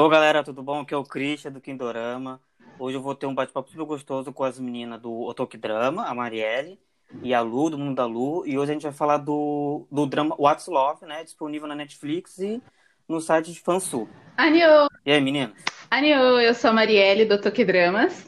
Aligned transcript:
Ô 0.00 0.08
galera, 0.08 0.44
tudo 0.44 0.62
bom? 0.62 0.82
Aqui 0.82 0.94
é 0.94 0.96
o 0.96 1.02
Christian 1.02 1.50
do 1.50 1.60
Kindorama. 1.60 2.40
Hoje 2.78 2.96
eu 2.96 3.02
vou 3.02 3.16
ter 3.16 3.26
um 3.26 3.34
bate-papo 3.34 3.68
super 3.68 3.84
gostoso 3.84 4.32
com 4.32 4.44
as 4.44 4.56
meninas 4.56 5.00
do 5.00 5.12
Otoki 5.22 5.56
Drama, 5.58 6.06
a 6.06 6.14
Marielle 6.14 6.78
e 7.20 7.34
a 7.34 7.40
Lu, 7.40 7.68
do 7.68 7.76
Mundo 7.76 7.96
da 7.96 8.06
Lu. 8.06 8.46
E 8.46 8.56
hoje 8.56 8.70
a 8.70 8.74
gente 8.74 8.84
vai 8.84 8.92
falar 8.92 9.16
do, 9.16 9.88
do 9.90 10.06
drama 10.06 10.36
What's 10.38 10.68
Love, 10.68 11.04
né? 11.04 11.24
Disponível 11.24 11.66
na 11.66 11.74
Netflix 11.74 12.38
e 12.38 12.62
no 13.08 13.20
site 13.20 13.52
de 13.52 13.58
Fansu. 13.58 14.08
Anio! 14.36 14.86
E 15.04 15.10
aí, 15.10 15.20
meninas? 15.20 15.52
Anio, 15.90 16.38
eu 16.38 16.54
sou 16.54 16.70
a 16.70 16.74
Marielle 16.74 17.24
do 17.24 17.34
Otoki 17.34 17.64
Dramas. 17.64 18.24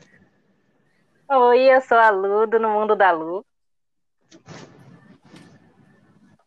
Oi, 1.31 1.73
eu 1.73 1.81
sou 1.83 1.99
a 1.99 2.11
Lu, 2.11 2.49
do 2.49 2.59
No 2.59 2.71
Mundo 2.71 2.97
da 2.97 3.13
Lu. 3.13 3.47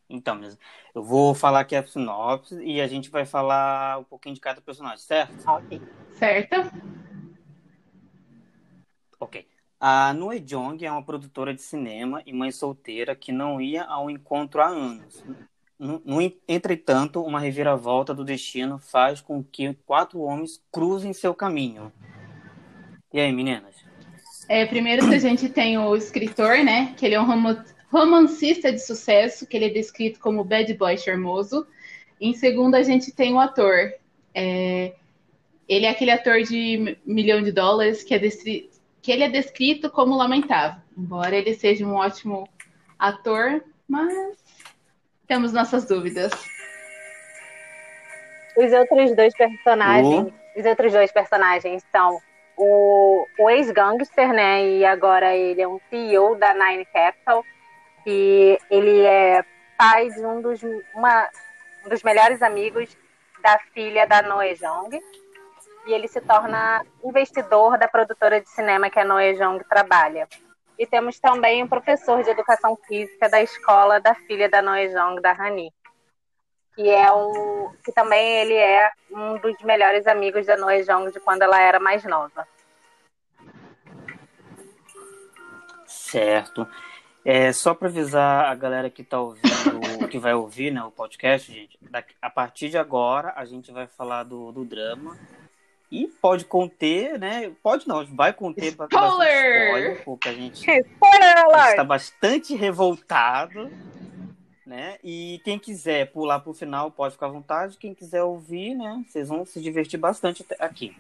Então, 0.10 0.36
mesmo. 0.36 0.60
Eu 0.94 1.04
vou 1.04 1.34
falar 1.34 1.62
aqui 1.62 1.76
a 1.76 1.86
sinopse 1.86 2.56
e 2.64 2.80
a 2.80 2.88
gente 2.88 3.10
vai 3.10 3.26
falar 3.26 4.00
um 4.00 4.04
pouquinho 4.04 4.36
de 4.36 4.42
cada 4.42 4.62
personagem, 4.62 5.00
certo? 5.00 5.34
Ok. 5.48 5.82
Certo? 6.12 6.56
Ok. 9.20 9.48
A 9.80 10.14
Nue 10.14 10.40
Jong 10.40 10.86
é 10.86 10.92
uma 10.92 11.04
produtora 11.04 11.54
de 11.54 11.62
cinema 11.62 12.22
e 12.26 12.32
mãe 12.32 12.52
solteira 12.52 13.16
que 13.16 13.32
não 13.32 13.60
ia 13.60 13.84
ao 13.84 14.10
encontro 14.10 14.62
há 14.62 14.68
anos. 14.68 15.24
No, 15.80 16.02
no, 16.06 16.22
entretanto, 16.48 17.24
uma 17.24 17.40
reviravolta 17.40 18.14
do 18.14 18.24
destino 18.24 18.78
faz 18.78 19.20
com 19.20 19.44
que 19.44 19.74
quatro 19.86 20.22
homens 20.22 20.64
cruzem 20.72 21.12
seu 21.12 21.34
caminho. 21.34 21.92
E 23.12 23.20
aí, 23.20 23.32
meninas? 23.32 23.76
É, 24.48 24.66
primeiro 24.66 25.08
que 25.10 25.16
a 25.16 25.20
gente 25.20 25.50
tem 25.50 25.78
o 25.78 25.96
escritor, 25.96 26.64
né? 26.64 26.94
Que 26.96 27.06
ele 27.06 27.16
é 27.16 27.20
um 27.20 27.26
romancista 27.94 28.72
de 28.72 28.80
sucesso, 28.80 29.46
que 29.46 29.56
ele 29.56 29.66
é 29.66 29.70
descrito 29.70 30.20
como 30.20 30.44
bad 30.44 30.74
boy 30.74 30.98
charmoso. 30.98 31.68
Em 32.20 32.34
segundo, 32.34 32.74
a 32.74 32.82
gente 32.82 33.12
tem 33.12 33.36
o 33.36 33.40
ator. 33.40 33.94
É, 34.34 34.94
ele 35.70 35.86
é 35.86 35.90
aquele 35.90 36.10
ator 36.10 36.42
de 36.42 36.98
milhão 37.06 37.44
de 37.44 37.52
dólares 37.52 38.04
que, 38.04 38.16
é 38.16 38.20
destri... 38.20 38.72
que 39.00 39.12
ele 39.12 39.24
é 39.24 39.30
descrito 39.30 39.92
como 39.92 40.18
lamentável. 40.18 40.82
Embora 40.98 41.36
ele 41.36 41.54
seja 41.54 41.86
um 41.86 41.94
ótimo 41.94 42.50
ator, 42.98 43.64
mas 43.88 44.38
temos 45.28 45.54
nossas 45.54 45.86
dúvidas. 45.86 46.32
Os 48.58 48.74
outros 48.74 49.16
dois 49.16 49.36
personagens, 49.38 50.34
os 50.58 50.66
outros 50.66 50.94
dois 50.94 51.12
personagens 51.12 51.84
são 51.92 52.20
o, 52.58 53.24
o 53.38 53.50
ex-gangster, 53.52 54.34
né? 54.34 54.68
E 54.68 54.86
agora 54.86 55.36
ele 55.36 55.62
é 55.62 55.68
um 55.68 55.80
CEO 55.92 56.36
da 56.36 56.56
Nine 56.56 56.86
Capital 56.86 57.46
que 58.04 58.60
ele 58.70 59.02
é 59.02 59.44
pai 59.78 60.10
de 60.10 60.26
um 60.26 60.42
dos, 60.42 60.62
uma, 60.94 61.30
um 61.86 61.90
dos 61.90 62.04
melhores 62.04 62.42
amigos 62.42 62.96
da 63.42 63.60
filha 63.74 64.08
da 64.08 64.22
Noe 64.22 64.56
Jong. 64.56 65.00
E 65.86 65.92
ele 65.92 66.08
se 66.08 66.22
torna 66.22 66.86
investidor 67.04 67.78
da 67.78 67.88
produtora 67.88 68.40
de 68.40 68.50
cinema 68.50 68.90
que 68.90 69.00
a 69.00 69.04
Noe 69.04 69.34
Jong 69.34 69.64
trabalha. 69.66 70.28
E 70.80 70.88
temos 70.88 71.20
também 71.20 71.62
um 71.62 71.68
professor 71.68 72.24
de 72.24 72.30
educação 72.30 72.78
física 72.88 73.30
da 73.30 73.42
escola 73.42 74.00
da 74.00 74.16
filha 74.16 74.50
da 74.50 74.62
Noe 74.62 74.88
Jong, 74.88 75.22
da 75.22 75.32
Hani. 75.32 75.72
Que, 76.74 76.90
é 76.90 77.12
um, 77.12 77.72
que 77.84 77.92
também 77.92 78.40
ele 78.40 78.56
é 78.56 78.92
um 79.12 79.38
dos 79.38 79.62
melhores 79.62 80.08
amigos 80.08 80.46
da 80.46 80.58
Noe 80.58 80.84
Jong 80.84 81.12
de 81.12 81.20
quando 81.20 81.44
ela 81.44 81.60
era 81.60 81.80
mais 81.80 82.04
nova. 82.04 82.48
Certo. 85.86 86.68
É, 87.26 87.54
só 87.54 87.74
para 87.74 87.88
avisar 87.88 88.46
a 88.46 88.56
galera 88.56 88.90
que 88.90 89.04
tá 89.04 89.20
ouvindo, 89.20 89.44
que 90.10 90.20
vai 90.20 90.34
ouvir 90.34 90.72
né, 90.72 90.84
o 90.84 90.92
podcast, 90.92 91.52
gente, 91.52 91.80
a 92.22 92.30
partir 92.30 92.70
de 92.70 92.78
agora 92.78 93.34
a 93.36 93.46
gente 93.46 93.72
vai 93.72 93.88
falar 93.88 94.24
do, 94.24 94.52
do 94.52 94.66
drama. 94.66 95.18
E 95.90 96.08
pode 96.08 96.44
conter, 96.46 97.20
né? 97.20 97.52
Pode 97.62 97.88
não, 97.88 98.04
vai 98.04 98.34
conter 98.34 98.70
spoiler! 98.70 99.68
spoiler, 99.68 100.04
porque 100.04 100.28
a 100.28 100.34
gente, 100.34 100.66
está 101.70 101.84
bastante 101.84 102.56
revoltado. 102.56 103.72
Né? 104.66 104.98
E 105.04 105.40
quem 105.44 105.60
quiser 105.60 106.12
pular 106.12 106.40
pro 106.40 106.52
final 106.52 106.90
pode 106.90 107.14
ficar 107.14 107.28
à 107.28 107.30
vontade. 107.30 107.78
Quem 107.78 107.94
quiser 107.94 108.24
ouvir, 108.24 108.74
né? 108.74 109.04
Vocês 109.08 109.30
vão 109.30 109.46
se 109.46 109.62
divertir 109.62 110.00
bastante 110.00 110.44
aqui. 110.58 110.98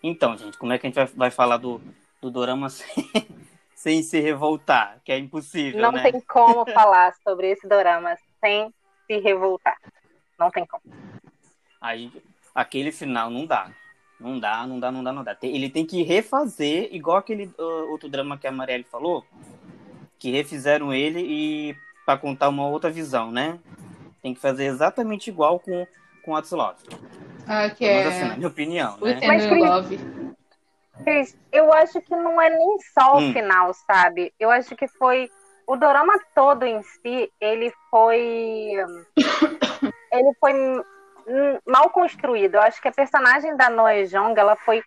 Então, 0.00 0.36
gente, 0.36 0.56
como 0.56 0.72
é 0.72 0.78
que 0.78 0.86
a 0.86 0.88
gente 0.88 0.96
vai, 0.96 1.06
vai 1.06 1.30
falar 1.32 1.56
do, 1.56 1.80
do 2.20 2.30
Dorama 2.30 2.68
sem, 2.70 2.86
sem 3.74 4.02
se 4.02 4.20
revoltar, 4.20 5.00
que 5.04 5.12
é 5.12 5.18
impossível, 5.18 5.80
Não 5.80 5.92
né? 5.92 6.02
tem 6.02 6.20
como 6.20 6.64
falar 6.70 7.14
sobre 7.24 7.50
esse 7.50 7.66
dorama 7.66 8.16
sem 8.40 8.72
se 9.06 9.18
revoltar. 9.18 9.76
Não 10.38 10.50
tem 10.50 10.66
como. 10.66 10.82
Aí, 11.80 12.12
aquele 12.54 12.92
final 12.92 13.30
não 13.30 13.46
dá. 13.46 13.70
Não 14.18 14.38
dá, 14.38 14.66
não 14.66 14.78
dá, 14.78 14.92
não 14.92 15.02
dá, 15.02 15.12
não 15.12 15.24
dá. 15.24 15.36
Ele 15.42 15.70
tem 15.70 15.86
que 15.86 16.02
refazer, 16.02 16.94
igual 16.94 17.16
aquele 17.16 17.46
uh, 17.58 17.90
outro 17.90 18.08
drama 18.08 18.36
que 18.36 18.46
a 18.46 18.52
Marielle 18.52 18.84
falou, 18.84 19.24
que 20.18 20.30
refizeram 20.30 20.92
ele 20.92 21.20
e 21.20 21.76
para 22.04 22.18
contar 22.18 22.50
uma 22.50 22.68
outra 22.68 22.90
visão, 22.90 23.32
né? 23.32 23.58
Tem 24.22 24.34
que 24.34 24.40
fazer 24.40 24.66
exatamente 24.66 25.30
igual 25.30 25.58
com 25.58 25.86
com 26.22 26.36
Atslov. 26.36 26.76
Ah, 27.46 27.68
que 27.70 27.84
é... 27.84 28.06
assim, 28.06 28.24
na 28.28 28.36
minha 28.36 28.48
opinião, 28.48 28.96
né? 28.98 29.20
Mas, 29.26 29.46
Love. 29.50 29.98
Eu 31.52 31.72
acho 31.72 32.00
que 32.00 32.14
não 32.14 32.40
é 32.40 32.50
nem 32.50 32.78
só 32.94 33.14
o 33.14 33.18
hum. 33.18 33.32
final, 33.32 33.72
sabe? 33.74 34.32
Eu 34.38 34.50
acho 34.50 34.76
que 34.76 34.86
foi 34.86 35.30
o 35.66 35.76
dorama 35.76 36.14
todo 36.34 36.64
em 36.64 36.82
si, 36.82 37.32
ele 37.40 37.72
foi 37.90 38.74
ele 40.12 40.34
foi 40.40 40.52
mal 41.66 41.90
construído. 41.90 42.56
Eu 42.56 42.62
acho 42.62 42.80
que 42.80 42.88
a 42.88 42.92
personagem 42.92 43.56
da 43.56 43.70
Noe 43.70 44.06
Jong, 44.06 44.38
ela 44.38 44.56
foi 44.56 44.82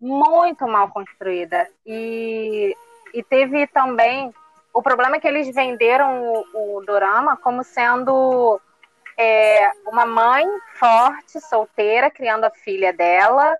muito 0.00 0.66
mal 0.66 0.90
construída. 0.90 1.68
E, 1.86 2.76
e 3.12 3.22
teve 3.22 3.66
também 3.68 4.32
o 4.74 4.82
problema 4.82 5.16
é 5.16 5.20
que 5.20 5.28
eles 5.28 5.54
venderam 5.54 6.44
o, 6.52 6.78
o 6.78 6.84
dorama 6.84 7.36
como 7.36 7.62
sendo 7.62 8.60
é, 9.16 9.70
uma 9.86 10.04
mãe 10.04 10.44
forte, 10.74 11.40
solteira, 11.40 12.10
criando 12.10 12.44
a 12.44 12.50
filha 12.50 12.92
dela, 12.92 13.56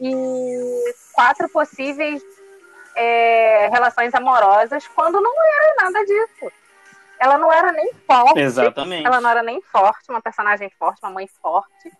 e 0.00 0.94
quatro 1.12 1.48
possíveis 1.48 2.22
é, 2.96 3.68
relações 3.68 4.14
amorosas 4.14 4.86
quando 4.88 5.20
não 5.20 5.32
era 5.32 5.84
nada 5.84 6.04
disso. 6.04 6.52
Ela 7.18 7.38
não 7.38 7.52
era 7.52 7.72
nem 7.72 7.92
forte. 8.06 8.40
Exatamente. 8.40 9.06
Ela 9.06 9.20
não 9.20 9.30
era 9.30 9.42
nem 9.42 9.60
forte, 9.62 10.10
uma 10.10 10.20
personagem 10.20 10.70
forte, 10.78 11.00
uma 11.02 11.12
mãe 11.12 11.26
forte. 11.40 11.92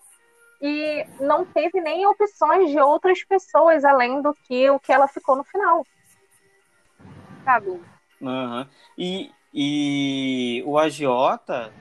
E 0.61 1.07
não 1.21 1.45
teve 1.45 1.81
nem 1.81 2.07
opções 2.07 2.71
de 2.71 2.79
outras 2.79 3.23
pessoas 3.25 3.85
além 3.85 4.23
do 4.23 4.35
que 4.47 4.69
o 4.71 4.81
que 4.81 4.93
ela 4.93 5.07
ficou 5.09 5.37
no 5.37 5.45
final. 5.45 5.87
Sabe? 7.45 7.81
Uhum. 8.21 8.67
E, 8.97 9.31
e 9.53 10.63
o 10.67 10.79
agiota 10.79 11.73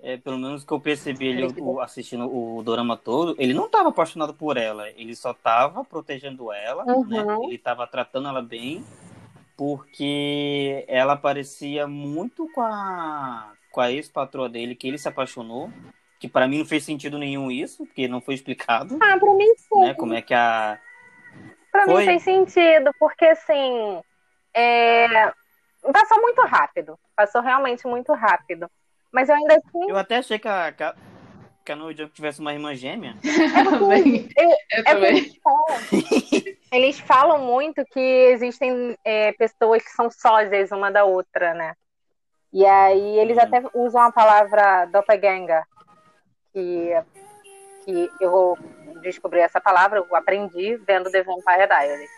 é, 0.00 0.16
pelo 0.16 0.38
menos 0.38 0.64
que 0.64 0.72
eu 0.72 0.80
percebi 0.80 1.26
ele 1.26 1.46
o, 1.60 1.80
assistindo 1.80 2.24
o 2.32 2.62
dorama 2.62 2.96
todo, 2.96 3.34
ele 3.38 3.52
não 3.52 3.66
estava 3.66 3.88
apaixonado 3.88 4.32
por 4.32 4.56
ela, 4.56 4.88
ele 4.90 5.14
só 5.14 5.32
estava 5.32 5.84
protegendo 5.84 6.52
ela, 6.52 6.84
né? 6.84 6.92
uhum. 6.92 7.06
né? 7.06 7.36
Ele 7.44 7.56
estava 7.56 7.86
tratando 7.86 8.28
ela 8.28 8.40
bem, 8.40 8.84
porque 9.56 10.84
ela 10.86 11.16
parecia 11.16 11.86
muito 11.88 12.48
com 12.52 12.62
a, 12.62 13.52
com 13.72 13.80
a 13.80 13.90
ex-patroa 13.90 14.48
dele, 14.48 14.76
que 14.76 14.86
ele 14.86 14.98
se 14.98 15.08
apaixonou, 15.08 15.70
que 16.20 16.28
para 16.28 16.46
mim 16.46 16.58
não 16.58 16.66
fez 16.66 16.84
sentido 16.84 17.18
nenhum 17.18 17.50
isso, 17.50 17.84
porque 17.84 18.06
não 18.06 18.20
foi 18.20 18.34
explicado. 18.34 18.96
Ah, 19.00 19.18
para 19.18 19.34
mim 19.34 19.52
sim. 19.56 19.80
Né? 19.80 19.94
Como 19.94 20.14
é 20.14 20.22
que 20.22 20.34
a... 20.34 20.78
Pra 21.72 21.86
foi? 21.86 22.00
mim 22.00 22.04
fez 22.06 22.22
sentido, 22.22 22.92
porque 23.00 23.24
assim, 23.24 24.00
é... 24.54 25.32
passou 25.92 26.20
muito 26.22 26.40
rápido, 26.42 26.96
passou 27.16 27.42
realmente 27.42 27.84
muito 27.86 28.12
rápido. 28.12 28.70
Mas 29.12 29.28
eu 29.28 29.34
ainda 29.34 29.54
assim. 29.54 29.88
Eu 29.90 29.96
até 29.96 30.16
achei 30.16 30.38
que 30.38 30.48
a, 30.48 30.72
que 30.72 30.82
a, 30.82 30.94
que 31.64 31.72
a 31.72 31.76
No 31.76 31.92
Jump 31.92 32.12
tivesse 32.12 32.40
uma 32.40 32.52
irmã 32.52 32.74
gêmea. 32.74 33.14
É, 33.24 33.60
eu, 34.42 34.96
eu 34.96 35.04
é 35.04 35.08
eles, 35.08 35.36
falam, 35.42 35.78
eles 36.72 37.00
falam 37.00 37.38
muito 37.40 37.84
que 37.86 38.00
existem 38.00 38.96
é, 39.04 39.32
pessoas 39.32 39.82
que 39.82 39.90
são 39.90 40.10
sósias 40.10 40.70
uma 40.70 40.90
da 40.90 41.04
outra, 41.04 41.54
né? 41.54 41.74
E 42.52 42.64
aí 42.64 43.18
eles 43.18 43.36
hum. 43.36 43.42
até 43.42 43.62
usam 43.74 44.00
a 44.00 44.12
palavra 44.12 44.86
doppelganger, 44.86 45.62
que, 46.52 46.94
que 47.84 48.10
eu 48.20 48.30
vou 48.30 48.58
descobrir 49.02 49.40
essa 49.40 49.60
palavra, 49.60 49.98
eu 49.98 50.16
aprendi 50.16 50.76
vendo 50.76 51.10
The 51.10 51.22
Vampire 51.22 51.66
Diaries. 51.66 52.10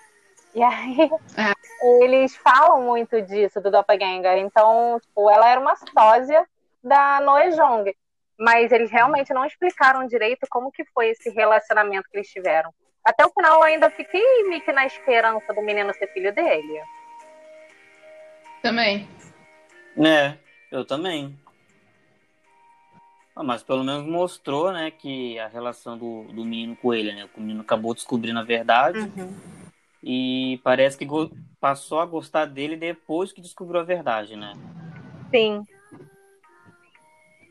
E 0.54 0.62
aí 0.62 1.10
é. 1.37 2.04
eles 2.04 2.34
falam 2.37 2.82
muito 2.82 3.20
disso, 3.22 3.60
do 3.60 3.70
doppelganger. 3.70 4.38
Então, 4.38 4.98
tipo, 5.00 5.31
ela 5.31 5.48
era 5.48 5.60
uma 5.60 5.76
sósia 5.76 6.46
da 6.82 7.20
Noe 7.20 7.50
Jong. 7.50 7.94
Mas 8.38 8.72
eles 8.72 8.90
realmente 8.90 9.34
não 9.34 9.44
explicaram 9.44 10.06
direito 10.06 10.46
como 10.48 10.72
que 10.72 10.84
foi 10.94 11.10
esse 11.10 11.28
relacionamento 11.30 12.08
que 12.10 12.16
eles 12.16 12.30
tiveram. 12.30 12.72
Até 13.04 13.24
o 13.24 13.30
final 13.30 13.56
eu 13.56 13.62
ainda 13.64 13.90
fiquei 13.90 14.44
meio 14.44 14.62
que 14.62 14.72
na 14.72 14.86
esperança 14.86 15.52
do 15.52 15.62
menino 15.62 15.92
ser 15.94 16.06
filho 16.12 16.32
dele. 16.34 16.80
Também. 18.62 19.08
É, 19.96 20.36
eu 20.70 20.84
também. 20.84 21.38
Ah, 23.34 23.42
mas 23.42 23.62
pelo 23.62 23.84
menos 23.84 24.06
mostrou, 24.06 24.72
né, 24.72 24.90
que 24.90 25.38
a 25.38 25.48
relação 25.48 25.96
do, 25.96 26.24
do 26.24 26.44
menino 26.44 26.76
com 26.76 26.92
ele, 26.92 27.12
né? 27.12 27.28
O 27.36 27.40
menino 27.40 27.62
acabou 27.62 27.94
descobrindo 27.94 28.38
a 28.38 28.44
verdade. 28.44 28.98
Uhum. 28.98 29.34
E 30.02 30.60
parece 30.62 30.96
que 30.98 31.06
passou 31.60 32.00
a 32.00 32.06
gostar 32.06 32.46
dele 32.46 32.76
depois 32.76 33.32
que 33.32 33.40
descobriu 33.40 33.80
a 33.80 33.84
verdade, 33.84 34.36
né? 34.36 34.54
Sim. 35.30 35.64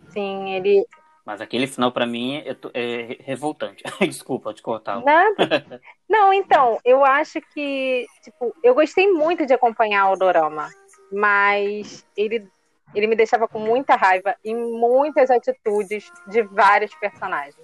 Sim, 0.09 0.53
ele. 0.53 0.85
Mas 1.25 1.41
aquele 1.41 1.67
final 1.67 1.91
para 1.91 2.05
mim 2.05 2.37
é, 2.37 2.55
é, 2.73 3.17
revoltante. 3.21 3.83
Desculpa 4.01 4.53
te 4.53 4.61
cortar. 4.61 5.01
Nada. 5.03 5.81
Não, 6.09 6.33
então, 6.33 6.79
eu 6.83 7.05
acho 7.05 7.39
que, 7.53 8.05
tipo, 8.23 8.55
eu 8.63 8.73
gostei 8.73 9.07
muito 9.11 9.45
de 9.45 9.53
acompanhar 9.53 10.11
o 10.11 10.15
Dorama, 10.15 10.69
mas 11.11 12.05
ele 12.17 12.47
ele 12.95 13.07
me 13.07 13.15
deixava 13.15 13.47
com 13.47 13.59
muita 13.59 13.95
raiva 13.95 14.35
em 14.43 14.55
muitas 14.55 15.29
atitudes 15.29 16.11
de 16.27 16.41
vários 16.41 16.93
personagens. 16.95 17.55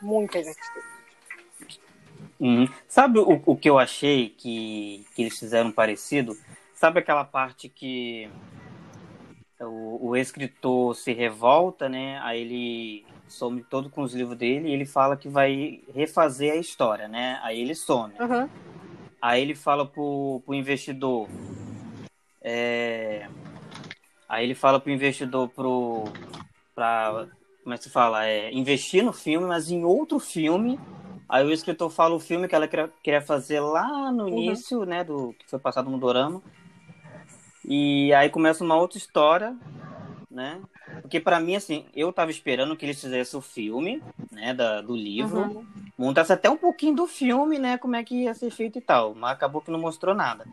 Muitas 0.00 0.46
atitudes. 0.46 0.94
Uhum. 2.38 2.68
Sabe 2.88 3.18
o, 3.18 3.42
o 3.46 3.56
que 3.56 3.68
eu 3.68 3.78
achei 3.78 4.28
que, 4.28 5.04
que 5.14 5.22
eles 5.22 5.38
fizeram 5.38 5.72
parecido? 5.72 6.36
Sabe 6.74 7.00
aquela 7.00 7.24
parte 7.24 7.68
que 7.68 8.30
o, 9.60 10.08
o 10.08 10.16
escritor 10.16 10.94
se 10.94 11.12
revolta, 11.12 11.88
né? 11.88 12.18
Aí 12.22 12.40
ele 12.40 13.06
some 13.28 13.62
todo 13.62 13.88
com 13.88 14.02
os 14.02 14.14
livros 14.14 14.36
dele 14.36 14.68
e 14.68 14.72
ele 14.72 14.84
fala 14.84 15.16
que 15.16 15.28
vai 15.28 15.80
refazer 15.92 16.52
a 16.52 16.56
história, 16.56 17.08
né? 17.08 17.40
Aí 17.42 17.60
ele 17.60 17.74
some. 17.74 18.14
Uhum. 18.20 18.48
Aí 19.20 19.42
ele 19.42 19.54
fala 19.54 19.86
pro, 19.86 20.42
pro 20.44 20.54
investidor. 20.54 21.28
É, 22.42 23.26
Aí 24.34 24.44
ele 24.44 24.54
fala 24.54 24.80
pro 24.80 24.90
investidor 24.90 25.48
pro 25.48 26.04
para 26.74 27.28
como 27.62 27.72
é 27.72 27.78
que 27.78 27.84
se 27.84 27.90
fala, 27.90 28.26
é 28.26 28.52
investir 28.52 29.02
no 29.02 29.12
filme, 29.12 29.46
mas 29.46 29.70
em 29.70 29.84
outro 29.84 30.18
filme. 30.18 30.78
Aí 31.28 31.44
o 31.46 31.52
escritor 31.52 31.88
fala 31.88 32.16
o 32.16 32.20
filme 32.20 32.48
que 32.48 32.54
ela 32.54 32.68
queria 32.68 33.22
fazer 33.22 33.60
lá 33.60 34.10
no 34.10 34.24
uhum. 34.24 34.28
início, 34.28 34.84
né, 34.84 35.04
do 35.04 35.32
que 35.38 35.48
foi 35.48 35.58
passado 35.58 35.88
no 35.88 35.98
dorama. 35.98 36.42
E 37.64 38.12
aí 38.14 38.28
começa 38.28 38.62
uma 38.62 38.76
outra 38.76 38.98
história, 38.98 39.56
né? 40.30 40.60
Porque 41.00 41.18
para 41.18 41.40
mim 41.40 41.56
assim, 41.56 41.86
eu 41.94 42.12
tava 42.12 42.30
esperando 42.30 42.76
que 42.76 42.84
eles 42.84 43.00
fizessem 43.00 43.38
o 43.38 43.42
filme, 43.42 44.02
né, 44.30 44.52
da, 44.54 44.80
do 44.80 44.94
livro, 44.94 45.40
uhum. 45.40 45.66
montasse 45.98 46.32
até 46.32 46.48
um 46.48 46.56
pouquinho 46.56 46.94
do 46.94 47.06
filme, 47.06 47.58
né, 47.58 47.78
como 47.78 47.96
é 47.96 48.04
que 48.04 48.24
ia 48.24 48.34
ser 48.34 48.50
feito 48.50 48.78
e 48.78 48.82
tal, 48.82 49.14
mas 49.14 49.32
acabou 49.32 49.60
que 49.60 49.70
não 49.70 49.78
mostrou 49.78 50.14
nada. 50.14 50.44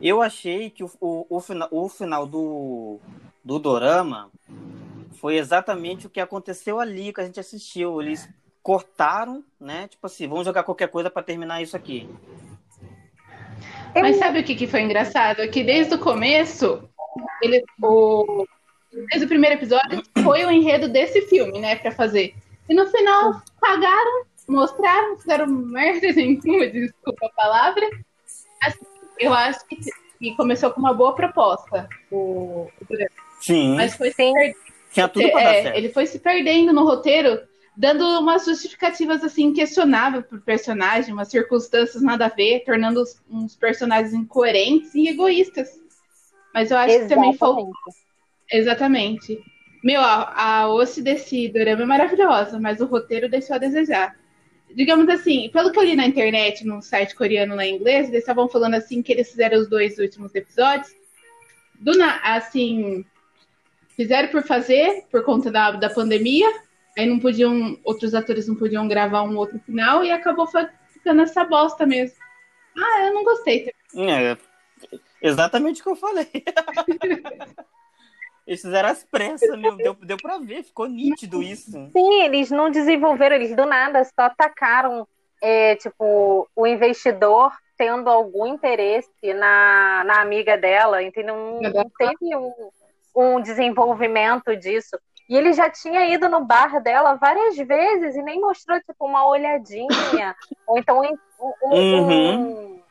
Eu 0.00 0.22
achei 0.22 0.70
que 0.70 0.82
o, 0.82 0.90
o, 1.00 1.26
o, 1.28 1.40
final, 1.40 1.68
o 1.70 1.88
final 1.88 2.26
do, 2.26 2.98
do 3.44 3.58
Dorama 3.58 4.30
foi 5.22 5.36
exatamente 5.36 6.06
o 6.06 6.10
que 6.10 6.20
aconteceu 6.20 6.80
ali 6.80 7.12
que 7.12 7.20
a 7.20 7.24
gente 7.24 7.38
assistiu. 7.38 8.02
Eles 8.02 8.28
cortaram, 8.62 9.44
né? 9.60 9.86
Tipo 9.86 10.06
assim, 10.06 10.26
vamos 10.26 10.44
jogar 10.44 10.64
qualquer 10.64 10.88
coisa 10.88 11.08
para 11.08 11.22
terminar 11.22 11.62
isso 11.62 11.76
aqui. 11.76 12.08
Mas 13.94 14.16
sabe 14.16 14.40
o 14.40 14.44
que, 14.44 14.54
que 14.54 14.66
foi 14.66 14.82
engraçado? 14.82 15.40
É 15.40 15.48
que 15.48 15.62
desde 15.62 15.94
o 15.94 15.98
começo, 15.98 16.88
ele, 17.42 17.62
o, 17.82 18.46
desde 19.08 19.26
o 19.26 19.28
primeiro 19.28 19.56
episódio, 19.56 20.02
foi 20.22 20.44
o 20.44 20.50
enredo 20.50 20.88
desse 20.88 21.22
filme, 21.22 21.60
né, 21.60 21.76
para 21.76 21.90
fazer. 21.90 22.34
E 22.68 22.74
no 22.74 22.86
final, 22.86 23.42
pagaram, 23.60 24.24
mostraram, 24.48 25.18
fizeram 25.18 25.46
merda 25.46 26.12
nenhuma, 26.12 26.66
desculpa 26.66 27.26
a 27.26 27.30
palavra. 27.30 27.88
Assim, 28.62 28.86
eu 29.18 29.32
acho 29.32 29.66
que, 29.66 29.76
que 30.18 30.36
começou 30.36 30.70
com 30.70 30.80
uma 30.80 30.94
boa 30.94 31.14
proposta. 31.14 31.88
O, 32.10 32.68
o 32.80 32.86
Sim. 33.40 33.74
Mas 33.76 33.94
foi 33.94 34.12
sem. 34.12 34.32
Tinha 34.92 35.08
tudo 35.08 35.30
pra 35.30 35.42
é, 35.42 35.76
Ele 35.76 35.88
foi 35.88 36.06
se 36.06 36.18
perdendo 36.18 36.72
no 36.72 36.84
roteiro, 36.84 37.40
dando 37.76 38.04
umas 38.20 38.44
justificativas 38.44 39.24
assim 39.24 39.52
questionáveis 39.52 40.26
pro 40.26 40.40
personagem, 40.40 41.12
umas 41.12 41.28
circunstâncias 41.28 42.02
nada 42.02 42.26
a 42.26 42.28
ver, 42.28 42.64
tornando 42.64 43.00
os, 43.00 43.20
uns 43.30 43.56
personagens 43.56 44.12
incoerentes 44.12 44.94
e 44.94 45.08
egoístas. 45.08 45.70
Mas 46.54 46.70
eu 46.70 46.76
acho 46.76 46.94
Exatamente. 46.94 47.08
que 47.08 47.14
também 47.14 47.38
faltou. 47.38 47.72
Exatamente. 48.50 49.42
Meu, 49.82 50.00
a, 50.00 50.60
a 50.60 50.68
osse 50.68 51.02
desse 51.02 51.48
dorama 51.48 51.82
é 51.82 51.86
maravilhosa, 51.86 52.60
mas 52.60 52.80
o 52.80 52.86
roteiro 52.86 53.28
deixou 53.28 53.56
a 53.56 53.58
desejar 53.58 54.14
digamos 54.74 55.08
assim, 55.08 55.50
pelo 55.50 55.70
que 55.70 55.78
eu 55.78 55.84
li 55.84 55.94
na 55.94 56.06
internet, 56.06 56.64
no 56.64 56.82
site 56.82 57.14
coreano 57.14 57.54
lá 57.54 57.64
em 57.64 57.76
inglês, 57.76 58.08
eles 58.08 58.20
estavam 58.20 58.48
falando 58.48 58.74
assim 58.74 59.02
que 59.02 59.12
eles 59.12 59.30
fizeram 59.30 59.58
os 59.58 59.68
dois 59.68 59.98
últimos 59.98 60.34
episódios. 60.34 60.94
Do 61.78 61.92
assim, 62.22 63.04
fizeram 63.96 64.28
por 64.28 64.42
fazer, 64.42 65.04
por 65.10 65.24
conta 65.24 65.50
da, 65.50 65.72
da 65.72 65.90
pandemia. 65.90 66.48
Aí 66.96 67.06
não 67.06 67.18
podiam, 67.18 67.78
outros 67.84 68.14
atores 68.14 68.46
não 68.46 68.54
podiam 68.54 68.86
gravar 68.86 69.22
um 69.22 69.36
outro 69.36 69.58
final 69.60 70.04
e 70.04 70.10
acabou 70.10 70.46
ficando 70.92 71.22
essa 71.22 71.44
bosta 71.44 71.86
mesmo. 71.86 72.16
Ah, 72.76 73.06
eu 73.06 73.14
não 73.14 73.24
gostei. 73.24 73.72
É, 73.96 74.36
exatamente 75.22 75.80
o 75.80 75.84
que 75.84 75.90
eu 75.90 75.96
falei. 75.96 76.28
Eles 78.46 78.60
fizeram 78.60 78.88
as 78.88 79.04
pressas, 79.04 79.56
meu. 79.58 79.76
Deu, 79.76 79.94
deu 79.94 80.16
pra 80.16 80.38
ver, 80.38 80.64
ficou 80.64 80.86
nítido 80.86 81.42
isso. 81.42 81.70
Sim, 81.92 82.22
eles 82.22 82.50
não 82.50 82.70
desenvolveram, 82.70 83.36
eles 83.36 83.54
do 83.54 83.64
nada 83.64 84.02
só 84.04 84.22
atacaram, 84.22 85.06
é, 85.40 85.76
tipo, 85.76 86.48
o 86.54 86.66
investidor 86.66 87.52
tendo 87.76 88.10
algum 88.10 88.46
interesse 88.46 89.08
na, 89.34 90.02
na 90.04 90.20
amiga 90.20 90.58
dela, 90.58 91.02
entendeu? 91.02 91.34
Não, 91.60 91.70
não 91.70 91.90
teve 91.96 92.36
um, 92.36 92.52
um 93.14 93.40
desenvolvimento 93.40 94.56
disso. 94.56 94.98
E 95.32 95.34
ele 95.34 95.54
já 95.54 95.70
tinha 95.70 96.14
ido 96.14 96.28
no 96.28 96.44
bar 96.44 96.82
dela 96.82 97.14
várias 97.14 97.56
vezes 97.56 98.14
e 98.14 98.22
nem 98.22 98.38
mostrou, 98.38 98.78
tipo, 98.80 99.06
uma 99.06 99.26
olhadinha. 99.26 99.88
ou 100.68 100.76
então 100.76 101.00
um, 101.00 101.16
um, 101.40 101.74
uhum. 101.74 102.76
um, 102.76 102.82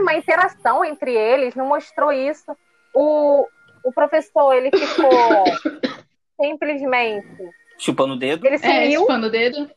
uma 0.00 0.14
interação 0.14 0.82
entre 0.82 1.14
eles, 1.14 1.54
não 1.54 1.66
mostrou 1.66 2.10
isso. 2.10 2.56
O, 2.94 3.46
o 3.84 3.92
professor, 3.92 4.54
ele 4.54 4.70
ficou 4.70 5.44
simplesmente. 6.40 7.50
Chupando 7.76 8.14
o 8.14 8.18
dedo? 8.18 8.46
Ele 8.46 8.56
sumiu. 8.56 8.74
É, 8.74 8.90
chupando 8.92 9.26
o 9.26 9.30
dedo. 9.30 9.70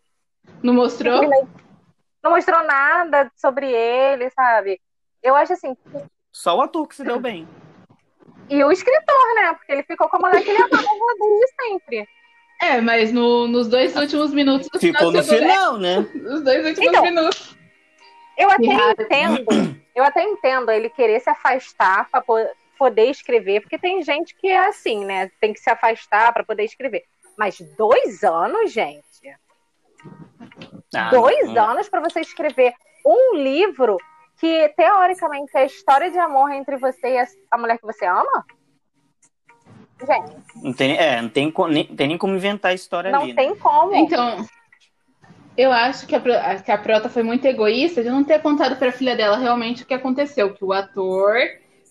Não 0.63 0.73
mostrou? 0.73 1.21
Não 2.23 2.31
mostrou 2.31 2.63
nada 2.63 3.29
sobre 3.35 3.69
ele, 3.69 4.29
sabe? 4.29 4.79
Eu 5.21 5.35
acho 5.35 5.51
assim. 5.51 5.75
Só 6.31 6.55
o 6.55 6.61
ator 6.61 6.87
que 6.87 6.95
se 6.95 7.03
deu 7.03 7.19
bem. 7.19 7.45
E 8.49 8.63
o 8.63 8.71
escritor, 8.71 9.35
né? 9.35 9.53
Porque 9.53 9.71
ele 9.71 9.83
ficou 9.83 10.07
com 10.07 10.17
a 10.17 10.19
mulher 10.19 10.43
que 10.43 10.49
ele 10.49 10.61
amava 10.61 10.83
desde 11.19 11.47
sempre. 11.61 12.07
É, 12.61 12.79
mas 12.79 13.11
no, 13.11 13.47
nos 13.47 13.67
dois 13.67 13.95
últimos 13.95 14.33
minutos. 14.33 14.69
Ficou 14.79 15.11
no 15.11 15.23
final, 15.23 15.77
né? 15.77 16.07
Nos 16.15 16.41
dois 16.41 16.65
últimos 16.65 16.89
então, 16.89 17.03
minutos. 17.03 17.57
Eu 18.37 18.49
até 18.49 18.65
entendo. 18.65 19.81
Eu 19.93 20.03
até 20.03 20.23
entendo 20.23 20.71
ele 20.71 20.89
querer 20.89 21.19
se 21.19 21.29
afastar 21.29 22.09
para 22.09 22.23
poder 22.77 23.09
escrever, 23.09 23.61
porque 23.61 23.77
tem 23.77 24.03
gente 24.03 24.35
que 24.35 24.47
é 24.47 24.67
assim, 24.67 25.05
né? 25.05 25.31
Tem 25.39 25.53
que 25.53 25.59
se 25.59 25.69
afastar 25.69 26.33
para 26.33 26.43
poder 26.43 26.63
escrever. 26.63 27.03
Mas 27.37 27.59
dois 27.77 28.23
anos, 28.23 28.71
gente. 28.71 29.05
Ah, 30.93 31.09
dois 31.09 31.49
não. 31.49 31.71
anos 31.71 31.89
para 31.89 32.01
você 32.01 32.21
escrever 32.21 32.73
um 33.05 33.35
livro 33.35 33.97
que, 34.45 34.69
teoricamente, 34.77 35.51
é 35.55 35.61
a 35.61 35.65
história 35.65 36.11
de 36.11 36.19
amor 36.19 36.51
entre 36.51 36.77
você 36.77 37.15
e 37.15 37.27
a 37.51 37.57
mulher 37.57 37.79
que 37.79 37.85
você 37.85 38.05
ama? 38.05 38.45
Gente. 39.99 40.35
Não 40.61 40.73
tem, 40.73 40.97
é, 40.97 41.21
não 41.21 41.29
tem, 41.29 41.53
nem, 41.69 41.85
tem 41.85 42.07
nem 42.09 42.17
como 42.17 42.35
inventar 42.35 42.71
a 42.71 42.75
história 42.75 43.11
não 43.11 43.21
ali. 43.21 43.29
Não 43.29 43.35
tem 43.35 43.49
né? 43.49 43.55
como. 43.59 43.95
Então, 43.95 44.45
eu 45.57 45.71
acho 45.71 46.05
que 46.05 46.15
a, 46.15 46.59
que 46.59 46.71
a 46.71 46.77
Prota 46.77 47.09
foi 47.09 47.23
muito 47.23 47.45
egoísta 47.45 48.03
de 48.03 48.09
não 48.09 48.23
ter 48.23 48.39
contado 48.39 48.75
para 48.75 48.89
a 48.89 48.91
filha 48.91 49.15
dela 49.15 49.37
realmente 49.37 49.81
o 49.81 49.85
que 49.85 49.93
aconteceu. 49.93 50.53
Que 50.53 50.63
o 50.63 50.73
ator 50.73 51.39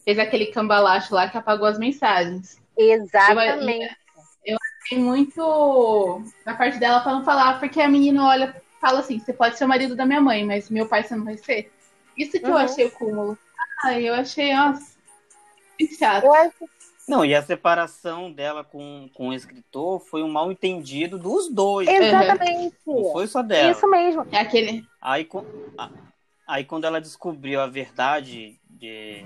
fez 0.05 0.19
aquele 0.19 0.47
cambalacho 0.47 1.15
lá 1.15 1.29
que 1.29 1.39
apagou 1.39 1.67
as 1.67 1.79
mensagens. 1.79 2.61
Exatamente. 2.77 3.97
Eu, 4.45 4.55
eu 4.55 4.59
achei 4.83 4.99
muito 4.99 6.23
na 6.47 6.55
parte 6.55 6.79
dela 6.79 7.01
para 7.01 7.15
não 7.15 7.25
falar, 7.25 7.59
porque 7.59 7.81
a 7.81 7.89
menina 7.89 8.25
olha, 8.25 8.55
fala 8.81 9.01
assim: 9.01 9.19
você 9.19 9.33
pode 9.33 9.59
ser 9.59 9.65
o 9.65 9.69
marido 9.69 9.97
da 9.97 10.07
minha 10.07 10.21
mãe, 10.21 10.45
mas 10.45 10.71
meu 10.71 10.87
pai 10.87 11.03
você 11.03 11.17
não 11.17 11.25
vai 11.25 11.39
ser. 11.39 11.73
Isso 12.17 12.39
que 12.39 12.45
uhum. 12.45 12.53
eu 12.53 12.59
achei 12.59 12.87
o 12.87 12.91
cúmulo. 12.91 13.39
Ah, 13.83 14.01
eu 14.01 14.15
achei, 14.15 14.55
nossa, 14.55 14.97
muito 15.79 15.95
chato. 15.97 16.25
Eu 16.25 16.35
acho... 16.35 16.69
Não, 17.07 17.25
e 17.25 17.35
a 17.35 17.43
separação 17.43 18.33
dela 18.33 18.65
com, 18.65 19.11
com 19.13 19.29
o 19.29 19.35
escritor 19.35 20.01
foi 20.01 20.23
um 20.23 20.29
mal 20.29 20.51
entendido 20.51 21.19
dos 21.19 21.51
dois. 21.51 21.87
Exatamente. 21.87 22.77
Não 22.87 23.13
foi 23.13 23.27
só 23.27 23.43
dela. 23.43 23.73
Isso 23.73 23.87
mesmo. 23.89 24.27
É 24.33 24.39
aquele. 24.39 24.87
Aí, 25.03 25.29
aí 26.49 26.65
quando 26.65 26.87
ela 26.87 27.03
descobriu 27.03 27.61
a 27.61 27.67
verdade 27.67 28.59
de, 28.71 29.23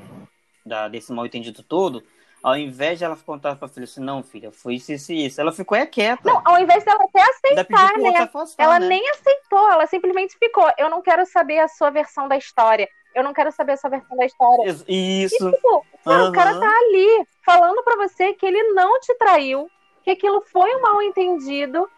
da, 0.66 0.88
desse 0.88 1.12
mal 1.12 1.24
entendido 1.24 1.62
todo, 1.62 2.02
ao 2.42 2.56
invés 2.56 2.98
de 2.98 3.04
ela 3.04 3.16
contar 3.16 3.56
pra 3.56 3.68
filha 3.68 3.84
assim, 3.84 4.00
não, 4.00 4.22
filha, 4.22 4.52
foi 4.52 4.74
isso, 4.74 4.92
isso 4.92 5.12
e 5.12 5.26
isso, 5.26 5.40
ela 5.40 5.52
ficou 5.52 5.76
é 5.76 5.86
quieta. 5.86 6.22
Não, 6.24 6.40
ao 6.44 6.60
invés 6.60 6.84
dela 6.84 7.04
até 7.04 7.22
aceitar, 7.22 7.98
né? 7.98 8.18
Afastar, 8.18 8.62
ela 8.62 8.78
né? 8.78 8.88
nem 8.88 9.10
aceitou, 9.10 9.70
ela 9.70 9.86
simplesmente 9.86 10.36
ficou. 10.38 10.68
Eu 10.78 10.88
não 10.88 11.02
quero 11.02 11.24
saber 11.26 11.58
a 11.58 11.68
sua 11.68 11.90
versão 11.90 12.28
da 12.28 12.36
história. 12.36 12.88
Eu 13.14 13.24
não 13.24 13.32
quero 13.32 13.50
saber 13.50 13.72
a 13.72 13.76
sua 13.76 13.90
versão 13.90 14.16
da 14.16 14.26
história. 14.26 14.70
Isso. 14.70 14.84
E, 14.86 15.28
tipo, 15.28 15.86
cara, 16.04 16.24
uhum. 16.24 16.28
o 16.28 16.32
cara 16.32 16.60
tá 16.60 16.70
ali 16.70 17.26
falando 17.44 17.82
pra 17.82 17.96
você 17.96 18.32
que 18.34 18.46
ele 18.46 18.62
não 18.74 19.00
te 19.00 19.14
traiu, 19.14 19.68
que 20.04 20.08
que 20.08 20.12
aquilo 20.12 20.40
foi 20.42 20.74
um 20.76 20.80
mal 20.80 21.02
entendido 21.02 21.88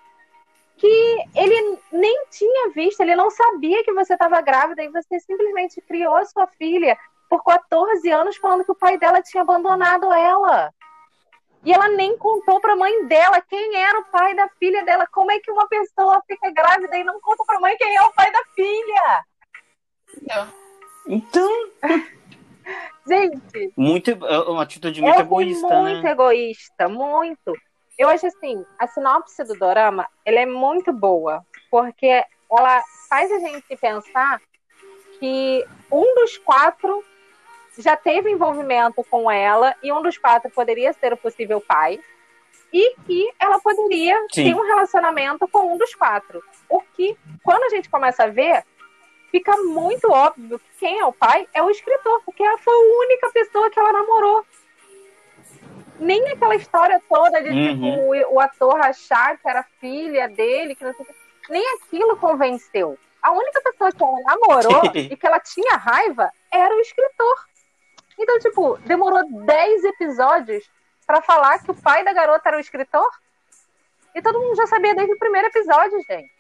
que 0.77 1.17
ele 1.37 1.79
nem 1.93 2.25
tinha 2.31 2.71
visto, 2.71 3.01
ele 3.03 3.15
não 3.15 3.31
sabia 3.31 3.85
que 3.85 3.93
você 3.93 4.15
estava 4.15 4.41
grávida 4.41 4.83
e 4.83 4.89
você 4.89 5.21
simplesmente 5.21 5.81
criou 5.83 6.17
a 6.17 6.25
sua 6.25 6.47
filha 6.47 6.97
por 7.31 7.45
14 7.45 8.11
anos 8.11 8.37
falando 8.37 8.65
que 8.65 8.73
o 8.73 8.79
pai 8.79 8.99
dela 8.99 9.23
tinha 9.23 9.43
abandonado 9.43 10.13
ela. 10.13 10.75
E 11.65 11.73
ela 11.73 11.89
nem 11.89 12.19
contou 12.19 12.61
para 12.61 12.73
a 12.73 12.77
mãe 12.77 13.07
dela 13.07 13.41
quem 13.43 13.77
era 13.77 14.01
o 14.01 14.05
pai 14.07 14.35
da 14.35 14.49
filha 14.59 14.85
dela. 14.85 15.07
Como 15.13 15.31
é 15.31 15.39
que 15.39 15.51
uma 15.51 15.69
pessoa 15.69 16.21
fica 16.27 16.51
grávida 16.51 16.97
e 16.99 17.05
não 17.05 17.21
conta 17.21 17.45
para 17.45 17.59
a 17.59 17.61
mãe 17.61 17.77
quem 17.77 17.95
é 17.95 18.03
o 18.03 18.13
pai 18.13 18.33
da 18.33 18.43
filha? 18.55 19.25
Então. 21.07 21.71
Gente. 23.07 23.73
Muito, 23.77 24.11
é 24.11 24.39
uma 24.49 24.63
atitude 24.63 25.01
muito 25.01 25.19
é 25.19 25.21
egoísta, 25.21 25.67
muito 25.67 25.85
né? 25.85 25.93
Muito 25.93 26.07
egoísta, 26.07 26.89
muito. 26.89 27.53
Eu 27.99 28.09
acho 28.09 28.27
assim, 28.27 28.65
a 28.79 28.87
sinopse 28.87 29.45
do 29.45 29.59
dorama, 29.59 30.09
ela 30.25 30.41
é 30.41 30.47
muito 30.47 30.93
boa, 30.93 31.45
porque 31.71 32.25
ela 32.51 32.83
faz 33.09 33.31
a 33.31 33.39
gente 33.39 33.77
pensar 33.77 34.41
que 35.19 35.65
um 35.91 36.15
dos 36.15 36.39
quatro 36.39 37.05
já 37.79 37.97
teve 37.97 38.31
envolvimento 38.31 39.05
com 39.11 39.31
ela 39.31 39.75
e 39.83 39.93
um 39.93 40.03
dos 40.03 40.19
quatro 40.19 40.51
poderia 40.51 40.93
ser 40.93 41.13
o 41.13 41.17
possível 41.17 41.61
pai 41.61 42.01
e 42.73 42.95
que 43.05 43.29
ela 43.39 43.59
poderia 43.61 44.17
Sim. 44.33 44.45
ter 44.45 44.55
um 44.55 44.67
relacionamento 44.67 45.47
com 45.49 45.75
um 45.75 45.79
dos 45.79 45.95
quatro. 45.95 46.43
O 46.69 46.81
que, 46.81 47.17
quando 47.43 47.65
a 47.65 47.69
gente 47.69 47.89
começa 47.89 48.25
a 48.25 48.29
ver, 48.29 48.65
fica 49.31 49.57
muito 49.57 50.11
óbvio 50.11 50.59
que 50.59 50.71
quem 50.79 50.99
é 50.99 51.05
o 51.05 51.13
pai 51.13 51.49
é 51.53 51.63
o 51.63 51.71
escritor, 51.71 52.23
porque 52.25 52.43
ela 52.43 52.59
foi 52.59 52.75
a 52.75 53.05
única 53.05 53.31
pessoa 53.33 53.71
que 53.71 53.79
ela 53.79 53.93
namorou. 53.93 54.45
Nem 55.99 56.29
aquela 56.31 56.55
história 56.55 57.03
toda 57.09 57.43
de 57.43 57.51
Uhum. 57.51 57.75
tipo, 57.75 58.35
o, 58.35 58.41
ator 58.41 58.81
achar 58.81 59.37
que 59.37 59.49
era 59.49 59.63
filha 59.81 60.29
dele, 60.29 60.75
que 60.75 60.85
não 60.85 60.95
sei. 60.95 61.07
Nem 61.49 61.63
aquilo 61.75 62.17
convenceu. 62.17 62.97
A 63.21 63.33
única 63.33 63.61
pessoa 63.61 63.93
que 63.93 64.03
ela 64.03 64.17
namorou 64.25 64.83
e 64.95 65.15
que 65.17 65.27
ela 65.27 65.41
tinha 65.41 65.77
raiva 65.77 66.31
era 66.51 66.75
o 66.75 66.81
escritor. 66.81 67.50
Então, 68.19 68.39
tipo, 68.39 68.79
demorou 68.87 69.23
10 69.45 69.85
episódios 69.85 70.69
pra 71.07 71.23
falar 71.23 71.59
que 71.59 71.71
o 71.71 71.75
pai 71.75 72.05
da 72.05 72.13
garota 72.13 72.49
era 72.49 72.57
o 72.57 72.61
escritor? 72.61 73.09
E 74.15 74.23
todo 74.23 74.39
mundo 74.39 74.57
já 74.57 74.67
sabia 74.67 74.95
desde 74.95 75.15
o 75.15 75.19
primeiro 75.19 75.49
episódio, 75.49 76.01
gente. 76.09 76.31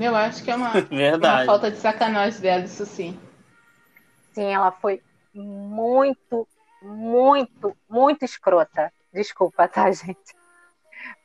Eu 0.00 0.14
acho 0.14 0.44
que 0.44 0.50
é 0.50 0.56
uma, 0.56 0.72
uma 1.16 1.44
falta 1.44 1.70
de 1.70 1.78
sacanagem 1.78 2.40
dela, 2.40 2.64
isso 2.64 2.86
sim. 2.86 3.18
Sim, 4.32 4.52
ela 4.52 4.70
foi 4.70 5.02
muito, 5.34 6.46
muito, 6.80 7.76
muito 7.88 8.24
escrota. 8.24 8.92
Desculpa, 9.12 9.66
tá, 9.66 9.90
gente? 9.90 10.36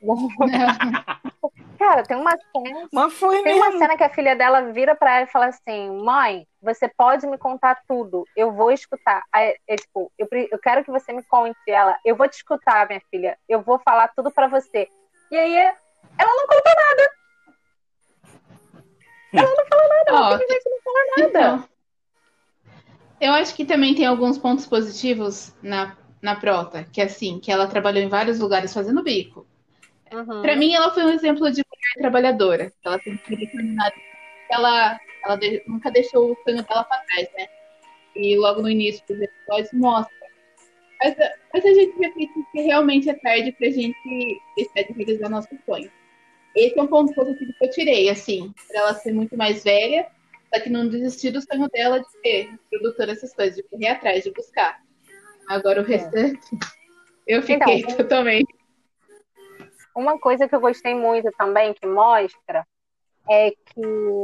Cara, 1.86 2.02
tem 2.02 2.16
uma 2.16 2.30
cena, 2.30 2.88
Mas 2.90 3.12
foi 3.12 3.42
tem 3.42 3.56
uma 3.56 3.66
mesmo. 3.66 3.78
cena 3.78 3.96
que 3.96 4.04
a 4.04 4.08
filha 4.08 4.34
dela 4.34 4.72
vira 4.72 4.94
pra 4.94 5.16
ela 5.16 5.24
e 5.26 5.30
fala 5.30 5.46
assim: 5.46 5.90
Mãe, 6.02 6.46
você 6.62 6.88
pode 6.88 7.26
me 7.26 7.36
contar 7.36 7.82
tudo, 7.86 8.24
eu 8.34 8.50
vou 8.52 8.70
escutar. 8.70 9.22
Aí, 9.30 9.54
é, 9.68 9.76
tipo, 9.76 10.10
eu, 10.18 10.26
eu 10.50 10.58
quero 10.58 10.82
que 10.82 10.90
você 10.90 11.12
me 11.12 11.22
conte 11.24 11.58
ela. 11.68 11.98
Eu 12.02 12.16
vou 12.16 12.26
te 12.26 12.36
escutar, 12.36 12.88
minha 12.88 13.02
filha. 13.10 13.36
Eu 13.46 13.60
vou 13.60 13.78
falar 13.78 14.08
tudo 14.16 14.30
pra 14.30 14.48
você. 14.48 14.88
E 15.30 15.36
aí, 15.36 15.56
ela 15.56 16.34
não 16.34 16.46
contou 16.46 16.72
nada. 16.74 17.10
Ela 19.34 19.54
não 19.54 19.66
falou 19.66 19.88
nada, 19.88 20.04
ela 20.08 20.38
simplesmente 20.38 20.70
não 20.70 20.82
falou 20.82 21.00
nada. 21.10 21.28
Então, 21.28 21.68
eu 23.20 23.32
acho 23.34 23.54
que 23.54 23.66
também 23.66 23.94
tem 23.94 24.06
alguns 24.06 24.38
pontos 24.38 24.66
positivos 24.66 25.54
na, 25.62 25.98
na 26.22 26.34
Prota, 26.36 26.84
que 26.84 27.02
é 27.02 27.04
assim, 27.04 27.38
que 27.40 27.52
ela 27.52 27.66
trabalhou 27.66 28.02
em 28.02 28.08
vários 28.08 28.38
lugares 28.40 28.72
fazendo 28.72 29.02
bico. 29.02 29.46
Uhum. 30.12 30.42
Pra 30.42 30.54
mim, 30.54 30.72
ela 30.72 30.92
foi 30.92 31.04
um 31.04 31.10
exemplo 31.10 31.50
de 31.50 31.64
trabalhadora. 31.96 32.72
Ela 32.84 32.98
sempre 33.00 33.36
determinada. 33.36 33.94
Ela, 34.50 34.98
ela 35.24 35.36
de- 35.36 35.62
nunca 35.66 35.90
deixou 35.90 36.32
o 36.32 36.36
sonho 36.44 36.62
dela 36.62 36.84
pra 36.84 36.98
trás, 36.98 37.28
né? 37.36 37.46
E 38.16 38.36
logo 38.36 38.62
no 38.62 38.70
início 38.70 39.02
dos 39.08 39.20
episódios 39.20 39.72
mostra. 39.72 40.14
Mas, 41.02 41.18
a- 41.20 41.32
mas 41.52 41.64
a 41.64 41.74
gente 41.74 41.98
reflete 41.98 42.32
que 42.52 42.60
realmente 42.62 43.10
é 43.10 43.14
tarde 43.14 43.52
pra 43.52 43.68
gente 43.70 43.96
deixar 44.56 44.82
de 44.82 44.92
realizar 44.92 45.28
nosso 45.28 45.48
sonho. 45.66 45.90
Esse 46.54 46.78
é 46.78 46.82
um 46.82 46.86
ponto 46.86 47.12
positivo 47.14 47.52
que 47.58 47.64
eu 47.66 47.70
tirei, 47.70 48.08
assim, 48.08 48.54
pra 48.68 48.80
ela 48.80 48.94
ser 48.94 49.12
muito 49.12 49.36
mais 49.36 49.64
velha, 49.64 50.06
só 50.54 50.60
que 50.60 50.70
não 50.70 50.88
desistir 50.88 51.32
do 51.32 51.42
sonho 51.42 51.68
dela 51.68 51.98
de 51.98 52.08
ser 52.20 52.48
produtora 52.70 53.10
essas 53.10 53.34
coisas, 53.34 53.56
de 53.56 53.64
correr 53.64 53.88
atrás, 53.88 54.22
de 54.22 54.30
buscar. 54.30 54.80
Agora 55.48 55.80
o 55.80 55.84
restante, 55.84 56.38
eu 57.26 57.42
fiquei 57.42 57.80
Então, 57.80 57.96
totalmente. 57.96 58.53
Uma 59.94 60.18
coisa 60.18 60.48
que 60.48 60.54
eu 60.54 60.60
gostei 60.60 60.94
muito 60.94 61.30
também, 61.38 61.72
que 61.72 61.86
mostra, 61.86 62.66
é 63.30 63.50
que 63.50 64.22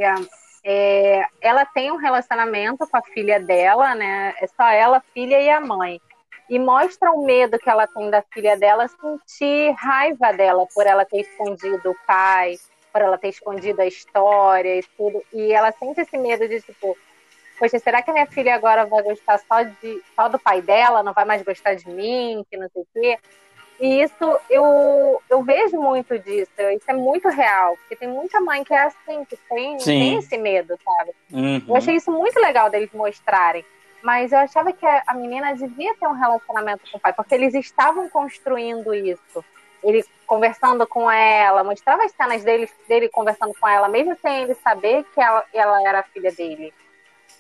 é, 0.65 1.25
ela 1.41 1.65
tem 1.65 1.91
um 1.91 1.97
relacionamento 1.97 2.87
com 2.87 2.97
a 2.97 3.03
filha 3.03 3.41
dela, 3.41 3.95
né? 3.95 4.35
É 4.41 4.47
só 4.47 4.67
ela, 4.69 4.99
a 4.99 5.13
filha 5.13 5.41
e 5.41 5.49
a 5.49 5.61
mãe. 5.61 6.01
E 6.49 6.59
mostra 6.59 7.13
o 7.13 7.25
medo 7.25 7.59
que 7.59 7.71
ela 7.71 7.87
tem 7.87 8.11
da 8.11 8.23
filha 8.23 8.57
dela 8.57 8.89
sentir 8.89 9.73
raiva 9.79 10.33
dela 10.33 10.67
por 10.75 10.87
ela 10.87 11.05
ter 11.05 11.21
escondido 11.21 11.91
o 11.91 11.97
pai, 12.07 12.57
por 12.93 13.01
ela 13.01 13.17
ter 13.17 13.29
escondido 13.29 13.81
a 13.81 13.87
história 13.87 14.79
e 14.79 14.83
tudo. 14.97 15.23
E 15.33 15.53
ela 15.53 15.71
sente 15.73 16.01
esse 16.01 16.19
medo 16.19 16.49
de, 16.49 16.61
tipo, 16.61 16.99
poxa, 17.59 17.79
será 17.79 18.03
que 18.03 18.13
minha 18.13 18.27
filha 18.27 18.55
agora 18.55 18.85
vai 18.85 19.03
gostar 19.03 19.39
só, 19.39 19.63
de, 19.63 20.03
só 20.17 20.29
do 20.29 20.39
pai 20.39 20.61
dela, 20.61 21.03
não 21.03 21.13
vai 21.13 21.25
mais 21.25 21.43
gostar 21.43 21.75
de 21.75 21.89
mim, 21.89 22.45
que 22.51 22.57
não 22.57 22.69
sei 22.69 22.83
o 22.83 22.87
quê? 22.93 23.19
E 23.81 24.03
isso 24.03 24.39
eu, 24.51 25.23
eu 25.31 25.43
vejo 25.43 25.81
muito 25.81 26.19
disso, 26.19 26.51
isso 26.77 26.85
é 26.87 26.93
muito 26.93 27.29
real, 27.29 27.77
porque 27.79 27.97
tem 27.97 28.09
muita 28.09 28.39
mãe 28.41 28.63
que 28.63 28.75
é 28.75 28.83
assim, 28.83 29.25
que 29.25 29.37
tem, 29.49 29.79
tem 29.79 30.19
esse 30.19 30.37
medo, 30.37 30.79
sabe? 30.85 31.13
Uhum. 31.33 31.65
Eu 31.67 31.77
achei 31.77 31.97
isso 31.97 32.13
muito 32.13 32.39
legal 32.39 32.69
deles 32.69 32.91
mostrarem. 32.93 33.65
Mas 34.03 34.33
eu 34.33 34.39
achava 34.39 34.73
que 34.73 34.85
a 34.87 35.03
a 35.07 35.15
menina 35.15 35.55
devia 35.55 35.95
ter 35.95 36.07
um 36.07 36.13
relacionamento 36.13 36.83
com 36.91 36.99
o 36.99 37.01
pai, 37.01 37.13
porque 37.13 37.35
eles 37.35 37.55
estavam 37.55 38.09
construindo 38.09 38.95
isso. 38.95 39.45
Ele 39.83 40.05
conversando 40.27 40.87
com 40.87 41.11
ela, 41.11 41.65
mostrava 41.65 42.05
as 42.05 42.13
cenas 42.13 42.45
dele, 42.45 42.69
dele 42.87 43.09
conversando 43.09 43.55
com 43.59 43.67
ela, 43.67 43.89
mesmo 43.89 44.15
sem 44.21 44.43
ele 44.43 44.55
saber 44.57 45.05
que 45.15 45.21
ela, 45.21 45.45
ela 45.55 45.89
era 45.89 46.01
a 46.01 46.03
filha 46.03 46.31
dele. 46.33 46.73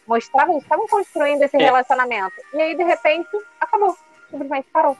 Mostrava, 0.07 0.53
eles 0.53 0.63
estavam 0.63 0.87
construindo 0.89 1.43
esse 1.43 1.57
É. 1.57 1.61
relacionamento. 1.61 2.35
E 2.55 2.61
aí, 2.61 2.75
de 2.75 2.83
repente, 2.83 3.29
acabou. 3.61 3.95
Simplesmente 4.31 4.69
parou. 4.73 4.97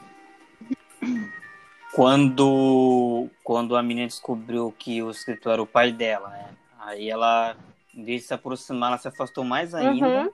Quando, 1.93 3.29
quando 3.43 3.75
a 3.75 3.83
menina 3.83 4.07
descobriu 4.07 4.73
que 4.77 5.01
o 5.03 5.09
escritor 5.09 5.53
era 5.53 5.61
o 5.61 5.67
pai 5.67 5.91
dela, 5.91 6.29
né? 6.29 6.49
Aí 6.79 7.09
ela, 7.09 7.55
em 7.93 8.03
vez 8.03 8.21
de 8.21 8.27
se 8.27 8.33
aproximar, 8.33 8.89
ela 8.91 8.97
se 8.97 9.07
afastou 9.07 9.43
mais 9.43 9.75
ainda. 9.75 10.05
Uhum. 10.07 10.31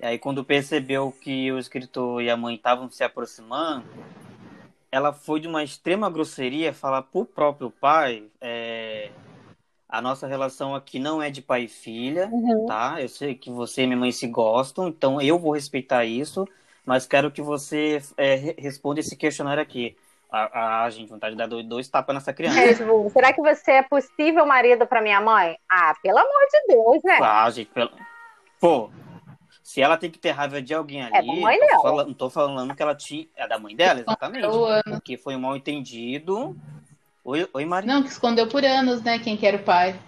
E 0.00 0.06
aí, 0.06 0.18
quando 0.18 0.44
percebeu 0.44 1.12
que 1.12 1.52
o 1.52 1.58
escritor 1.58 2.22
e 2.22 2.30
a 2.30 2.36
mãe 2.36 2.54
estavam 2.56 2.90
se 2.90 3.04
aproximando, 3.04 3.84
ela 4.90 5.12
foi 5.12 5.40
de 5.40 5.46
uma 5.46 5.62
extrema 5.62 6.10
grosseria 6.10 6.72
falar 6.72 7.02
pro 7.02 7.24
próprio 7.24 7.70
pai: 7.70 8.24
é, 8.40 9.10
a 9.88 10.00
nossa 10.00 10.26
relação 10.26 10.74
aqui 10.74 10.98
não 10.98 11.22
é 11.22 11.30
de 11.30 11.42
pai 11.42 11.64
e 11.64 11.68
filha, 11.68 12.28
Uhum. 12.32 12.66
tá? 12.66 13.00
Eu 13.00 13.08
sei 13.08 13.34
que 13.34 13.50
você 13.50 13.82
e 13.82 13.86
minha 13.86 13.98
mãe 13.98 14.10
se 14.10 14.26
gostam, 14.26 14.88
então 14.88 15.20
eu 15.20 15.38
vou 15.38 15.52
respeitar 15.52 16.04
isso, 16.04 16.48
mas 16.84 17.06
quero 17.06 17.30
que 17.30 17.42
você 17.42 18.02
é, 18.16 18.34
re- 18.34 18.56
responda 18.58 19.00
esse 19.00 19.14
questionário 19.16 19.62
aqui. 19.62 19.96
A, 20.32 20.84
a 20.84 20.90
gente, 20.90 21.10
vontade 21.10 21.34
de 21.34 21.38
dar 21.38 21.46
dois, 21.46 21.64
dois 21.66 21.88
tapas 21.88 22.14
nessa 22.14 22.32
criança. 22.32 22.58
É, 22.58 22.74
será 23.10 23.34
que 23.34 23.42
você 23.42 23.72
é 23.72 23.82
possível 23.82 24.46
marido 24.46 24.86
pra 24.86 25.02
minha 25.02 25.20
mãe? 25.20 25.58
Ah, 25.70 25.94
pelo 26.02 26.16
amor 26.16 26.46
de 26.50 26.74
Deus, 26.74 27.02
né? 27.04 27.18
Ah, 27.20 27.50
gente, 27.50 27.68
pelo... 27.70 27.90
Pô, 28.58 28.90
se 29.62 29.82
ela 29.82 29.98
tem 29.98 30.10
que 30.10 30.18
ter 30.18 30.30
raiva 30.30 30.62
de 30.62 30.72
alguém 30.72 31.02
ali, 31.02 31.16
É 31.18 31.20
da 31.20 31.40
mãe 31.40 31.58
dela. 31.58 31.82
fala- 31.82 32.04
não 32.04 32.14
tô 32.14 32.30
falando 32.30 32.74
que 32.74 32.82
ela 32.82 32.94
te... 32.94 33.30
é 33.36 33.46
da 33.46 33.58
mãe 33.58 33.76
dela, 33.76 34.00
exatamente. 34.00 34.46
Porque 34.88 35.18
foi 35.18 35.36
um 35.36 35.40
mal 35.40 35.54
entendido. 35.54 36.56
Oi, 37.24 37.46
oi 37.52 37.64
Maria. 37.66 37.92
Não, 37.92 38.02
que 38.02 38.08
escondeu 38.08 38.48
por 38.48 38.64
anos, 38.64 39.02
né? 39.02 39.18
Quem 39.18 39.36
que 39.36 39.46
era 39.46 39.58
o 39.58 39.62
pai. 39.62 40.00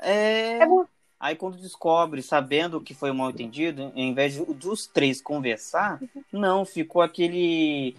É... 0.00 0.58
É 0.58 0.66
bom. 0.66 0.84
Aí 1.18 1.34
quando 1.34 1.56
descobre, 1.56 2.22
sabendo 2.22 2.80
que 2.80 2.94
foi 2.94 3.10
um 3.10 3.14
mal 3.14 3.30
entendido, 3.30 3.90
em 3.96 4.12
vez 4.14 4.34
de, 4.34 4.44
dos 4.54 4.86
três 4.86 5.20
conversar, 5.20 5.98
não, 6.30 6.64
ficou 6.64 7.00
aquele. 7.02 7.96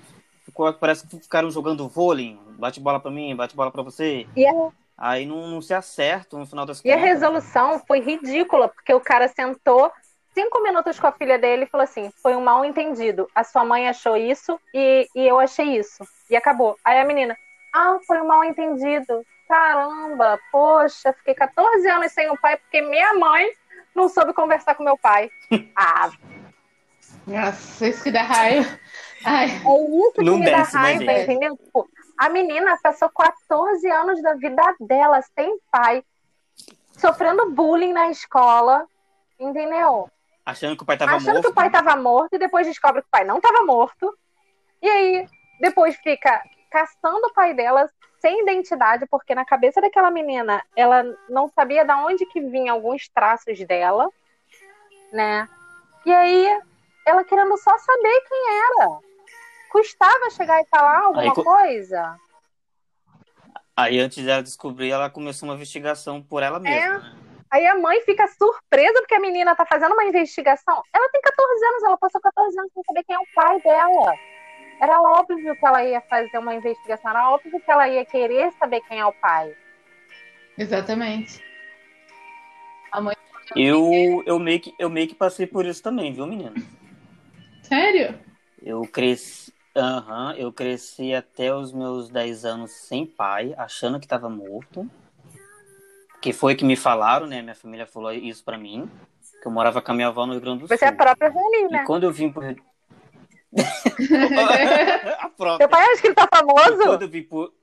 Parece 0.80 1.08
que 1.08 1.20
ficaram 1.20 1.50
jogando 1.52 1.88
vôlei. 1.88 2.38
Bate 2.58 2.80
bola 2.80 3.00
pra 3.00 3.12
mim, 3.12 3.36
bate 3.36 3.56
bola 3.56 3.72
pra 3.72 3.82
você. 3.84 4.28
E 4.36 4.46
a, 4.48 4.70
Aí 4.98 5.26
não, 5.26 5.48
não 5.48 5.62
se 5.62 5.74
acertam 5.74 6.40
no 6.40 6.46
final 6.48 6.66
das 6.66 6.82
e 6.84 6.92
a 6.92 6.96
contas. 6.96 7.10
resolução 7.10 7.80
foi 7.88 8.00
ridícula, 8.00 8.68
porque 8.68 8.92
o 8.94 9.00
cara 9.00 9.28
sentou 9.28 9.92
cinco 10.34 10.62
minutos 10.64 11.00
com 11.00 11.06
a 11.06 11.12
filha 11.12 11.38
dele 11.38 11.64
e 11.64 11.68
falou 11.68 11.84
assim: 11.84 12.12
foi 12.24 12.36
um 12.36 12.44
mal 12.44 12.66
entendido. 12.66 13.28
A 13.36 13.44
sua 13.44 13.64
mãe 13.64 13.88
achou 13.88 14.18
isso 14.18 14.60
e, 14.74 15.08
e 15.16 15.28
eu 15.28 15.40
achei 15.40 15.78
isso. 15.78 16.04
E 16.30 16.36
acabou. 16.36 16.76
Aí 16.84 17.00
a 17.00 17.06
menina, 17.06 17.38
ah, 17.76 17.98
foi 18.08 18.20
um 18.22 18.28
mal 18.28 18.44
entendido. 18.44 19.22
Caramba, 19.48 20.40
poxa, 20.52 21.14
fiquei 21.14 21.36
14 21.36 21.88
anos 21.90 22.12
sem 22.12 22.30
o 22.30 22.38
pai 22.38 22.58
porque 22.58 22.82
minha 22.82 23.14
mãe 23.14 23.50
não 23.96 24.10
soube 24.10 24.34
conversar 24.34 24.74
com 24.76 24.84
meu 24.84 24.98
pai. 24.98 25.30
Ah, 25.76 26.10
Nossa, 27.26 27.88
isso 27.88 28.04
que 28.04 28.12
dá 28.12 28.24
raiva. 28.24 28.80
Ai. 29.24 29.46
É 29.46 29.56
isso 29.56 30.12
que 30.14 30.24
Não 30.24 30.38
me 30.38 30.46
desce, 30.46 30.74
dá 30.74 30.80
raiva, 30.80 31.04
né, 31.04 31.24
entendeu? 31.24 31.58
Tipo, 31.58 31.90
a 32.18 32.30
menina 32.30 32.78
passou 32.82 33.10
14 33.10 33.88
anos 33.90 34.22
da 34.22 34.34
vida 34.36 34.64
dela 34.80 35.22
sem 35.22 35.58
pai, 35.72 36.04
sofrendo 36.98 37.52
bullying 37.52 37.94
na 37.94 38.10
escola, 38.10 38.86
entendeu? 39.40 40.10
Achando 40.46 40.78
que 40.78 40.84
o 40.84 40.86
pai 40.86 40.96
estava 40.96 41.12
morto. 41.12 41.30
Achando 41.30 41.42
que 41.42 41.48
o 41.48 41.54
pai 41.54 41.68
estava 41.68 41.96
morto 41.96 42.34
e 42.36 42.40
depois 42.40 42.66
descobre 42.66 43.02
que 43.02 43.08
o 43.08 43.12
pai 43.12 43.24
não 43.24 43.38
estava 43.38 43.66
morto. 43.66 44.18
E 44.82 44.90
aí, 44.90 45.28
depois 45.60 45.96
fica 45.98 46.42
caçando 46.72 47.28
o 47.28 47.34
pai 47.34 47.54
dela 47.54 47.90
sem 48.20 48.42
identidade, 48.42 49.06
porque 49.08 49.36
na 49.36 49.46
cabeça 49.46 49.80
daquela 49.80 50.10
menina, 50.10 50.64
ela 50.76 51.04
não 51.30 51.48
sabia 51.50 51.86
de 51.86 51.92
onde 51.94 52.26
que 52.26 52.42
vinham 52.42 52.76
alguns 52.76 53.08
traços 53.10 53.60
dela, 53.66 54.10
né? 55.12 55.48
E 56.06 56.14
aí, 56.14 56.62
ela 57.06 57.24
querendo 57.24 57.56
só 57.58 57.78
saber 57.78 58.22
quem 58.28 58.46
era. 58.50 59.07
Custava 59.70 60.30
chegar 60.32 60.62
e 60.62 60.66
falar 60.66 61.00
alguma 61.00 61.22
aí, 61.22 61.32
coisa? 61.32 62.18
Aí, 63.76 64.00
antes 64.00 64.24
dela 64.24 64.42
descobrir, 64.42 64.92
ela 64.92 65.10
começou 65.10 65.48
uma 65.48 65.56
investigação 65.56 66.22
por 66.22 66.42
ela 66.42 66.60
mesma. 66.60 66.80
É. 66.80 67.00
Né? 67.00 67.18
Aí 67.50 67.66
a 67.66 67.76
mãe 67.76 68.02
fica 68.02 68.28
surpresa 68.28 69.00
porque 69.00 69.16
a 69.16 69.20
menina 69.20 69.56
tá 69.56 69.66
fazendo 69.66 69.94
uma 69.94 70.04
investigação. 70.04 70.82
Ela 70.94 71.10
tem 71.10 71.22
14 71.22 71.66
anos, 71.66 71.84
ela 71.84 71.98
passou 71.98 72.20
14 72.20 72.60
anos 72.60 72.74
sem 72.74 72.84
saber 72.84 73.04
quem 73.04 73.16
é 73.16 73.20
o 73.20 73.28
pai 73.34 73.62
dela. 73.62 74.14
Era 74.82 75.02
óbvio 75.02 75.56
que 75.56 75.66
ela 75.66 75.84
ia 75.84 76.02
fazer 76.02 76.38
uma 76.38 76.54
investigação, 76.54 77.10
era 77.12 77.32
óbvio 77.32 77.60
que 77.60 77.72
ela 77.72 77.88
ia 77.88 78.06
querer 78.06 78.52
saber 78.54 78.82
quem 78.82 79.00
é 79.00 79.06
o 79.06 79.14
pai. 79.14 79.56
Exatamente. 80.58 81.42
A 82.92 83.02
mãe 83.02 83.16
eu, 83.56 84.24
eu, 84.26 84.40
meio 84.40 84.60
que, 84.60 84.76
eu 84.78 84.90
meio 84.90 85.08
que 85.08 85.16
passei 85.16 85.48
por 85.48 85.66
isso 85.66 85.82
também, 85.82 86.12
viu, 86.12 86.28
menina? 86.28 86.54
Sério? 87.64 88.20
Eu 88.62 88.82
cresci, 88.82 89.54
uhum, 89.78 90.32
eu 90.34 90.52
cresci 90.52 91.14
até 91.14 91.54
os 91.54 91.72
meus 91.72 92.10
10 92.10 92.46
anos 92.46 92.72
sem 92.72 93.06
pai, 93.06 93.54
achando 93.58 94.00
que 94.00 94.06
estava 94.06 94.30
morto. 94.30 94.90
Que 96.22 96.34
foi 96.34 96.56
que 96.56 96.66
me 96.66 96.76
falaram, 96.76 97.28
né? 97.28 97.42
Minha 97.42 97.56
família 97.56 97.86
falou 97.86 98.12
isso 98.12 98.44
para 98.44 98.58
mim. 98.58 98.90
Que 99.42 99.48
eu 99.48 99.52
morava 99.52 99.82
com 99.82 99.92
a 99.92 99.96
minha 99.96 100.08
avó 100.08 100.26
no 100.26 100.34
Rio 100.34 100.42
Grande 100.42 100.62
do 100.62 100.68
Sul. 100.68 100.78
Você 100.78 100.86
é 100.86 100.88
a 100.90 100.94
própria 100.94 101.30
Reni, 101.30 101.70
né? 101.70 101.82
E 101.84 101.86
quando 101.86 102.04
eu 102.04 102.12
vim 102.12 102.32
pro 102.32 102.44
a 105.20 105.30
própria. 105.30 105.58
Seu 105.58 105.70
pai 105.70 105.86
é 105.86 105.94
escritor 105.94 106.28
famoso? 106.30 106.82
E 106.82 106.86
quando 106.86 107.02
eu 107.04 107.10
vim 107.10 107.24
por. 107.24 107.54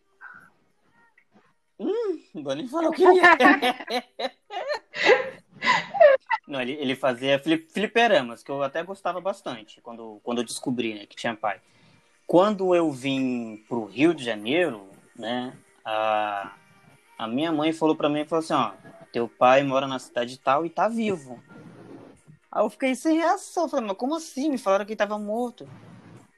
Hum, 1.79 2.21
não 2.35 2.43
vou 2.43 2.55
nem 2.55 2.69
falar 2.69 2.89
o 2.89 2.93
que 2.93 3.05
é. 3.05 4.05
Não, 6.47 6.61
ele, 6.61 6.73
ele 6.73 6.95
fazia 6.95 7.39
fliperamas, 7.39 8.43
que 8.43 8.51
eu 8.51 8.63
até 8.63 8.83
gostava 8.83 9.21
bastante 9.21 9.81
quando, 9.81 10.21
quando 10.23 10.39
eu 10.39 10.45
descobri 10.45 10.95
né, 10.95 11.07
que 11.07 11.17
tinha 11.17 11.35
pai. 11.35 11.61
Quando 12.27 12.75
eu 12.75 12.91
vim 12.91 13.63
pro 13.69 13.85
Rio 13.85 14.15
de 14.15 14.25
Janeiro, 14.25 14.89
né, 15.15 15.57
a, 15.85 16.53
a 17.19 17.29
minha 17.29 17.53
mãe 17.53 17.73
falou 17.73 17.95
para 17.95 18.09
mim, 18.09 18.25
falou 18.25 18.43
assim, 18.43 18.55
ó, 18.55 18.73
teu 19.13 19.29
pai 19.29 19.63
mora 19.63 19.87
na 19.87 19.99
cidade 19.99 20.39
tal 20.39 20.65
e 20.65 20.71
tá 20.71 20.89
vivo. 20.89 21.41
Aí 22.51 22.63
eu 22.63 22.71
fiquei 22.71 22.95
sem 22.95 23.19
reação, 23.19 23.69
falei, 23.69 23.87
mas 23.87 23.97
como 23.97 24.15
assim? 24.15 24.49
Me 24.49 24.59
falaram 24.59 24.85
que 24.85 24.93
ele 24.93 24.97
tava 24.97 25.19
morto. 25.19 25.69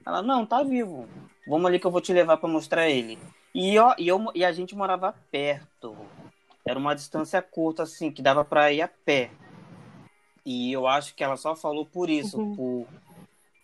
Ela, 0.05 0.23
não, 0.23 0.47
tá 0.47 0.63
vivo. 0.63 1.09
Vamos 1.47 1.67
ali 1.67 1.79
que 1.79 1.87
eu 1.87 1.91
vou 1.91 2.01
te 2.01 2.13
levar 2.13 2.37
para 2.37 2.49
mostrar 2.49 2.89
ele. 2.89 3.19
E, 3.55 3.79
ó, 3.79 3.95
e, 3.99 4.09
eu, 4.09 4.25
e 4.35 4.45
a 4.45 4.53
gente 4.53 4.75
morava 4.75 5.15
perto. 5.31 5.97
Era 6.65 6.79
uma 6.79 6.95
distância 6.95 7.41
curta, 7.41 7.85
assim, 7.85 8.11
que 8.11 8.23
dava 8.23 8.45
para 8.45 8.73
ir 8.73 8.83
a 8.83 8.89
pé. 8.89 9.31
E 10.45 10.73
eu 10.73 10.87
acho 10.87 11.15
que 11.15 11.25
ela 11.25 11.37
só 11.37 11.57
falou 11.57 11.85
por 11.85 12.09
isso, 12.09 12.39
uhum. 12.39 12.57
por, 12.57 12.87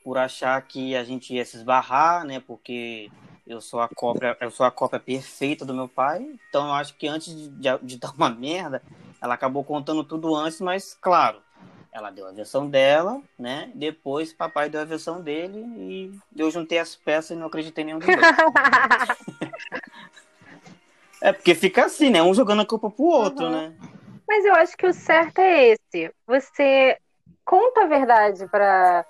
por 0.03 0.19
achar 0.19 0.61
que 0.63 0.97
a 0.97 1.05
gente 1.05 1.35
ia 1.35 1.45
se 1.45 1.57
esbarrar, 1.57 2.25
né? 2.25 2.41
Porque 2.41 3.11
eu 3.47 3.61
sou 3.61 3.81
a 3.81 3.89
cópia, 3.89 4.37
eu 4.41 4.51
sou 4.51 4.65
a 4.65 4.71
cópia 4.71 5.01
perfeita 5.01 5.65
do 5.65 5.75
meu 5.75 5.89
pai. 5.89 6.27
Então 6.49 6.67
eu 6.67 6.73
acho 6.73 6.95
que 6.95 7.07
antes 7.07 7.35
de, 7.35 7.49
de, 7.49 7.79
de 7.83 7.99
dar 7.99 8.13
uma 8.13 8.31
merda, 8.31 8.83
ela 9.21 9.35
acabou 9.35 9.65
contando 9.65 10.05
tudo 10.05 10.35
antes, 10.35 10.61
mas 10.61 10.97
claro, 11.01 11.41
ela 11.93 12.11
deu 12.11 12.27
a 12.27 12.33
versão 12.33 12.69
dela, 12.69 13.21
né? 13.39 13.71
Depois 13.75 14.33
papai 14.33 14.69
deu 14.69 14.81
a 14.81 14.85
versão 14.85 15.21
dele 15.21 15.59
e 15.59 16.19
eu 16.35 16.51
juntei 16.51 16.79
as 16.79 16.97
peças 16.97 17.33
e 17.33 17.35
não 17.35 17.49
acreditei 17.49 17.83
em 17.83 17.89
nenhum 17.89 17.99
dos 17.99 18.07
dois. 18.07 18.19
é 21.21 21.33
porque 21.33 21.55
fica 21.55 21.85
assim, 21.85 22.11
né? 22.11 22.23
Um 22.23 22.33
jogando 22.33 22.63
a 22.63 22.67
culpa 22.67 22.91
pro 22.91 23.05
outro, 23.05 23.45
uhum. 23.45 23.51
né? 23.51 23.75
Mas 24.27 24.45
eu 24.45 24.55
acho 24.55 24.77
que 24.77 24.87
o 24.87 24.95
certo 24.95 25.41
é 25.41 25.69
esse. 25.69 26.11
Você 26.27 26.97
conta 27.45 27.83
a 27.83 27.87
verdade 27.87 28.47
para 28.49 29.05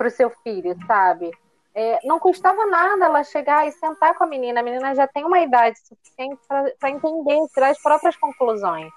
o 0.00 0.10
seu 0.10 0.30
filho, 0.42 0.76
sabe? 0.86 1.30
É, 1.74 1.98
não 2.04 2.20
custava 2.20 2.66
nada 2.66 3.06
ela 3.06 3.24
chegar 3.24 3.66
e 3.66 3.72
sentar 3.72 4.14
com 4.14 4.24
a 4.24 4.26
menina. 4.26 4.60
A 4.60 4.62
menina 4.62 4.94
já 4.94 5.08
tem 5.08 5.24
uma 5.24 5.40
idade 5.40 5.76
suficiente 5.80 6.40
para 6.78 6.90
entender, 6.90 7.38
tirar 7.52 7.70
as 7.70 7.82
próprias 7.82 8.16
conclusões. 8.16 8.92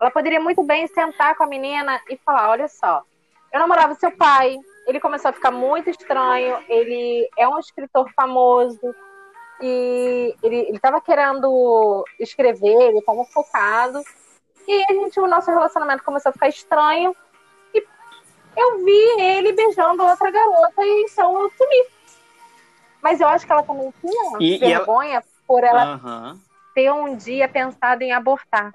Ela 0.00 0.10
poderia 0.10 0.40
muito 0.40 0.62
bem 0.62 0.86
sentar 0.88 1.36
com 1.36 1.44
a 1.44 1.46
menina 1.46 2.00
e 2.10 2.16
falar: 2.18 2.50
olha 2.50 2.68
só, 2.68 3.02
eu 3.52 3.60
namorava 3.60 3.94
seu 3.94 4.10
pai, 4.10 4.58
ele 4.86 5.00
começou 5.00 5.28
a 5.28 5.32
ficar 5.32 5.50
muito 5.50 5.88
estranho, 5.88 6.58
ele 6.68 7.28
é 7.38 7.48
um 7.48 7.58
escritor 7.58 8.10
famoso 8.14 8.94
e 9.60 10.34
ele 10.42 10.70
estava 10.72 11.00
querendo 11.00 12.04
escrever, 12.20 12.88
ele 12.88 12.98
estava 12.98 13.24
focado. 13.24 14.02
E 14.68 14.84
a 14.90 14.92
gente, 14.92 15.18
o 15.20 15.28
nosso 15.28 15.50
relacionamento 15.50 16.02
começou 16.02 16.30
a 16.30 16.32
ficar 16.32 16.48
estranho. 16.48 17.14
Eu 18.56 18.84
vi 18.84 19.20
ele 19.20 19.52
beijando 19.52 20.02
outra 20.02 20.30
garota 20.30 20.82
e 20.82 21.06
então 21.08 21.42
eu 21.42 21.52
sumi. 21.56 21.86
Mas 23.02 23.20
eu 23.20 23.28
acho 23.28 23.46
que 23.46 23.52
ela 23.52 23.62
também 23.62 23.92
tinha 24.00 24.38
e, 24.40 24.58
vergonha 24.58 25.10
e 25.10 25.12
ela... 25.12 25.24
por 25.46 25.62
ela 25.62 25.96
uhum. 25.96 26.40
ter 26.74 26.90
um 26.90 27.16
dia 27.16 27.48
pensado 27.48 28.02
em 28.02 28.12
abortar. 28.12 28.74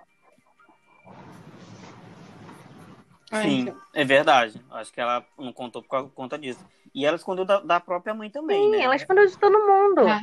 Sim, 3.41 3.73
é 3.93 4.03
verdade. 4.03 4.61
Acho 4.71 4.91
que 4.91 4.99
ela 4.99 5.25
não 5.37 5.53
contou 5.53 5.81
por 5.81 6.09
conta 6.11 6.37
disso. 6.37 6.65
E 6.93 7.05
ela 7.05 7.15
escondeu 7.15 7.45
da, 7.45 7.59
da 7.61 7.79
própria 7.79 8.13
mãe 8.13 8.29
também, 8.29 8.61
Sim, 8.61 8.71
né? 8.71 8.81
ela 8.81 8.95
escondeu 8.95 9.25
de 9.25 9.37
todo 9.37 9.57
mundo. 9.57 10.01
Ah. 10.07 10.21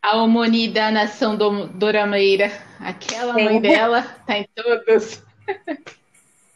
A 0.00 0.16
Omoni 0.18 0.68
da 0.68 0.90
nação 0.90 1.36
do, 1.36 1.66
Dorameira. 1.66 2.52
Aquela 2.78 3.34
Sim. 3.34 3.44
mãe 3.44 3.60
dela 3.60 4.02
tá 4.26 4.38
em 4.38 4.48
todos. 4.54 5.22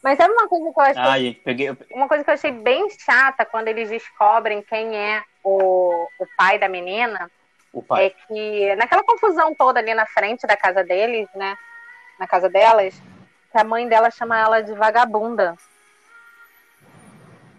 Mas 0.03 0.17
sabe 0.17 0.33
uma 0.33 0.47
coisa 0.47 0.71
que 0.71 0.79
eu 0.79 0.83
achei. 0.83 1.25
Gente, 1.25 1.39
peguei... 1.41 1.77
Uma 1.91 2.07
coisa 2.07 2.23
que 2.23 2.29
eu 2.29 2.33
achei 2.33 2.51
bem 2.51 2.89
chata 2.89 3.45
quando 3.45 3.67
eles 3.67 3.89
descobrem 3.89 4.61
quem 4.61 4.95
é 4.95 5.23
o, 5.43 6.07
o 6.19 6.25
pai 6.37 6.57
da 6.57 6.69
menina. 6.69 7.29
O 7.73 7.83
pai. 7.83 8.05
É 8.05 8.09
que 8.09 8.75
naquela 8.75 9.03
confusão 9.03 9.53
toda 9.53 9.79
ali 9.79 9.93
na 9.93 10.05
frente 10.05 10.47
da 10.47 10.55
casa 10.55 10.83
deles, 10.83 11.27
né? 11.35 11.55
Na 12.17 12.27
casa 12.27 12.49
delas, 12.49 12.99
que 13.51 13.57
a 13.57 13.63
mãe 13.63 13.87
dela 13.87 14.09
chama 14.09 14.37
ela 14.39 14.61
de 14.61 14.73
vagabunda. 14.73 15.55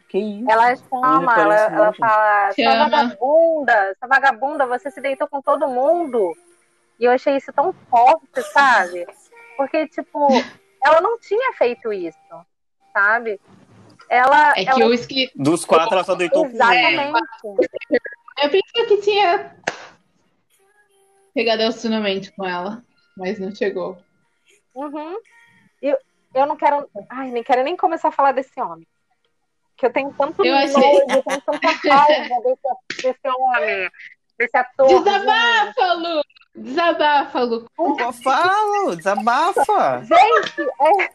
Que 0.08 0.18
isso? 0.18 0.50
Ela 0.50 0.74
chama, 0.74 1.40
ela, 1.40 1.54
ela 1.54 1.92
fala, 1.92 2.52
sua 2.52 2.88
vagabunda, 2.88 3.96
sua 3.98 4.08
vagabunda, 4.08 4.66
você 4.66 4.90
se 4.90 5.00
deitou 5.00 5.28
com 5.28 5.40
todo 5.40 5.68
mundo. 5.68 6.36
E 6.98 7.04
eu 7.04 7.12
achei 7.12 7.36
isso 7.36 7.52
tão 7.52 7.72
forte, 7.88 8.42
sabe? 8.52 9.06
Porque, 9.56 9.86
tipo, 9.86 10.28
ela 10.82 11.00
não 11.00 11.18
tinha 11.18 11.52
feito 11.54 11.92
isso, 11.92 12.18
sabe? 12.92 13.40
Ela. 14.08 14.54
É 14.56 14.64
ela... 14.64 14.74
que 14.74 14.82
eu 14.82 14.92
esqueci. 14.92 15.30
Dos 15.34 15.64
quatro, 15.64 15.94
ela 15.94 16.04
só 16.04 16.14
deitou 16.14 16.46
Exatamente. 16.46 17.20
com? 17.40 17.56
Eu 18.42 18.50
pensei 18.50 18.86
que 18.86 18.96
tinha 18.98 19.54
pegado 21.34 21.60
relacionamento 21.60 22.32
com 22.34 22.44
ela, 22.44 22.82
mas 23.16 23.38
não 23.38 23.54
chegou. 23.54 23.98
Uhum. 24.74 25.18
Eu, 25.80 25.96
eu 26.34 26.46
não 26.46 26.56
quero. 26.56 26.88
Ai, 27.08 27.30
nem 27.30 27.42
quero 27.42 27.62
nem 27.62 27.76
começar 27.76 28.08
a 28.08 28.12
falar 28.12 28.32
desse 28.32 28.60
homem. 28.60 28.86
Que 29.76 29.86
eu 29.86 29.92
tenho 29.92 30.12
tanto 30.12 30.44
eu 30.44 30.54
achei... 30.54 30.74
nojo, 30.74 31.04
eu 31.08 31.22
tenho 31.22 31.40
tanta 31.40 31.68
raiva 31.68 32.34
desse, 32.42 33.02
desse 33.02 33.28
homem, 33.28 33.90
desse 34.38 34.56
ator. 34.56 34.88
Desabafa, 34.88 35.92
Lu! 35.94 36.22
Desabafa, 36.54 37.40
Lu. 37.42 37.66
Eu 37.98 38.12
falo, 38.12 38.96
desabafa! 38.96 40.02
Gente, 40.04 40.62
é... 40.80 41.10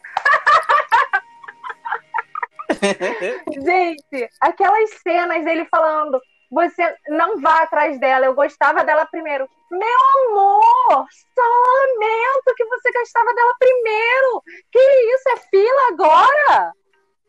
Gente, 3.64 4.30
aquelas 4.40 4.90
cenas 5.02 5.44
dele 5.44 5.66
falando 5.70 6.20
você 6.50 6.96
não 7.08 7.40
vá 7.40 7.62
atrás 7.62 7.98
dela, 7.98 8.26
eu 8.26 8.34
gostava 8.34 8.84
dela 8.84 9.06
primeiro. 9.06 9.48
Meu 9.70 9.98
amor, 10.28 11.06
só 11.34 11.42
lamento 11.42 12.54
que 12.56 12.64
você 12.64 12.92
gostava 12.92 13.34
dela 13.34 13.54
primeiro. 13.58 14.42
Que 14.70 14.78
isso, 14.78 15.28
é 15.30 15.36
fila 15.50 15.88
agora? 15.90 16.72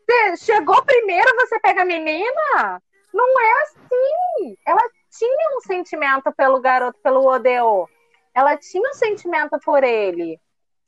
Você 0.08 0.36
chegou 0.38 0.82
primeiro, 0.84 1.28
você 1.36 1.58
pega 1.60 1.82
a 1.82 1.84
menina? 1.84 2.80
Não 3.12 3.40
é 3.40 3.62
assim. 3.62 4.56
Ela 4.66 4.82
tinha 5.10 5.56
um 5.56 5.60
sentimento 5.60 6.32
pelo 6.36 6.60
garoto, 6.60 6.98
pelo 7.02 7.26
Odeo. 7.26 7.88
Ela 8.38 8.56
tinha 8.56 8.88
um 8.88 8.94
sentimento 8.94 9.58
por 9.64 9.82
ele. 9.82 10.40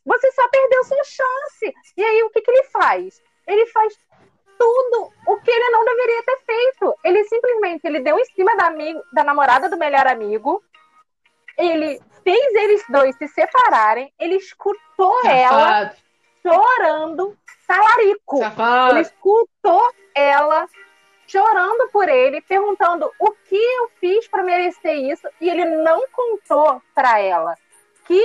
Você 0.07 0.31
só 0.31 0.49
perdeu 0.49 0.85
sua 0.85 1.03
chance. 1.03 1.75
E 1.97 2.05
aí, 2.05 2.23
o 2.23 2.31
que, 2.31 2.41
que 2.43 2.49
ele 2.49 2.63
faz? 2.65 3.21
Ele 3.45 3.67
faz 3.67 3.93
tudo 4.57 5.13
o 5.27 5.37
que 5.41 5.51
ele 5.51 5.71
não 5.71 5.85
deveria 5.85 6.23
ter 6.23 6.39
feito. 6.47 6.95
Ele 7.03 7.25
simplesmente 7.25 7.85
ele 7.85 7.99
deu 7.99 8.17
em 8.17 8.25
cima 8.27 8.57
da, 8.57 8.67
amigo, 8.69 9.03
da 9.13 9.25
namorada 9.25 9.69
do 9.69 9.77
melhor 9.77 10.07
amigo. 10.07 10.63
Ele 11.59 12.01
fez 12.23 12.55
eles 12.55 12.85
dois 12.89 13.17
se 13.17 13.27
separarem. 13.27 14.15
Ele 14.17 14.37
escutou 14.37 15.17
Safado. 15.23 15.35
ela 15.35 15.95
chorando, 16.47 17.37
talarico. 17.67 18.39
Safado. 18.39 18.93
Ele 18.93 19.01
escutou 19.01 19.93
ela 20.15 20.69
chorando 21.31 21.89
por 21.93 22.09
ele, 22.09 22.41
perguntando 22.41 23.11
o 23.19 23.31
que 23.49 23.55
eu 23.55 23.91
fiz 24.01 24.27
para 24.27 24.43
merecer 24.43 24.97
isso, 24.97 25.29
e 25.41 25.49
ele 25.49 25.65
não 25.65 26.05
contou 26.13 26.83
para 26.95 27.21
ela 27.21 27.57
que 28.05 28.21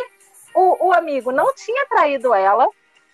o, 0.55 0.87
o 0.87 0.93
amigo 0.93 1.31
não 1.31 1.53
tinha 1.53 1.85
traído 1.85 2.33
ela, 2.33 2.67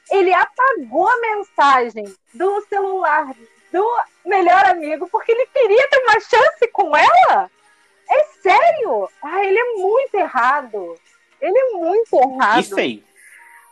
ele 0.10 0.34
apagou 0.34 1.10
a 1.10 1.20
mensagem 1.20 2.06
do 2.34 2.62
celular 2.62 3.34
do 3.72 3.86
melhor 4.26 4.66
amigo 4.66 5.08
porque 5.10 5.32
ele 5.32 5.46
queria 5.48 5.88
ter 5.90 6.00
uma 6.00 6.20
chance 6.20 6.68
com 6.72 6.96
ela? 6.96 7.52
É 8.10 8.24
sério? 8.42 9.10
Ah, 9.22 9.44
ele 9.44 9.58
é 9.58 9.74
muito 9.74 10.16
errado. 10.16 10.96
Ele 11.40 11.58
é 11.58 11.70
muito 11.72 12.16
errado. 12.16 12.60
E 12.60 12.64
feio. 12.64 13.04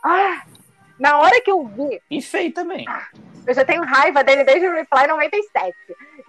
Ah, 0.02 0.42
na 0.98 1.18
hora 1.18 1.40
que 1.40 1.50
eu 1.50 1.66
vi. 1.66 2.00
E 2.10 2.22
feio 2.22 2.52
também. 2.52 2.86
Ah, 2.88 3.08
eu 3.46 3.54
já 3.54 3.64
tenho 3.64 3.82
raiva 3.84 4.22
dele 4.24 4.44
desde 4.44 4.66
o 4.66 4.72
Reply 4.72 5.06
97. 5.06 5.76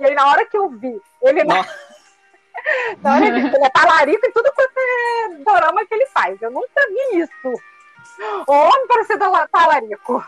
E 0.02 0.06
aí, 0.06 0.16
na 0.16 0.28
hora 0.28 0.46
que 0.48 0.58
eu 0.58 0.68
vi, 0.68 1.00
ele. 1.22 1.44
Na... 1.44 1.64
na 3.04 3.16
hora 3.16 3.26
que 3.26 3.56
ele 3.56 3.66
é 3.66 3.70
talarico 3.70 4.26
e 4.26 4.32
tudo 4.32 4.52
quanto 4.52 4.74
é 4.78 5.30
dorama 5.44 5.86
que 5.86 5.94
ele 5.94 6.08
faz. 6.08 6.42
Eu 6.42 6.50
nunca 6.50 6.82
vi 6.90 7.20
isso. 7.20 7.62
O 8.48 8.52
homem 8.52 8.88
para 8.88 9.04
ser 9.04 9.20
talarico. 9.20 10.28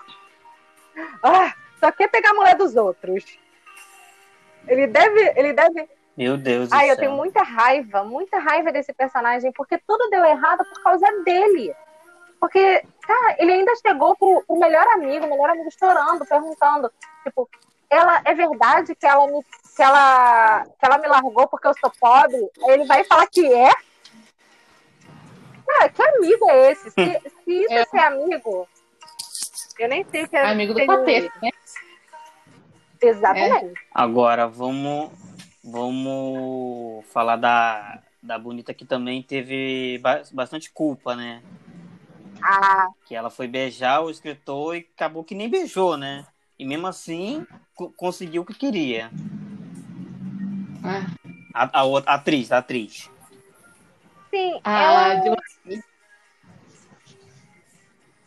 Ah, 1.23 1.53
só 1.79 1.91
quer 1.91 2.07
pegar 2.07 2.29
a 2.29 2.33
mulher 2.35 2.55
dos 2.55 2.75
outros. 2.75 3.39
Ele 4.67 4.85
deve. 4.85 5.33
Ele 5.35 5.53
deve. 5.53 5.89
Meu 6.15 6.37
Deus 6.37 6.71
Ai, 6.71 6.91
eu 6.91 6.95
céu. 6.95 7.05
tenho 7.05 7.11
muita 7.13 7.41
raiva, 7.41 8.03
muita 8.03 8.37
raiva 8.37 8.71
desse 8.71 8.93
personagem, 8.93 9.51
porque 9.53 9.79
tudo 9.79 10.11
deu 10.11 10.23
errado 10.23 10.63
por 10.63 10.83
causa 10.83 11.07
dele. 11.23 11.75
Porque, 12.39 12.83
cara, 13.01 13.35
ele 13.39 13.53
ainda 13.53 13.73
chegou 13.75 14.15
pro, 14.15 14.43
pro 14.45 14.59
melhor 14.59 14.85
amigo, 14.89 15.25
o 15.25 15.29
melhor 15.29 15.49
amigo 15.49 15.71
chorando, 15.71 16.23
perguntando, 16.27 16.91
tipo, 17.23 17.49
ela 17.89 18.21
é 18.25 18.33
verdade 18.33 18.95
que 18.95 19.05
ela 19.05 19.27
me 19.27 19.43
que 19.75 19.81
ela 19.81 20.65
que 20.65 20.85
ela 20.85 20.97
me 20.97 21.07
largou 21.07 21.47
porque 21.47 21.67
eu 21.67 21.73
sou 21.79 21.91
pobre? 21.99 22.37
Ele 22.67 22.85
vai 22.85 23.03
falar 23.03 23.27
que 23.27 23.45
é? 23.45 23.71
Cara, 25.65 25.89
que 25.89 26.01
amigo 26.01 26.49
é 26.49 26.71
esse? 26.71 26.91
Se, 26.91 27.21
se 27.45 27.51
isso 27.51 27.73
é 27.73 27.85
ser 27.85 27.99
amigo, 27.99 28.67
eu 29.79 29.89
nem 29.89 30.03
sei 30.05 30.23
o 30.23 30.29
que 30.29 30.35
é. 30.35 30.51
Amigo 30.51 30.73
do 30.73 30.85
capeta, 30.85 31.31
né? 31.41 31.49
Exatamente. 33.01 33.65
É. 33.65 33.73
Agora, 33.93 34.47
vamos, 34.47 35.11
vamos 35.63 37.05
falar 37.07 37.35
da, 37.35 38.01
da 38.21 38.37
Bonita 38.37 38.73
que 38.73 38.85
também 38.85 39.21
teve 39.21 40.01
bastante 40.31 40.71
culpa, 40.71 41.15
né? 41.15 41.41
Ah. 42.41 42.87
Que 43.05 43.15
ela 43.15 43.29
foi 43.29 43.47
beijar 43.47 44.01
o 44.01 44.09
escritor 44.09 44.75
e 44.75 44.87
acabou 44.95 45.23
que 45.23 45.35
nem 45.35 45.49
beijou, 45.49 45.97
né? 45.97 46.25
E 46.57 46.65
mesmo 46.65 46.87
assim, 46.87 47.45
conseguiu 47.97 48.43
o 48.43 48.45
que 48.45 48.53
queria. 48.53 49.09
Ah. 50.83 51.05
A, 51.53 51.81
a, 51.81 51.83
a, 51.83 52.13
atriz, 52.15 52.51
a 52.51 52.57
atriz. 52.57 53.09
Sim, 54.29 54.59
ah, 54.63 55.13
ela... 55.23 55.37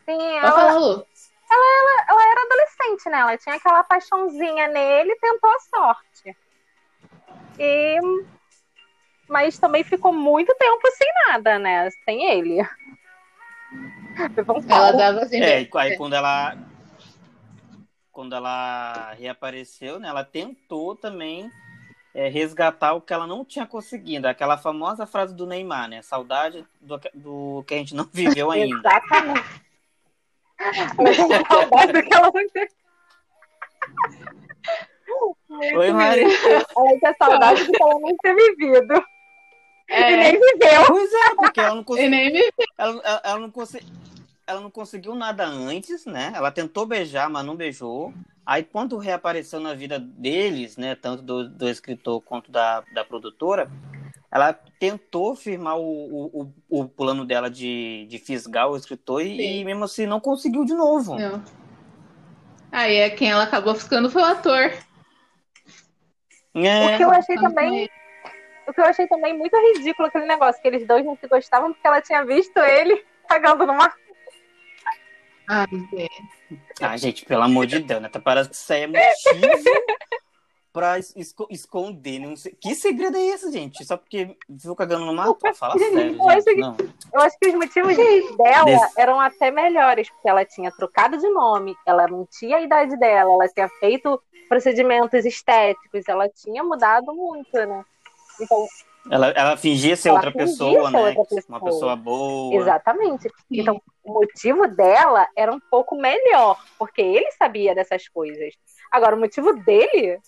Sim, 0.05 0.37
ela... 0.39 1.07
Ela, 1.49 1.65
ela, 1.79 2.07
ela 2.09 2.31
era 2.31 2.43
adolescente, 2.43 3.09
né? 3.09 3.19
Ela 3.21 3.39
tinha 3.39 3.55
aquela 3.55 3.85
paixãozinha 3.85 4.69
nele 4.69 5.13
e 5.13 5.19
tentou 5.21 5.51
a 5.51 5.61
sorte. 5.61 6.37
E... 7.59 7.99
Mas 9.29 9.59
também 9.59 9.85
ficou 9.85 10.13
muito 10.13 10.55
tempo 10.57 10.91
sem 10.93 11.09
nada, 11.27 11.59
né? 11.59 11.89
Sem 12.05 12.25
ele. 12.31 12.59
Ela 14.69 14.93
dava 14.93 15.21
assim. 15.23 15.41
É, 15.41 15.69
aí 15.75 15.97
quando 15.97 16.15
ela. 16.15 16.57
Quando 18.13 18.35
ela 18.35 19.13
reapareceu, 19.13 19.99
né? 19.99 20.09
Ela 20.09 20.25
tentou 20.25 20.97
também 20.97 21.51
é, 22.17 22.29
resgatar 22.29 22.95
o 22.95 23.01
que 23.03 23.13
ela 23.13 23.27
não 23.27 23.45
tinha 23.45 23.67
conseguido. 23.67 24.27
Aquela 24.27 24.57
famosa 24.57 25.07
frase 25.07 25.35
do 25.35 25.47
Neymar, 25.47 25.87
né? 25.87 26.01
Saudade 26.01 26.67
do, 26.81 26.99
do 27.13 27.63
que 27.67 27.75
a 27.75 27.77
gente 27.77 27.95
não 27.95 28.09
viveu 28.11 28.51
ainda. 28.51 28.75
Exatamente. 28.79 29.45
saudade 31.47 31.93
do 31.93 32.03
que 32.03 32.15
ela 32.15 32.33
não 32.33 32.43
Oi, 35.79 35.93
Mari. 35.93 36.23
Ela 36.23 36.99
tinha 36.99 37.15
saudade 37.19 37.65
do 37.65 37.73
que 37.73 37.83
ela 37.83 38.01
não 38.01 38.17
ter 38.17 38.35
vivido. 38.35 39.05
É. 39.91 40.13
E 40.13 40.17
nem 40.17 40.33
viveu. 40.33 40.87
Pois 40.87 41.13
é, 41.13 41.35
porque 41.37 41.61
ela 41.61 41.75
não 41.75 41.85
conseguiu. 41.85 42.11
nem 42.11 42.33
viveu. 42.33 42.51
Ela, 42.79 43.03
ela, 43.05 43.23
ela 43.25 43.39
não 43.41 43.51
conseguiu 43.51 44.06
ela 44.47 44.61
não 44.61 44.71
conseguiu 44.71 45.15
nada 45.15 45.45
antes, 45.45 46.07
né? 46.07 46.33
Ela 46.35 46.53
tentou 46.53 46.87
beijar, 46.87 47.29
mas 47.29 47.45
não 47.45 47.57
beijou. 47.57 48.15
Aí, 48.45 48.63
quando 48.63 48.97
reapareceu 48.97 49.59
na 49.59 49.75
vida 49.75 49.99
deles, 49.99 50.77
né, 50.77 50.95
tanto 50.95 51.21
do, 51.21 51.49
do 51.49 51.69
escritor 51.69 52.21
quanto 52.21 52.51
da, 52.53 52.85
da 52.93 53.05
produtora, 53.05 53.69
ela 54.31 54.53
tentou 54.53 55.35
firmar 55.35 55.77
o, 55.77 56.27
o, 56.27 56.53
o 56.69 56.89
plano 56.89 57.25
dela 57.25 57.51
de, 57.51 58.07
de 58.09 58.19
fisgar 58.19 58.71
o 58.71 58.77
escritor 58.77 59.23
e, 59.23 59.61
e, 59.61 59.65
mesmo 59.65 59.85
assim 59.85 60.07
não 60.07 60.21
conseguiu 60.21 60.65
de 60.65 60.75
novo. 60.75 61.19
Não. 61.19 61.43
Aí 62.71 62.97
é 62.97 63.11
quem 63.11 63.31
ela 63.31 63.45
acabou 63.45 63.75
ficando 63.75 64.11
foi 64.11 64.23
o 64.23 64.27
ator. 64.27 64.73
É. 66.55 66.95
O 66.95 66.97
que 66.97 67.05
eu 67.05 67.11
achei 67.11 67.37
também. 67.37 67.89
O 68.69 68.73
que 68.73 68.81
eu 68.81 68.85
achei 68.85 69.07
também 69.09 69.37
muito 69.37 69.57
ridículo 69.57 70.09
aquele 70.09 70.27
negócio, 70.27 70.61
que 70.61 70.69
eles 70.69 70.87
dois 70.87 71.05
não 71.05 71.17
se 71.17 71.27
gostavam 71.27 71.73
porque 71.73 71.87
ela 71.87 72.01
tinha 72.01 72.25
visto 72.25 72.59
ele 72.59 73.05
cagando 73.29 73.67
numa 73.67 73.93
Ai, 75.49 75.67
é. 75.97 76.09
Ah, 76.81 76.97
gente, 76.97 77.25
pelo 77.25 77.43
amor 77.43 77.67
de 77.67 77.81
Deus, 77.81 78.03
né? 78.03 78.09
Tá 78.09 78.21
parece 78.21 78.51
que 78.51 78.57
isso 78.57 78.73
aí 78.73 78.83
é 78.83 78.87
motivo 78.87 79.71
pra 80.77 80.99
esco 80.99 81.47
esconder. 81.51 82.19
Não 82.19 82.37
sei... 82.37 82.55
Que 82.61 82.75
segredo 82.75 83.17
é 83.17 83.29
esse, 83.29 83.51
gente? 83.51 83.83
Só 83.83 83.97
porque 83.97 84.37
viu 84.47 84.77
cagando 84.77 85.07
no 85.07 85.15
mato? 85.15 85.39
Fala 85.55 85.79
sério, 85.79 86.15
eu, 86.15 86.29
acho 86.29 86.45
que, 86.45 86.57
não. 86.57 86.77
eu 87.15 87.21
acho 87.23 87.39
que 87.39 87.49
os 87.49 87.55
motivos 87.55 87.97
dela 87.97 88.65
Desse... 88.65 89.01
eram 89.01 89.19
até 89.19 89.51
melhores, 89.51 90.11
porque 90.11 90.29
ela 90.29 90.45
tinha 90.45 90.71
trocado 90.71 91.17
de 91.17 91.29
nome, 91.31 91.75
ela 91.87 92.07
não 92.07 92.27
tinha 92.27 92.59
a 92.59 92.61
idade 92.61 92.95
dela, 92.99 93.33
ela 93.33 93.49
tinha 93.49 93.71
feito 93.81 94.21
procedimentos 94.51 95.25
estéticos, 95.25 96.07
ela 96.07 96.29
tinha 96.29 96.63
mudado 96.63 97.15
muito, 97.15 97.55
né? 97.55 97.83
Então, 98.39 98.67
ela, 99.11 99.29
ela 99.29 99.57
fingia 99.57 99.97
ser, 99.97 100.09
ela 100.09 100.19
outra, 100.19 100.33
fingia 100.33 100.47
pessoa, 100.47 100.91
ser 100.91 100.93
né? 100.93 101.09
outra 101.09 101.25
pessoa, 101.25 101.45
Uma 101.49 101.61
pessoa 101.65 101.97
boa. 101.97 102.55
Exatamente. 102.55 103.31
Então, 103.51 103.81
o 104.03 104.13
motivo 104.15 104.67
dela 104.69 105.27
era 105.37 105.53
um 105.53 105.61
pouco 105.71 105.97
melhor, 105.97 106.63
porque 106.79 107.01
ele 107.01 107.31
sabia 107.33 107.75
dessas 107.75 108.09
coisas. 108.09 108.55
Agora, 108.91 109.17
o 109.17 109.21
motivo 109.21 109.53
dele. 109.63 110.19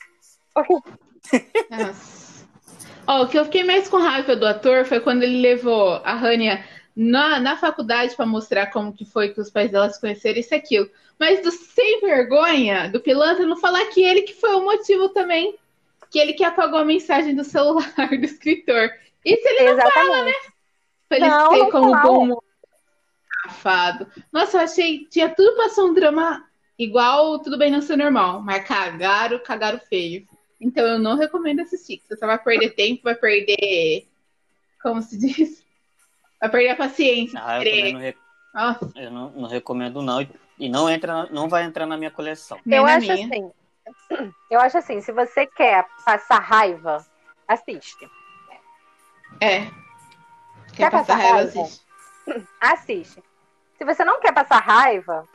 oh, 3.06 3.22
o 3.22 3.28
que 3.28 3.38
eu 3.38 3.44
fiquei 3.44 3.64
mais 3.64 3.88
com 3.88 3.98
raiva 3.98 4.36
do 4.36 4.46
ator 4.46 4.84
foi 4.84 5.00
quando 5.00 5.22
ele 5.22 5.40
levou 5.40 5.94
a 6.04 6.14
Rania 6.14 6.64
na, 6.94 7.38
na 7.38 7.56
faculdade 7.56 8.16
para 8.16 8.26
mostrar 8.26 8.66
como 8.66 8.92
que 8.92 9.04
foi 9.04 9.28
que 9.28 9.40
os 9.40 9.50
pais 9.50 9.70
dela 9.70 9.88
se 9.88 10.00
conheceram, 10.00 10.38
isso 10.38 10.54
e 10.54 10.56
aquilo. 10.56 10.90
Mas 11.18 11.42
do 11.42 11.50
sem 11.50 12.00
vergonha, 12.00 12.88
do 12.90 13.00
pilantra, 13.00 13.46
não 13.46 13.56
falar 13.56 13.84
que 13.86 14.02
ele 14.02 14.22
que 14.22 14.34
foi 14.34 14.54
o 14.54 14.64
motivo 14.64 15.08
também 15.08 15.56
que 16.10 16.18
ele 16.18 16.32
que 16.32 16.44
apagou 16.44 16.78
a 16.78 16.84
mensagem 16.84 17.34
do 17.34 17.44
celular 17.44 18.08
do 18.08 18.24
escritor. 18.24 18.90
Isso 19.24 19.46
ele 19.48 19.70
Exatamente. 19.70 19.96
não 19.96 20.06
fala, 20.06 20.24
né? 20.24 20.32
Pra 21.08 21.18
ele 21.18 21.28
não, 21.28 21.50
ser 21.50 21.70
como 21.70 22.02
bom 22.02 22.40
safado. 23.44 24.06
Nossa, 24.32 24.58
eu 24.58 24.60
achei. 24.62 25.06
Tinha 25.06 25.28
tudo 25.28 25.54
pra 25.56 25.68
ser 25.68 25.82
um 25.82 25.94
drama 25.94 26.44
igual 26.78 27.38
Tudo 27.38 27.58
Bem 27.58 27.70
Não 27.70 27.80
Ser 27.80 27.96
Normal. 27.96 28.42
Mas 28.42 28.64
cagaram, 28.66 29.38
cagaram 29.38 29.78
feio. 29.78 30.26
Então 30.60 30.84
eu 30.84 30.98
não 30.98 31.16
recomendo 31.16 31.60
assistir. 31.60 32.00
Você 32.00 32.16
só 32.16 32.26
vai 32.26 32.38
perder 32.38 32.70
tempo, 32.70 33.02
vai 33.04 33.14
perder. 33.14 34.06
Como 34.82 35.00
se 35.02 35.18
diz? 35.18 35.64
Vai 36.40 36.50
perder 36.50 36.70
a 36.70 36.76
paciência. 36.76 37.40
Ah, 37.42 37.64
eu, 37.64 37.92
não, 37.92 38.00
rec... 38.00 38.16
eu 38.96 39.10
não, 39.10 39.30
não, 39.30 39.48
recomendo, 39.48 40.02
não. 40.02 40.26
E 40.58 40.68
não, 40.68 40.90
entra, 40.90 41.26
não 41.30 41.48
vai 41.48 41.64
entrar 41.64 41.86
na 41.86 41.96
minha 41.96 42.10
coleção. 42.10 42.58
Eu 42.66 42.84
acho 42.84 43.06
minha. 43.12 43.26
assim. 43.26 43.50
Eu 44.50 44.60
acho 44.60 44.78
assim, 44.78 45.00
se 45.00 45.12
você 45.12 45.46
quer 45.46 45.86
passar 46.04 46.38
raiva, 46.38 47.04
assiste. 47.46 48.08
É. 49.40 49.60
Quer, 49.60 50.76
quer 50.76 50.90
passar, 50.90 51.16
passar, 51.16 51.32
raiva, 51.32 51.62
assiste. 51.62 51.86
assiste. 52.60 53.24
Se 53.76 53.84
você 53.84 54.04
não 54.04 54.20
quer 54.20 54.32
passar 54.32 54.58
raiva, 54.58 55.26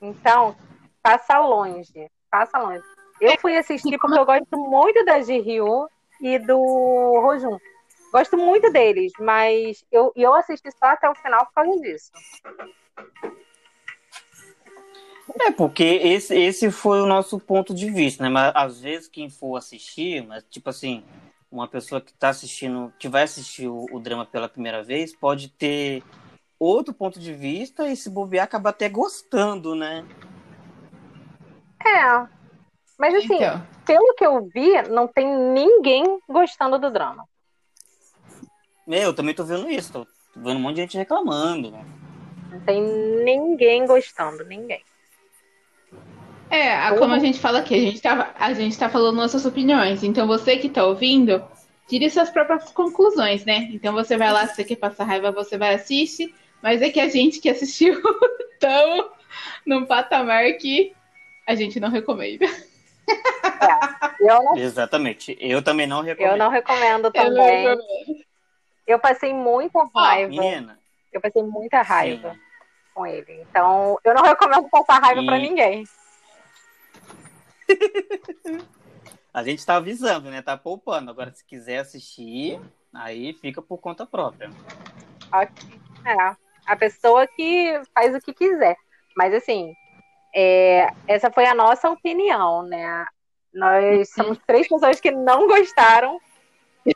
então 0.00 0.56
passa 1.02 1.38
longe. 1.38 2.10
Passa 2.30 2.58
longe. 2.58 2.84
Eu 3.20 3.38
fui 3.38 3.56
assistir 3.56 3.98
porque 3.98 4.18
eu 4.18 4.24
gosto 4.24 4.56
muito 4.56 5.04
da 5.04 5.20
Ji-Ryu 5.20 5.88
e 6.20 6.38
do 6.38 6.58
Rojun. 7.20 7.58
Gosto 8.12 8.36
muito 8.36 8.70
deles, 8.72 9.12
mas 9.18 9.84
eu, 9.92 10.12
eu 10.16 10.34
assisti 10.34 10.70
só 10.72 10.86
até 10.86 11.10
o 11.10 11.14
final 11.14 11.44
por 11.46 11.52
causa 11.54 11.80
disso. 11.80 12.10
É, 15.40 15.50
porque 15.50 15.84
esse, 15.84 16.34
esse 16.34 16.70
foi 16.70 17.00
o 17.00 17.06
nosso 17.06 17.38
ponto 17.38 17.74
de 17.74 17.90
vista, 17.90 18.22
né? 18.22 18.28
Mas 18.28 18.52
às 18.54 18.80
vezes 18.80 19.08
quem 19.08 19.28
for 19.28 19.56
assistir, 19.56 20.26
mas 20.26 20.44
tipo 20.48 20.70
assim, 20.70 21.04
uma 21.50 21.68
pessoa 21.68 22.00
que 22.00 22.12
está 22.12 22.30
assistindo, 22.30 22.92
que 22.98 23.08
vai 23.08 23.22
assistir 23.22 23.68
o, 23.68 23.86
o, 23.92 24.00
drama 24.00 24.24
pela 24.24 24.48
primeira 24.48 24.82
vez, 24.82 25.14
pode 25.14 25.48
ter 25.48 26.02
outro 26.58 26.94
ponto 26.94 27.20
de 27.20 27.32
vista 27.32 27.88
e 27.88 27.96
se 27.96 28.10
bobear 28.10 28.44
acaba 28.44 28.70
até 28.70 28.88
gostando, 28.88 29.74
né? 29.74 30.06
É. 31.84 32.26
Mas 32.98 33.14
assim, 33.14 33.36
então. 33.36 33.66
pelo 33.86 34.14
que 34.14 34.26
eu 34.26 34.48
vi, 34.52 34.82
não 34.90 35.06
tem 35.06 35.26
ninguém 35.26 36.20
gostando 36.28 36.78
do 36.78 36.90
drama. 36.90 37.24
Meu, 38.86 39.02
eu 39.02 39.14
também 39.14 39.34
tô 39.34 39.44
vendo 39.44 39.70
isso, 39.70 39.92
tô 39.92 40.06
vendo 40.34 40.56
um 40.56 40.60
monte 40.60 40.76
de 40.76 40.80
gente 40.82 40.98
reclamando. 40.98 41.70
Não 42.50 42.60
tem 42.60 42.82
ninguém 42.82 43.86
gostando, 43.86 44.44
ninguém. 44.44 44.82
É, 46.50 46.90
como 46.98 47.14
a 47.14 47.18
gente 47.18 47.38
fala 47.38 47.58
aqui, 47.58 47.74
a 47.74 47.78
gente, 47.78 48.00
tá, 48.00 48.34
a 48.38 48.52
gente 48.54 48.78
tá 48.78 48.88
falando 48.88 49.16
nossas 49.16 49.44
opiniões. 49.44 50.02
Então 50.02 50.26
você 50.26 50.56
que 50.56 50.68
tá 50.68 50.84
ouvindo, 50.84 51.42
tire 51.86 52.08
suas 52.10 52.30
próprias 52.30 52.70
conclusões, 52.70 53.44
né? 53.44 53.68
Então 53.72 53.92
você 53.92 54.16
vai 54.16 54.32
lá, 54.32 54.46
se 54.46 54.56
você 54.56 54.64
quer 54.64 54.76
passar 54.76 55.04
raiva, 55.04 55.30
você 55.30 55.58
vai 55.58 55.74
assistir. 55.74 56.34
Mas 56.62 56.82
é 56.82 56.90
que 56.90 57.00
a 57.00 57.08
gente 57.08 57.40
que 57.40 57.48
assistiu 57.48 58.00
tão 58.58 59.10
num 59.66 59.84
patamar 59.84 60.52
que 60.54 60.92
a 61.46 61.54
gente 61.54 61.78
não 61.78 61.90
recomenda. 61.90 62.44
É, 62.46 64.30
eu 64.30 64.42
não... 64.42 64.56
Exatamente. 64.56 65.36
Eu 65.40 65.62
também 65.62 65.86
não 65.86 66.02
recomendo. 66.02 66.32
Eu 66.32 66.38
não 66.38 66.50
recomendo 66.50 67.10
também. 67.10 67.64
Eu, 67.64 67.78
eu 68.86 68.98
passei 68.98 69.32
muita 69.32 69.88
raiva. 69.94 70.28
menina. 70.28 70.78
Eu 71.12 71.20
passei 71.20 71.42
muita 71.42 71.82
raiva 71.82 72.32
Sim. 72.32 72.40
com 72.94 73.06
ele. 73.06 73.44
Então, 73.48 73.98
eu 74.04 74.14
não 74.14 74.22
recomendo 74.22 74.68
passar 74.68 74.98
raiva 75.00 75.22
e... 75.22 75.26
para 75.26 75.38
ninguém. 75.38 75.84
A 79.32 79.42
gente 79.44 79.64
tá 79.64 79.76
avisando, 79.76 80.30
né? 80.30 80.42
Tá 80.42 80.56
poupando. 80.56 81.10
Agora, 81.10 81.30
se 81.32 81.44
quiser 81.44 81.78
assistir, 81.78 82.60
aí 82.92 83.32
fica 83.34 83.62
por 83.62 83.78
conta 83.78 84.06
própria. 84.06 84.50
É, 86.04 86.36
a 86.66 86.76
pessoa 86.76 87.26
que 87.26 87.80
faz 87.94 88.14
o 88.14 88.20
que 88.20 88.32
quiser. 88.32 88.76
Mas, 89.16 89.32
assim, 89.34 89.72
é, 90.34 90.88
essa 91.06 91.30
foi 91.30 91.46
a 91.46 91.54
nossa 91.54 91.88
opinião, 91.90 92.62
né? 92.64 93.04
Nós 93.54 94.10
somos 94.14 94.38
três 94.46 94.66
pessoas 94.66 95.00
que 95.00 95.10
não 95.10 95.46
gostaram 95.46 96.18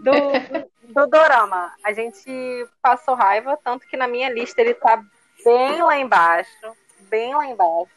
do, 0.00 0.92
do 0.92 1.06
Dorama. 1.06 1.72
A 1.84 1.92
gente 1.92 2.28
passou 2.80 3.14
raiva, 3.14 3.58
tanto 3.62 3.86
que 3.86 3.96
na 3.96 4.08
minha 4.08 4.30
lista 4.30 4.60
ele 4.60 4.74
tá 4.74 5.00
bem 5.44 5.82
lá 5.82 5.98
embaixo. 5.98 6.76
Bem 7.02 7.34
lá 7.34 7.46
embaixo. 7.46 7.92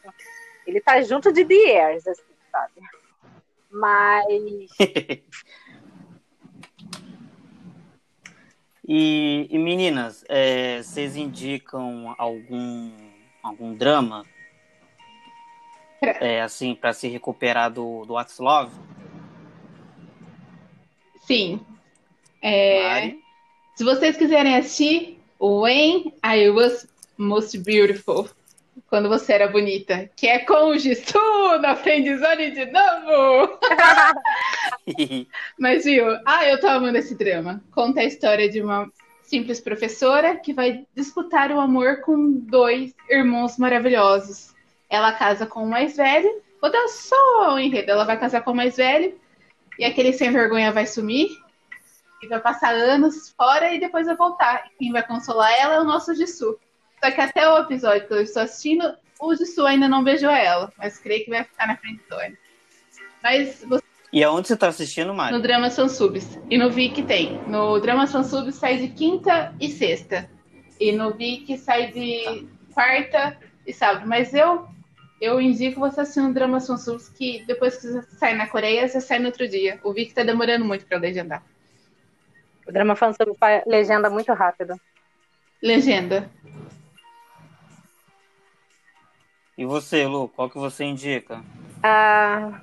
Ele 0.66 0.80
tá 0.80 1.00
junto 1.00 1.32
de 1.32 1.44
The 1.44 1.54
Airs, 1.54 2.06
assim 2.06 2.35
sabe? 2.56 2.80
Mas. 3.70 4.24
e, 8.88 9.46
e, 9.50 9.58
meninas, 9.58 10.24
é, 10.28 10.82
vocês 10.82 11.16
indicam 11.16 12.14
algum, 12.16 12.92
algum 13.42 13.74
drama? 13.74 14.24
É, 16.00 16.40
assim, 16.42 16.74
para 16.74 16.92
se 16.92 17.08
recuperar 17.08 17.70
do, 17.70 18.04
do 18.06 18.14
What's 18.14 18.38
Love? 18.38 18.72
Sim. 21.22 21.60
É, 22.42 23.14
se 23.74 23.82
vocês 23.82 24.16
quiserem 24.16 24.56
assistir, 24.56 25.20
When 25.40 26.14
I 26.24 26.48
Was 26.50 26.88
Most 27.18 27.58
Beautiful 27.58 28.30
quando 28.88 29.08
você 29.08 29.32
era 29.32 29.48
bonita, 29.48 30.10
que 30.16 30.26
é 30.26 30.38
com 30.40 30.70
o 30.70 30.78
Jisoo 30.78 31.58
na 31.60 31.74
friendzone 31.74 32.50
de 32.52 32.66
novo. 32.66 33.58
Mas 35.58 35.84
viu, 35.84 36.06
ah, 36.24 36.46
eu 36.46 36.60
tô 36.60 36.68
amando 36.68 36.98
esse 36.98 37.14
drama. 37.14 37.62
Conta 37.72 38.00
a 38.00 38.04
história 38.04 38.48
de 38.48 38.62
uma 38.62 38.90
simples 39.22 39.60
professora 39.60 40.36
que 40.36 40.52
vai 40.52 40.86
disputar 40.94 41.50
o 41.50 41.60
amor 41.60 42.00
com 42.02 42.32
dois 42.32 42.94
irmãos 43.10 43.58
maravilhosos. 43.58 44.54
Ela 44.88 45.12
casa 45.12 45.46
com 45.46 45.64
o 45.64 45.68
mais 45.68 45.96
velho, 45.96 46.42
vou 46.60 46.70
dar 46.70 46.86
só 46.88 47.54
o 47.54 47.58
enredo, 47.58 47.90
ela 47.90 48.04
vai 48.04 48.18
casar 48.18 48.42
com 48.42 48.52
o 48.52 48.56
mais 48.56 48.76
velho 48.76 49.18
e 49.78 49.84
aquele 49.84 50.12
sem 50.12 50.30
vergonha 50.30 50.72
vai 50.72 50.86
sumir 50.86 51.28
e 52.22 52.28
vai 52.28 52.40
passar 52.40 52.72
anos 52.72 53.30
fora 53.30 53.74
e 53.74 53.80
depois 53.80 54.06
vai 54.06 54.16
voltar. 54.16 54.64
Quem 54.78 54.92
vai 54.92 55.04
consolar 55.04 55.52
ela 55.52 55.74
é 55.74 55.80
o 55.80 55.84
nosso 55.84 56.14
Jisoo. 56.14 56.58
Só 57.02 57.10
que 57.10 57.20
até 57.20 57.48
o 57.48 57.58
episódio 57.58 58.06
que 58.06 58.14
eu 58.14 58.22
estou 58.22 58.42
assistindo, 58.42 58.96
o 59.20 59.34
Jisoo 59.34 59.66
ainda 59.66 59.88
não 59.88 60.04
beijou 60.04 60.30
ela, 60.30 60.72
mas 60.78 60.98
creio 60.98 61.24
que 61.24 61.30
vai 61.30 61.44
ficar 61.44 61.66
na 61.66 61.76
frente 61.76 62.02
do 62.08 62.16
Mas 63.22 63.64
você... 63.64 63.84
E 64.12 64.22
aonde 64.22 64.48
você 64.48 64.54
está 64.54 64.68
assistindo, 64.68 65.12
Mari? 65.12 65.34
No 65.34 65.42
Drama 65.42 65.68
Subs 65.68 66.38
E 66.48 66.56
no 66.56 66.70
Vic 66.70 67.02
tem. 67.02 67.40
No 67.48 67.78
Drama 67.80 68.06
Subs 68.06 68.54
sai 68.54 68.78
de 68.78 68.88
quinta 68.88 69.54
e 69.60 69.68
sexta. 69.68 70.30
E 70.80 70.92
no 70.92 71.12
Vic 71.12 71.58
sai 71.58 71.92
de 71.92 72.46
quarta 72.72 73.36
e 73.66 73.72
sábado. 73.72 74.06
Mas 74.06 74.32
eu 74.32 74.68
eu 75.20 75.40
indico 75.40 75.80
você 75.80 76.02
assistir 76.02 76.20
no 76.20 76.32
Drama 76.32 76.60
Subs 76.60 77.08
que 77.08 77.44
depois 77.46 77.76
que 77.76 77.88
você 77.88 78.02
sai 78.16 78.34
na 78.34 78.46
Coreia, 78.46 78.86
você 78.86 79.00
sai 79.00 79.18
no 79.18 79.26
outro 79.26 79.48
dia. 79.48 79.80
O 79.82 79.92
Vic 79.92 80.10
está 80.10 80.22
demorando 80.22 80.64
muito 80.64 80.86
para 80.86 80.98
legendar. 80.98 81.42
O 82.66 82.72
Drama 82.72 82.96
Fansubs 82.96 83.36
legenda 83.66 84.10
muito 84.10 84.32
rápido. 84.32 84.74
Legenda. 85.62 86.28
E 89.58 89.64
você, 89.64 90.06
Lu, 90.06 90.28
qual 90.28 90.50
que 90.50 90.58
você 90.58 90.84
indica? 90.84 91.42
Ah, 91.82 92.60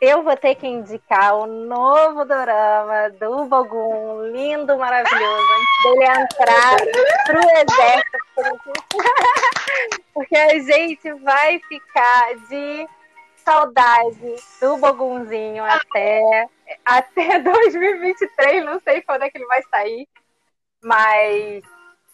eu 0.00 0.22
vou 0.22 0.36
ter 0.36 0.54
que 0.54 0.66
indicar 0.66 1.34
o 1.34 1.46
novo 1.46 2.24
dorama 2.24 3.10
do 3.20 3.44
Bogum, 3.44 4.26
lindo, 4.28 4.78
maravilhoso, 4.78 5.46
antes 5.52 5.82
dele 5.82 6.04
entrar 6.04 6.76
pro 7.26 7.40
exército. 7.60 8.18
Porque 10.14 10.36
a 10.36 10.58
gente 10.60 11.12
vai 11.22 11.58
ficar 11.68 12.34
de 12.48 12.88
saudade 13.44 14.36
do 14.60 14.76
Bogunzinho 14.78 15.62
até, 15.64 16.48
até 16.84 17.38
2023, 17.44 18.64
não 18.64 18.80
sei 18.80 19.02
quando 19.02 19.24
é 19.24 19.30
que 19.30 19.36
ele 19.36 19.46
vai 19.46 19.62
sair, 19.64 20.08
mas 20.82 21.62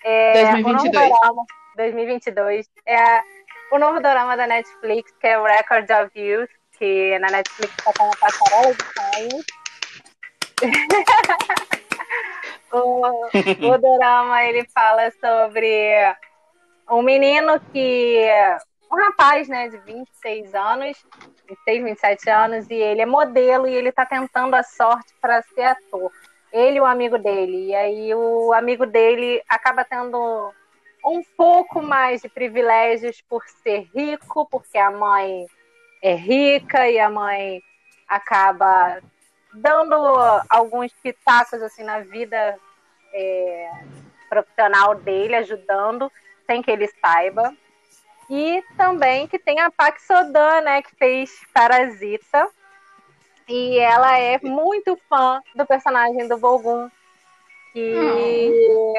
é, 0.05 0.53
2022. 0.63 1.11
Dorama, 1.11 1.45
2022 1.77 2.67
é 2.87 3.23
o 3.71 3.79
novo 3.79 4.01
drama 4.01 4.37
da 4.37 4.47
Netflix, 4.47 5.13
que 5.21 5.27
é 5.27 5.39
o 5.39 5.45
Record 5.45 5.89
of 5.91 6.19
Youth, 6.19 6.51
que 6.79 7.19
na 7.19 7.31
Netflix 7.31 7.75
está 7.79 7.93
com 7.93 8.05
uma 8.05 8.17
passarela 8.17 8.75
o, 12.73 13.27
o 13.73 13.79
drama 13.79 14.45
ele 14.45 14.67
fala 14.75 15.11
sobre 15.13 15.95
um 16.91 17.03
menino 17.03 17.61
que. 17.73 18.27
Um 18.93 18.97
rapaz, 18.97 19.47
né, 19.47 19.69
de 19.69 19.79
26 19.79 20.53
anos, 20.53 21.07
26, 21.49 21.85
27 21.85 22.29
anos, 22.29 22.69
e 22.69 22.75
ele 22.75 23.01
é 23.01 23.07
modelo 23.07 23.69
e 23.69 23.75
ele 23.75 23.91
está 23.91 24.05
tentando 24.05 24.55
a 24.55 24.65
sorte 24.65 25.15
para 25.21 25.41
ser 25.43 25.63
ator. 25.63 26.11
Ele 26.53 26.79
e 26.79 26.81
o 26.81 26.85
amigo 26.85 27.17
dele. 27.17 27.69
E 27.69 27.75
aí 27.75 28.13
o 28.13 28.53
amigo 28.53 28.85
dele 28.85 29.41
acaba 29.49 29.85
tendo 29.85 30.53
um 31.05 31.23
pouco 31.37 31.83
mais 31.83 32.23
de 32.23 32.29
privilégios 32.29 33.21
por 33.29 33.43
ser 33.63 33.89
rico, 33.95 34.47
porque 34.51 34.79
a 34.79 34.91
mãe 34.91 35.47
é 36.03 36.15
rica 36.15 36.89
e 36.89 36.99
a 36.99 37.09
mãe 37.09 37.63
acaba 38.09 39.01
dando 39.53 39.95
alguns 40.49 40.93
pitacos 41.03 41.61
assim 41.63 41.83
na 41.83 42.01
vida 42.01 42.59
é, 43.13 43.71
profissional 44.29 44.95
dele, 44.95 45.35
ajudando, 45.37 46.11
sem 46.47 46.63
que 46.63 46.71
ele 46.71 46.89
saiba. 47.01 47.55
E 48.29 48.63
também 48.77 49.27
que 49.27 49.39
tem 49.39 49.59
a 49.61 49.71
Pax 49.71 50.07
Sodan, 50.07 50.61
né, 50.61 50.83
que 50.83 50.95
fez 50.95 51.41
Parasita. 51.53 52.49
E 53.49 53.79
ela 53.79 54.17
é 54.17 54.39
muito 54.41 54.97
fã 55.09 55.43
do 55.57 55.67
personagem 55.67 56.29
do 56.29 56.39
Bogum, 56.39 56.89
que 57.73 57.97
hum. 57.97 58.95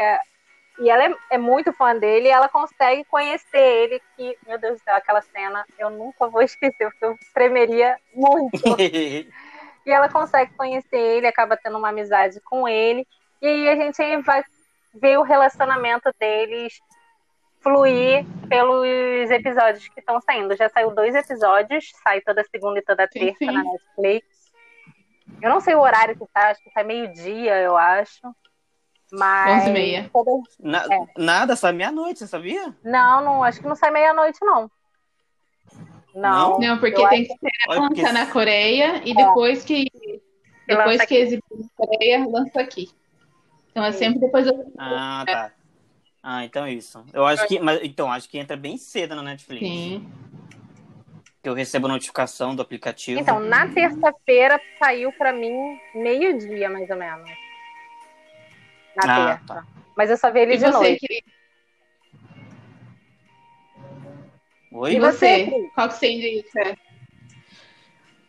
E 0.81 0.89
ela 0.89 1.03
é, 1.05 1.15
é, 1.29 1.37
muito 1.37 1.71
fã 1.73 1.95
dele 1.95 2.27
e 2.27 2.31
ela 2.31 2.49
consegue 2.49 3.05
conhecer 3.05 3.59
ele, 3.59 4.01
que, 4.15 4.35
meu 4.47 4.57
Deus 4.57 4.79
do 4.79 4.83
céu, 4.83 4.95
aquela 4.95 5.21
cena 5.21 5.63
eu 5.77 5.91
nunca 5.91 6.27
vou 6.27 6.41
esquecer, 6.41 6.89
porque 6.89 7.05
eu 7.05 7.15
tremeria 7.35 7.97
muito. 8.13 8.59
e 9.85 9.91
ela 9.91 10.09
consegue 10.09 10.51
conhecer 10.55 10.97
ele, 10.97 11.27
acaba 11.27 11.55
tendo 11.55 11.77
uma 11.77 11.89
amizade 11.89 12.41
com 12.41 12.67
ele, 12.67 13.07
e 13.39 13.47
aí 13.47 13.69
a 13.69 13.75
gente 13.75 14.21
vai 14.23 14.43
ver 14.95 15.19
o 15.19 15.23
relacionamento 15.23 16.11
deles 16.19 16.73
fluir 17.59 18.25
pelos 18.49 19.29
episódios 19.29 19.87
que 19.87 19.99
estão 19.99 20.19
saindo. 20.19 20.55
Já 20.55 20.67
saiu 20.67 20.95
dois 20.95 21.13
episódios, 21.13 21.91
sai 22.03 22.21
toda 22.21 22.43
segunda 22.43 22.79
e 22.79 22.83
toda 22.83 23.07
terça 23.07 23.37
sim, 23.37 23.45
sim. 23.45 23.51
na 23.51 23.63
Netflix. 23.63 24.25
Eu 25.39 25.49
não 25.49 25.61
sei 25.61 25.75
o 25.75 25.79
horário 25.79 26.17
que 26.17 26.25
tá, 26.33 26.49
acho 26.49 26.63
que 26.63 26.73
tá 26.73 26.83
meio-dia, 26.83 27.57
eu 27.61 27.77
acho. 27.77 28.19
Mas. 29.11 29.61
11 29.63 29.69
e 29.69 29.73
meia. 29.73 30.11
Na, 30.59 30.85
é. 30.85 30.99
Nada, 31.17 31.55
sai 31.55 31.73
meia-noite, 31.73 32.19
você 32.19 32.27
sabia? 32.27 32.73
Não, 32.83 33.23
não, 33.23 33.43
acho 33.43 33.59
que 33.59 33.67
não 33.67 33.75
sai 33.75 33.91
meia-noite, 33.91 34.39
não. 34.41 34.71
Não. 36.15 36.59
Não, 36.59 36.77
porque 36.77 37.01
Eu 37.01 37.07
tem 37.09 37.25
que 37.25 37.33
esperar 37.33 37.53
Olha, 37.69 37.79
lançar 37.81 37.95
porque- 37.95 38.11
na 38.11 38.25
Coreia 38.27 39.01
e 39.05 39.13
depois 39.13 39.63
que 39.63 39.85
depois 40.67 41.05
que 41.05 41.15
exibir 41.15 41.43
na 41.57 41.67
Coreia, 41.75 42.27
lança 42.27 42.61
aqui. 42.61 42.89
Então 43.71 43.83
é 43.83 43.91
Sim. 43.91 43.99
sempre 43.99 44.19
depois 44.19 44.45
do... 44.45 44.73
Ah, 44.77 45.23
tá. 45.25 45.51
Ah, 46.23 46.45
então 46.45 46.65
é 46.65 46.73
isso. 46.73 47.03
Eu 47.13 47.25
acho 47.25 47.47
que. 47.47 47.59
Mas, 47.59 47.79
então, 47.83 48.11
acho 48.11 48.29
que 48.29 48.37
entra 48.37 48.55
bem 48.55 48.77
cedo 48.77 49.15
na 49.15 49.23
Netflix. 49.23 49.65
Sim. 49.65 50.07
Que 51.41 51.49
eu 51.49 51.53
recebo 51.55 51.87
a 51.87 51.89
notificação 51.89 52.55
do 52.55 52.61
aplicativo. 52.61 53.19
Então, 53.19 53.39
na 53.39 53.67
terça-feira 53.69 54.61
saiu 54.77 55.11
pra 55.13 55.33
mim 55.33 55.79
meio-dia, 55.95 56.69
mais 56.69 56.87
ou 56.89 56.95
menos. 56.97 57.27
Na 58.95 59.03
Ah, 59.03 59.27
terça. 59.37 59.45
tá. 59.45 59.67
Mas 59.95 60.09
eu 60.09 60.17
só 60.17 60.31
vi 60.31 60.39
ele 60.39 60.53
E 60.53 60.57
de 60.57 60.63
você, 60.65 60.77
noite. 60.77 60.99
querido? 61.07 61.31
Oi? 64.71 64.93
E 64.93 64.95
E 64.95 64.99
você? 64.99 65.45
Cris? 65.45 65.73
Qual 65.73 65.87
que 65.89 65.93
você 65.95 66.11
indica? 66.11 66.77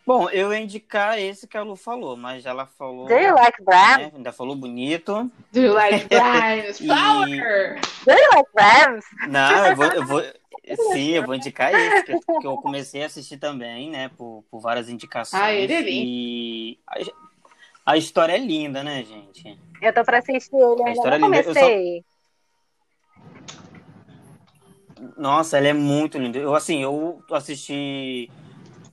Bom, 0.05 0.29
eu 0.31 0.53
ia 0.53 0.59
indicar 0.61 1.17
esse 1.19 1.47
que 1.47 1.57
a 1.57 1.63
Lu 1.63 1.77
falou, 1.77 2.17
mas 2.17 2.45
ela 2.45 2.67
falou. 2.67 3.07
Do 3.07 3.15
you 3.15 3.35
like 3.35 3.63
Brahms? 3.63 3.99
né, 3.99 4.13
ainda 4.17 4.33
falou 4.33 4.57
bonito. 4.57 5.31
Do 5.53 5.61
you 5.61 5.73
like 5.75 6.09
Brian 6.09 6.65
E- 6.81 6.87
Flower? 6.87 7.81
Do 8.05 8.13
you 8.13 8.29
like 8.35 8.51
Brahms? 8.53 9.05
Não, 9.29 9.67
eu 9.69 9.77
vou, 9.77 9.87
eu 9.93 10.05
vou. 10.05 10.23
Sim, 10.93 11.11
eu 11.11 11.25
vou 11.25 11.35
indicar 11.35 11.73
esse, 11.75 12.05
que, 12.05 12.15
que 12.41 12.47
eu 12.47 12.57
comecei 12.59 13.03
a 13.03 13.07
assistir 13.07 13.37
também, 13.39 13.91
né? 13.91 14.09
Por, 14.17 14.45
por 14.51 14.61
várias 14.61 14.89
indicações. 14.89 15.41
Ah, 15.43 15.53
ele 15.53 15.73
é 15.73 15.81
lindo. 15.81 16.07
E 16.09 16.79
a, 17.85 17.97
história 17.97 18.35
é 18.35 18.39
linda, 18.39 18.83
né, 18.83 19.05
gente? 19.05 19.59
Eu 19.81 19.93
tô 19.93 20.05
pra 20.05 20.19
assistir 20.19 20.55
ele, 20.55 20.83
A 20.85 20.93
história 20.93 21.19
não 21.19 21.33
é 21.33 21.43
linda. 21.43 21.51
Eu 21.51 21.55
comecei. 21.55 22.05
Nossa, 25.17 25.59
ela 25.59 25.69
é 25.69 25.73
muito 25.73 26.19
linda. 26.19 26.39
Eu, 26.39 26.55
assim, 26.55 26.83
eu 26.83 27.23
assisti 27.31 28.31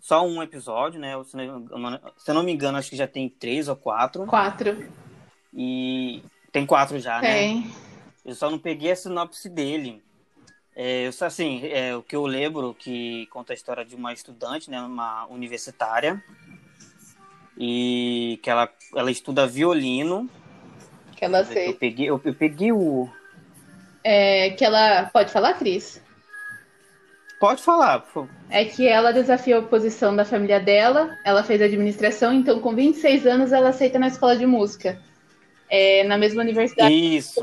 só 0.02 0.26
um 0.26 0.42
episódio, 0.42 1.00
né? 1.00 1.14
Eu, 1.14 1.24
Se 1.24 1.36
não, 1.36 1.68
se 2.18 2.32
eu 2.32 2.36
não 2.36 2.44
me 2.44 2.52
engano, 2.52 2.78
acho 2.78 2.90
que 2.90 2.96
já 2.96 3.08
tem 3.08 3.30
três 3.30 3.68
ou 3.68 3.76
quatro. 3.76 4.26
Quatro. 4.26 4.90
E 5.54 6.24
tem 6.52 6.66
quatro 6.66 7.00
já, 7.00 7.22
né? 7.22 7.34
Tem. 7.34 7.72
Eu 8.26 8.36
só 8.36 8.50
não 8.50 8.60
peguei 8.60 8.92
a 8.92 8.96
sinopse 8.96 9.50
dele. 9.50 10.04
É, 10.76 11.08
eu 11.08 11.12
só 11.12 11.26
assim, 11.26 11.66
é, 11.66 11.96
o 11.96 12.02
que 12.02 12.16
eu 12.16 12.26
lembro 12.26 12.74
que 12.74 13.26
conta 13.28 13.54
a 13.54 13.56
história 13.56 13.84
de 13.84 13.96
uma 13.96 14.14
estudante, 14.14 14.72
né, 14.72 14.80
uma 14.80 15.26
universitária, 15.26 16.24
e 17.60 18.40
que 18.42 18.50
ela, 18.50 18.70
ela 18.96 19.12
estuda 19.12 19.46
violino. 19.46 20.30
Que 21.18 21.26
ela 21.26 21.40
Eu 21.40 21.46
sei. 21.46 21.74
peguei, 21.74 22.10
eu, 22.10 22.22
eu 22.24 22.34
peguei 22.34 22.72
o. 22.72 23.10
É, 24.02 24.52
que 24.52 24.64
ela. 24.64 25.10
Pode 25.12 25.30
falar, 25.32 25.56
Cris? 25.56 26.02
Pode 27.40 27.62
falar, 27.62 28.00
por 28.00 28.12
favor. 28.12 28.30
É 28.50 28.66
que 28.66 28.88
ela 28.88 29.12
desafiou 29.12 29.60
a 29.60 29.64
oposição 29.64 30.16
da 30.16 30.26
família 30.26 30.60
dela, 30.60 31.18
ela 31.26 31.44
fez 31.44 31.62
administração, 31.62 32.34
então 32.34 32.60
com 32.60 32.76
26 32.76 33.26
anos 33.26 33.52
ela 33.54 33.70
aceita 33.70 33.98
na 33.98 34.08
escola 34.08 34.36
de 34.36 34.46
música. 34.46 35.00
É, 35.70 36.04
na 36.06 36.18
mesma 36.18 36.42
universidade 36.42 36.94
Isso. 36.94 37.40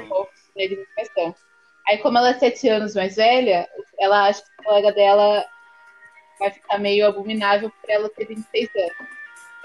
de 0.57 0.63
administração. 0.65 1.35
Aí, 1.89 1.99
como 1.99 2.19
ela 2.19 2.31
é 2.31 2.39
sete 2.39 2.69
anos 2.69 2.95
mais 2.95 3.17
velha, 3.17 3.69
ela 3.99 4.27
acha 4.29 4.43
que 4.43 4.49
o 4.61 4.65
colega 4.65 4.93
dela 4.93 5.45
vai 6.39 6.51
ficar 6.51 6.79
meio 6.79 7.07
abominável 7.07 7.71
por 7.71 7.89
ela 7.89 8.09
ter 8.11 8.27
26 8.27 8.69
anos. 8.75 9.16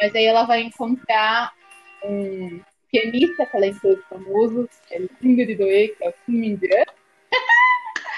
Mas 0.01 0.15
aí 0.15 0.25
ela 0.25 0.45
vai 0.45 0.61
encontrar 0.61 1.53
um 2.03 2.59
pianista 2.91 3.45
que 3.45 3.55
ela 3.55 3.67
é 3.67 3.73
todo 3.79 4.03
famoso, 4.09 4.67
que 4.87 4.95
é 4.95 5.01
o 5.01 5.09
Singer 5.21 5.45
de 5.45 5.55
Doe, 5.55 5.95
que 5.95 6.03
é 6.03 6.09
o 6.09 6.13
Kim 6.25 6.39
Min-jae. 6.39 6.85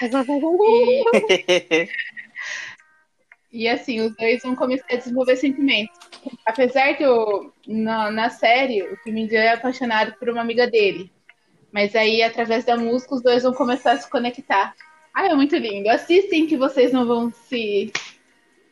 E, 3.52 3.66
e 3.66 3.70
assim, 3.70 4.02
os 4.02 4.16
dois 4.18 4.42
vão 4.42 4.56
começar 4.56 4.86
a 4.92 4.96
desenvolver 4.96 5.36
sentimentos. 5.36 5.96
Apesar 6.46 6.96
que 6.96 7.06
o, 7.06 7.54
na, 7.68 8.10
na 8.10 8.30
série, 8.30 8.82
o 8.82 8.98
Kim 9.04 9.12
Min-jae 9.12 9.46
é 9.46 9.54
apaixonado 9.54 10.14
por 10.18 10.30
uma 10.30 10.42
amiga 10.42 10.66
dele. 10.68 11.12
Mas 11.72 11.96
aí, 11.96 12.24
através 12.24 12.66
da 12.66 12.76
música, 12.76 13.16
os 13.16 13.22
dois 13.22 13.44
vão 13.44 13.54
começar 13.54 13.92
a 13.92 13.98
se 13.98 14.10
conectar. 14.10 14.74
Ah, 15.14 15.28
é 15.28 15.36
muito 15.36 15.56
lindo. 15.56 15.90
Assistem 15.90 16.48
que 16.48 16.58
vocês 16.58 16.92
não 16.92 17.06
vão 17.06 17.32
se 17.32 17.92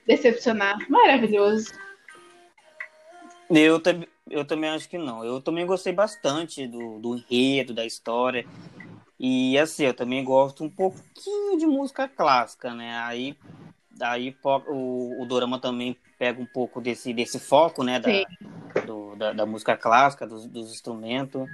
decepcionar. 0.08 0.78
Maravilhoso. 0.90 1.72
Eu, 3.54 3.82
eu 4.30 4.46
também 4.46 4.70
acho 4.70 4.88
que 4.90 4.98
não. 4.98 5.24
Eu 5.24 5.42
também 5.42 5.66
gostei 5.66 5.94
bastante 5.94 6.68
do, 6.68 7.00
do 7.00 7.16
enredo, 7.16 7.74
da 7.74 7.86
história. 7.86 8.46
E 9.20 9.58
assim, 9.58 9.86
eu 9.86 9.94
também 9.94 10.24
gosto 10.24 10.64
um 10.64 10.70
pouquinho 10.70 11.58
de 11.58 11.66
música 11.66 12.08
clássica, 12.08 12.74
né? 12.74 12.98
Aí, 13.00 13.38
aí 14.02 14.36
o, 14.68 15.22
o 15.22 15.26
Dorama 15.26 15.60
também 15.60 15.98
pega 16.18 16.42
um 16.42 16.46
pouco 16.46 16.82
desse, 16.82 17.14
desse 17.14 17.40
foco, 17.40 17.84
né? 17.84 18.00
Da, 18.00 18.10
do- 18.86 19.16
da, 19.16 19.34
da 19.34 19.46
música 19.46 19.78
clássica, 19.78 20.28
dos, 20.28 20.46
dos 20.48 20.72
instrumentos. 20.72 21.48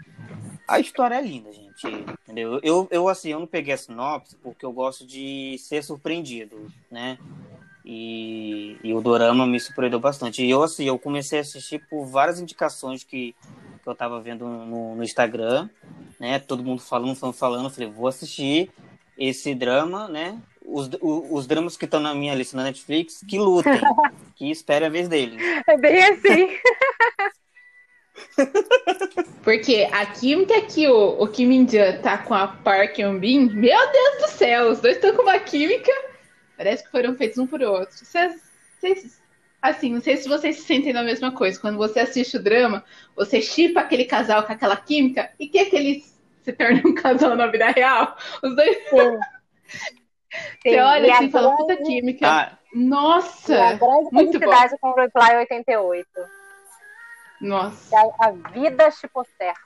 A 0.68 0.80
história 0.80 1.16
é 1.16 1.22
linda, 1.22 1.52
gente. 1.52 1.88
Entendeu? 1.88 2.60
Eu, 2.64 2.88
eu, 2.92 3.08
assim, 3.10 3.30
eu 3.30 3.40
não 3.40 3.48
peguei 3.48 3.74
a 3.74 3.78
sinopse 3.78 4.38
porque 4.44 4.66
eu 4.66 4.74
gosto 4.74 5.06
de 5.06 5.58
ser 5.60 5.84
surpreendido, 5.84 6.72
né? 6.92 7.18
E, 7.90 8.76
e 8.84 8.94
o 8.94 9.00
Dorama 9.00 9.48
me 9.48 9.58
surpreendeu 9.62 9.98
bastante. 9.98 10.44
E 10.44 10.50
eu, 10.50 10.62
assim, 10.62 10.84
eu 10.84 11.00
comecei 11.00 11.40
a 11.40 11.42
assistir 11.42 11.80
por 11.90 12.06
várias 12.06 12.38
indicações 12.38 13.02
que, 13.02 13.34
que 13.82 13.88
eu 13.88 13.96
tava 13.96 14.20
vendo 14.20 14.46
no, 14.46 14.94
no 14.96 15.04
Instagram, 15.04 15.70
né? 16.20 16.38
Todo 16.38 16.62
mundo 16.62 16.82
falando, 16.82 17.16
falando, 17.16 17.36
falando. 17.36 17.64
Eu 17.68 17.70
falei, 17.70 17.90
vou 17.90 18.10
assistir 18.10 18.70
esse 19.18 19.56
drama, 19.56 20.10
né? 20.10 20.38
Os, 20.66 20.90
o- 21.00 21.34
os 21.34 21.48
dramas 21.48 21.78
que 21.78 21.86
estão 21.86 22.02
na 22.02 22.14
minha 22.14 22.36
lista 22.36 22.58
na 22.58 22.64
Netflix, 22.66 23.24
que 23.26 23.40
lutem, 23.40 23.80
que 24.36 24.52
esperem 24.52 24.88
a 24.90 24.92
vez 24.92 25.08
deles. 25.08 25.42
É 25.66 25.78
bem 25.78 26.04
assim. 26.04 26.50
Porque 29.44 29.88
a 29.94 30.06
química 30.08 30.60
que 30.64 30.88
o, 30.90 31.22
o 31.24 31.28
Kim 31.30 31.46
Min-jae 31.46 32.00
tá 32.00 32.18
com 32.18 32.34
a 32.34 32.48
Park 32.48 32.98
Hyun-bin, 32.98 33.50
meu 33.54 33.92
Deus 33.92 34.18
do 34.24 34.28
céu, 34.38 34.70
os 34.72 34.82
dois 34.82 34.96
estão 34.98 35.16
com 35.16 35.22
uma 35.22 35.40
química, 35.40 35.92
parece 36.58 36.84
que 36.84 36.92
foram 36.92 37.16
feitos 37.16 37.38
um 37.38 37.48
por 37.48 37.62
outro. 37.62 37.96
Vocês, 37.96 38.42
vocês- 38.80 39.22
assim, 39.62 39.94
não 39.94 40.02
sei 40.02 40.18
se 40.18 40.28
vocês 40.28 40.56
se 40.58 40.64
sentem 40.64 40.92
na 40.94 41.04
mesma 41.04 41.32
coisa. 41.32 41.60
Quando 41.60 41.78
você 41.78 42.00
assiste 42.00 42.38
o 42.38 42.44
drama, 42.44 42.84
você 43.16 43.42
chipa 43.42 43.82
aquele 43.82 44.06
casal 44.06 44.44
com 44.44 44.52
aquela 44.54 44.76
química 44.78 45.32
e 45.40 45.48
que 45.48 45.66
que 45.66 45.76
eles 45.76 46.20
se 46.44 46.54
tornam 46.54 46.82
um 46.86 46.94
casal 46.96 47.36
na 47.36 47.48
vida 47.48 47.68
real? 47.70 48.16
Os 48.44 48.56
dois, 48.56 48.78
Sim. 48.90 49.20
você 50.62 50.70
Sim, 50.72 50.80
olha 50.80 51.08
e 51.08 51.12
assim 51.12 51.26
e 51.28 51.32
fala, 51.32 51.48
grande- 51.56 51.62
puta 51.76 51.78
química. 51.86 52.28
Ah, 52.28 52.58
e 52.74 52.78
a 52.78 52.86
Nossa! 52.86 53.56
grande 53.56 54.10
muito 54.12 54.40
bom. 54.40 54.52
com 54.82 54.90
o 54.90 54.96
Reply 54.96 55.36
88. 55.38 56.08
Nossa. 57.42 57.96
A, 58.20 58.32
vida 58.52 58.90
tipo 58.92 59.26
certo. 59.38 59.60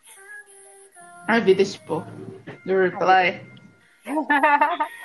A 1.27 1.39
vida, 1.39 1.63
tipo, 1.63 2.03
do 2.65 2.77
Reply. 2.77 3.41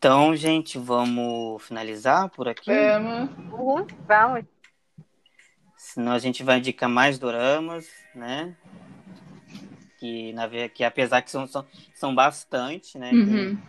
então, 0.00 0.34
gente, 0.34 0.78
vamos 0.78 1.62
finalizar 1.62 2.30
por 2.30 2.48
aqui. 2.48 2.70
Vamos. 2.70 3.28
Uhum, 3.52 3.86
vamos. 4.08 4.46
Senão 5.76 6.12
a 6.12 6.18
gente 6.18 6.42
vai 6.42 6.56
indicar 6.56 6.88
mais 6.88 7.18
doramas, 7.18 7.86
né? 8.14 8.56
Que, 9.98 10.32
na, 10.32 10.48
que 10.70 10.82
apesar 10.84 11.20
que 11.20 11.30
são, 11.30 11.46
são, 11.46 11.66
são 11.92 12.14
bastante, 12.14 12.96
né? 12.98 13.12
Uhum. 13.12 13.60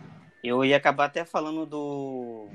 Eu 0.42 0.64
ia 0.64 0.78
acabar 0.78 1.04
até 1.04 1.22
falando 1.22 1.66
do. 1.66 2.48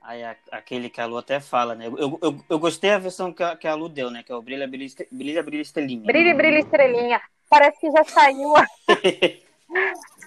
Aí, 0.00 0.22
a- 0.22 0.36
aquele 0.52 0.88
que 0.88 1.00
a 1.00 1.06
Lu 1.06 1.18
até 1.18 1.40
fala, 1.40 1.74
né? 1.74 1.88
Eu, 1.88 2.20
eu, 2.22 2.44
eu 2.48 2.58
gostei 2.60 2.90
da 2.90 2.98
versão 2.98 3.32
que 3.32 3.42
a, 3.42 3.56
que 3.56 3.66
a 3.66 3.74
Lu 3.74 3.88
deu, 3.88 4.12
né? 4.12 4.22
Que 4.22 4.30
é 4.30 4.34
o 4.36 4.40
Brilha, 4.40 4.68
Brilha, 4.68 4.86
Brilha, 5.10 5.42
Brilha 5.42 5.62
Estrelinha. 5.62 6.06
Brilha, 6.06 6.36
brilha, 6.36 6.60
estrelinha. 6.60 7.20
Parece 7.50 7.80
que 7.80 7.90
já 7.90 8.04
saiu. 8.04 8.54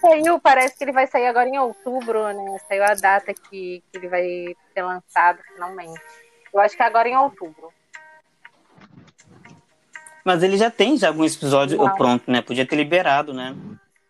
saiu, 0.02 0.39
parece 0.39 0.78
que 0.78 0.84
ele 0.84 0.91
vai 0.91 1.08
sair 1.08 1.28
agora 1.28 1.47
em 1.47 1.58
outubro, 1.58 2.28
né? 2.34 2.58
Saiu 2.68 2.84
a 2.84 2.93
data 2.93 3.34
que, 3.34 3.84
que 3.91 3.97
ele 3.97 4.08
vai 4.08 4.56
ser 4.74 4.82
lançado 4.82 5.39
finalmente. 5.54 6.02
Eu 6.54 6.60
acho 6.60 6.76
que 6.76 6.84
é 6.84 6.86
agora 6.86 7.08
em 7.08 7.16
outubro. 7.16 7.72
Mas 10.26 10.43
ele 10.43 10.58
já 10.58 10.70
tem 10.70 10.97
já 10.97 11.08
alguns 11.08 11.36
episódios 11.36 11.80
Não. 11.80 11.95
pronto, 11.95 12.30
né? 12.30 12.41
Podia 12.41 12.66
ter 12.66 12.76
liberado, 12.76 13.34
né? 13.34 13.56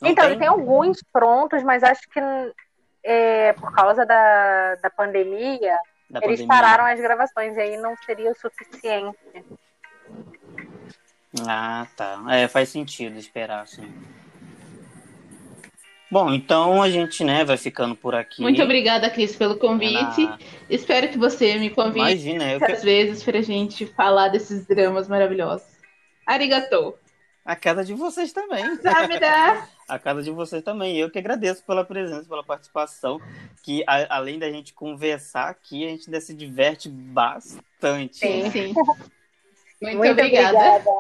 Não 0.02 0.10
então, 0.10 0.26
ele 0.26 0.38
tem 0.38 0.48
alguns 0.48 1.02
prontos, 1.14 1.62
mas 1.64 1.84
acho 1.84 2.10
que 2.10 2.20
é, 3.04 3.54
por 3.54 3.72
causa 3.74 4.06
da, 4.06 4.76
da 4.76 4.90
pandemia, 4.90 5.78
Da 6.10 6.20
eles 6.24 6.42
pandemia. 6.42 6.48
pararam 6.48 6.86
as 6.86 7.00
gravações, 7.00 7.56
e 7.56 7.60
aí 7.60 7.78
não 7.78 7.96
seria 8.06 8.32
o 8.32 8.36
suficiente. 8.36 9.18
Ah, 11.48 11.88
tá. 11.96 12.22
É, 12.30 12.48
faz 12.48 12.70
sentido 12.70 13.18
esperar, 13.18 13.68
sim. 13.68 13.92
Bom, 16.12 16.34
então 16.34 16.82
a 16.82 16.90
gente, 16.90 17.24
né, 17.24 17.46
vai 17.46 17.56
ficando 17.56 17.96
por 17.96 18.14
aqui. 18.14 18.42
Muito 18.42 18.62
obrigada, 18.62 19.10
Cris, 19.10 19.34
pelo 19.34 19.56
convite. 19.58 20.30
Espero 20.70 21.08
que 21.08 21.18
você 21.18 21.56
me 21.58 21.70
convide 21.70 22.00
Imagina, 22.00 22.52
eu 22.52 22.60
que... 22.60 22.66
muitas 22.66 22.84
vezes 22.84 23.24
pra 23.24 23.42
gente 23.42 23.86
falar 23.86 24.28
desses 24.28 24.68
dramas 24.68 25.08
maravilhosos. 25.08 25.66
Arigatou. 26.28 27.00
A 27.46 27.56
casa 27.56 27.86
de 27.86 27.94
vocês 27.94 28.34
também. 28.34 28.76
Sabe, 28.84 29.22
né? 29.22 29.66
A 29.88 29.98
casa 29.98 30.22
de 30.22 30.32
vocês 30.32 30.62
também. 30.62 30.98
Eu 30.98 31.10
que 31.10 31.18
agradeço 31.18 31.64
pela 31.66 31.86
presença, 31.86 32.28
pela 32.28 32.44
participação. 32.44 33.20
Que 33.64 33.82
a, 33.88 34.18
além 34.18 34.38
da 34.38 34.52
gente 34.52 34.74
conversar 34.74 35.48
aqui, 35.48 35.86
a 35.86 35.90
gente 35.90 36.08
ainda 36.08 36.20
se 36.20 36.34
diverte 36.34 36.90
bastante. 36.90 38.18
Sim, 38.18 38.44
né? 38.44 38.52
sim. 38.52 38.74
Muito, 39.82 39.98
Muito 39.98 40.12
obrigada. 40.12 40.58
obrigada. 40.58 40.92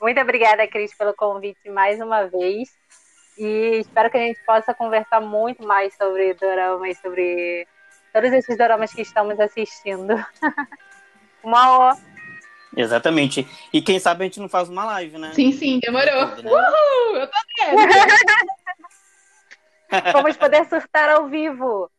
Muito 0.00 0.20
obrigada, 0.20 0.68
Cris, 0.68 0.96
pelo 0.96 1.14
convite 1.14 1.68
mais 1.68 2.00
uma 2.00 2.24
vez. 2.26 2.70
E 3.38 3.80
espero 3.80 4.10
que 4.10 4.16
a 4.16 4.20
gente 4.20 4.40
possa 4.44 4.72
conversar 4.72 5.20
muito 5.20 5.66
mais 5.66 5.94
sobre 5.96 6.34
doramas, 6.34 6.98
sobre 6.98 7.66
todos 8.12 8.32
esses 8.32 8.56
doramas 8.56 8.92
que 8.92 9.02
estamos 9.02 9.38
assistindo. 9.38 10.14
uma 11.44 11.96
Exatamente. 12.76 13.46
E 13.72 13.80
quem 13.80 13.98
sabe 13.98 14.24
a 14.24 14.26
gente 14.26 14.40
não 14.40 14.48
faz 14.48 14.68
uma 14.68 14.84
live, 14.84 15.16
né? 15.18 15.32
Sim, 15.32 15.52
sim, 15.52 15.80
demorou. 15.80 16.26
Né? 16.26 16.50
Uhul, 16.50 17.16
eu 17.16 17.26
tô 17.26 17.38
dentro. 17.58 17.76
Vamos 20.12 20.36
poder 20.36 20.66
surtar 20.66 21.08
ao 21.08 21.28
vivo. 21.28 21.90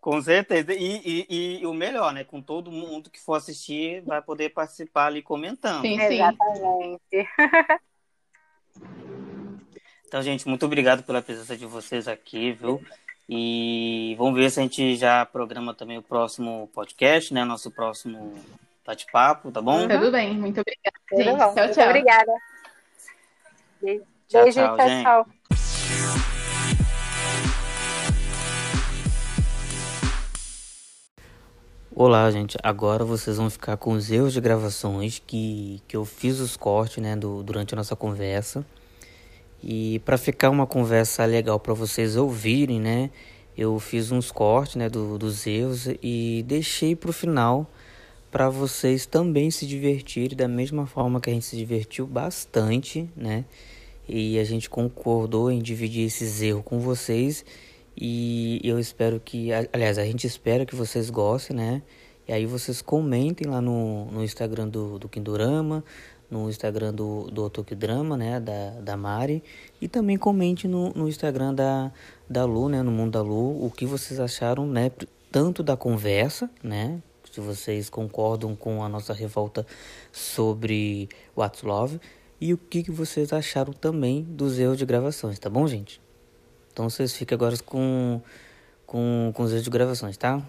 Com 0.00 0.20
certeza. 0.20 0.72
E, 0.72 1.00
e, 1.28 1.60
e, 1.60 1.66
o 1.66 1.72
melhor, 1.72 2.12
né? 2.12 2.24
Com 2.24 2.42
todo 2.42 2.70
mundo 2.70 3.10
que 3.10 3.20
for 3.20 3.34
assistir, 3.34 4.02
vai 4.02 4.20
poder 4.20 4.50
participar 4.50 5.06
ali 5.06 5.22
comentando. 5.22 5.80
Sim, 5.80 5.98
sim. 5.98 6.14
Exatamente. 6.14 7.28
Então, 10.06 10.22
gente, 10.22 10.46
muito 10.48 10.64
obrigado 10.64 11.02
pela 11.02 11.22
presença 11.22 11.56
de 11.56 11.66
vocês 11.66 12.06
aqui, 12.06 12.52
viu? 12.52 12.80
E 13.28 14.14
vamos 14.18 14.34
ver 14.34 14.50
se 14.50 14.60
a 14.60 14.62
gente 14.62 14.96
já 14.96 15.24
programa 15.24 15.74
também 15.74 15.98
o 15.98 16.02
próximo 16.02 16.68
podcast, 16.74 17.32
né? 17.32 17.44
Nosso 17.44 17.70
próximo 17.70 18.34
bate-papo, 18.86 19.50
tá 19.50 19.62
bom? 19.62 19.88
Tudo 19.88 20.12
bem, 20.12 20.34
muito 20.34 20.60
obrigada. 20.60 20.98
Gente. 21.10 21.38
Tchau, 21.38 21.54
tchau. 21.54 21.64
Muito 21.64 21.80
obrigada. 21.80 22.32
Beijo, 23.80 24.04
tchau, 24.28 24.50
tchau. 24.50 24.76
tchau, 24.76 25.02
tchau. 25.02 25.26
Olá, 31.96 32.28
gente. 32.30 32.58
Agora 32.60 33.04
vocês 33.04 33.36
vão 33.36 33.48
ficar 33.48 33.76
com 33.76 33.92
os 33.92 34.10
erros 34.10 34.32
de 34.32 34.40
gravações 34.40 35.22
que, 35.24 35.80
que 35.86 35.96
eu 35.96 36.04
fiz 36.04 36.40
os 36.40 36.56
cortes, 36.56 37.02
né, 37.02 37.14
do, 37.14 37.42
durante 37.42 37.72
a 37.72 37.76
nossa 37.76 37.94
conversa. 37.94 38.66
E 39.66 39.98
para 40.00 40.18
ficar 40.18 40.50
uma 40.50 40.66
conversa 40.66 41.24
legal 41.24 41.58
para 41.58 41.72
vocês 41.72 42.16
ouvirem, 42.16 42.78
né, 42.78 43.10
eu 43.56 43.80
fiz 43.80 44.12
uns 44.12 44.30
cortes, 44.30 44.76
né, 44.76 44.90
do, 44.90 45.16
dos 45.16 45.46
erros 45.46 45.88
e 46.02 46.44
deixei 46.46 46.94
para 46.94 47.08
o 47.08 47.12
final 47.14 47.66
para 48.30 48.50
vocês 48.50 49.06
também 49.06 49.50
se 49.50 49.64
divertirem 49.64 50.36
da 50.36 50.46
mesma 50.46 50.86
forma 50.86 51.18
que 51.18 51.30
a 51.30 51.32
gente 51.32 51.46
se 51.46 51.56
divertiu 51.56 52.06
bastante, 52.06 53.08
né? 53.16 53.44
E 54.06 54.38
a 54.38 54.44
gente 54.44 54.68
concordou 54.68 55.50
em 55.50 55.60
dividir 55.60 56.04
esses 56.04 56.42
erros 56.42 56.62
com 56.64 56.80
vocês 56.80 57.44
e 57.96 58.60
eu 58.64 58.78
espero 58.78 59.18
que, 59.18 59.50
aliás, 59.72 59.98
a 59.98 60.04
gente 60.04 60.26
espera 60.26 60.66
que 60.66 60.74
vocês 60.74 61.08
gostem, 61.08 61.56
né? 61.56 61.82
E 62.26 62.32
aí 62.32 62.44
vocês 62.44 62.82
comentem 62.82 63.46
lá 63.46 63.60
no, 63.60 64.06
no 64.06 64.24
Instagram 64.24 64.68
do, 64.68 64.98
do 64.98 65.08
Kindorama, 65.08 65.84
no 66.30 66.48
Instagram 66.48 66.92
do, 66.92 67.30
do 67.30 67.44
Otoki 67.44 67.74
Drama, 67.74 68.16
né? 68.16 68.40
Da, 68.40 68.80
da 68.80 68.96
Mari. 68.96 69.42
E 69.80 69.88
também 69.88 70.16
comente 70.16 70.66
no, 70.66 70.90
no 70.90 71.08
Instagram 71.08 71.54
da, 71.54 71.92
da 72.28 72.44
Lu, 72.44 72.68
né? 72.68 72.82
No 72.82 72.90
Mundo 72.90 73.12
da 73.12 73.22
Lu, 73.22 73.64
o 73.64 73.70
que 73.70 73.86
vocês 73.86 74.18
acharam, 74.18 74.66
né? 74.66 74.90
Tanto 75.30 75.62
da 75.62 75.76
conversa, 75.76 76.50
né? 76.62 77.02
se 77.34 77.40
vocês 77.40 77.90
concordam 77.90 78.54
com 78.54 78.84
a 78.84 78.88
nossa 78.88 79.12
revolta 79.12 79.66
sobre 80.12 81.08
What's 81.36 81.62
Love 81.64 82.00
e 82.40 82.54
o 82.54 82.58
que, 82.58 82.84
que 82.84 82.92
vocês 82.92 83.32
acharam 83.32 83.72
também 83.72 84.22
dos 84.22 84.56
erros 84.56 84.78
de 84.78 84.86
gravações, 84.86 85.36
tá 85.40 85.50
bom, 85.50 85.66
gente? 85.66 86.00
Então 86.72 86.88
vocês 86.88 87.12
fiquem 87.12 87.34
agora 87.34 87.56
com, 87.58 88.20
com, 88.86 89.32
com 89.34 89.42
os 89.42 89.50
erros 89.50 89.64
de 89.64 89.70
gravações, 89.70 90.16
tá? 90.16 90.40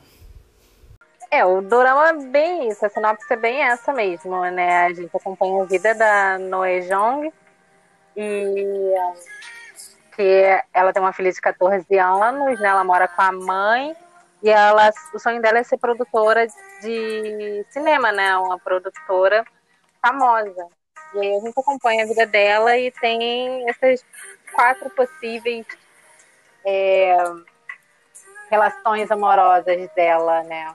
É, 1.32 1.46
o 1.46 1.62
Dorama 1.62 2.10
é 2.10 2.14
bem 2.14 2.70
isso, 2.70 2.86
a 2.86 2.90
sinopse 2.90 3.32
é 3.32 3.36
bem 3.36 3.62
essa 3.62 3.92
mesmo, 3.92 4.40
né? 4.52 4.86
A 4.86 4.94
gente 4.94 5.16
acompanha 5.16 5.64
a 5.64 5.66
vida 5.66 5.94
da 5.94 6.38
Noe 6.38 6.82
Jong 6.82 7.34
e 8.16 8.94
que 10.16 10.64
ela 10.74 10.94
tem 10.94 11.02
uma 11.02 11.14
filha 11.14 11.32
de 11.32 11.42
14 11.42 11.98
anos, 11.98 12.60
né? 12.60 12.70
Ela 12.70 12.84
mora 12.84 13.08
com 13.08 13.22
a 13.22 13.32
mãe 13.32 13.96
e 14.42 14.50
ela, 14.50 14.92
o 15.14 15.20
sonho 15.20 15.42
dela 15.42 15.60
é 15.60 15.64
ser 15.64 15.78
produtora 15.78 16.48
de 16.82 17.66
cinema, 17.70 18.12
né? 18.12 18.38
Uma 18.38 18.60
produtora 18.60 19.44
famosa. 20.02 20.68
E 21.14 21.20
aí 21.20 21.36
a 21.36 21.40
gente 21.40 21.60
acompanha 21.60 22.04
a 22.04 22.08
vida 22.08 22.26
dela 22.26 22.78
e 22.78 22.92
tem 22.92 23.70
essas 23.70 24.06
quatro 24.54 24.90
possíveis 24.92 25.66
é, 26.64 27.18
relações 28.50 29.12
amorosas 29.12 29.90
dela, 29.96 30.44
né? 30.44 30.74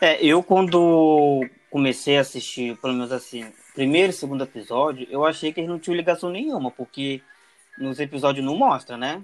É, 0.00 0.24
eu 0.24 0.42
quando 0.42 1.40
comecei 1.70 2.18
a 2.18 2.20
assistir, 2.20 2.76
pelo 2.78 2.92
menos 2.94 3.10
assim, 3.10 3.52
primeiro 3.74 4.10
e 4.10 4.12
segundo 4.12 4.44
episódio, 4.44 5.06
eu 5.10 5.24
achei 5.24 5.52
que 5.52 5.60
eles 5.60 5.68
não 5.68 5.78
tinham 5.78 5.96
ligação 5.96 6.30
nenhuma, 6.30 6.70
porque 6.70 7.20
nos 7.78 7.98
episódios 7.98 8.44
não 8.44 8.56
mostra, 8.56 8.96
né? 8.96 9.22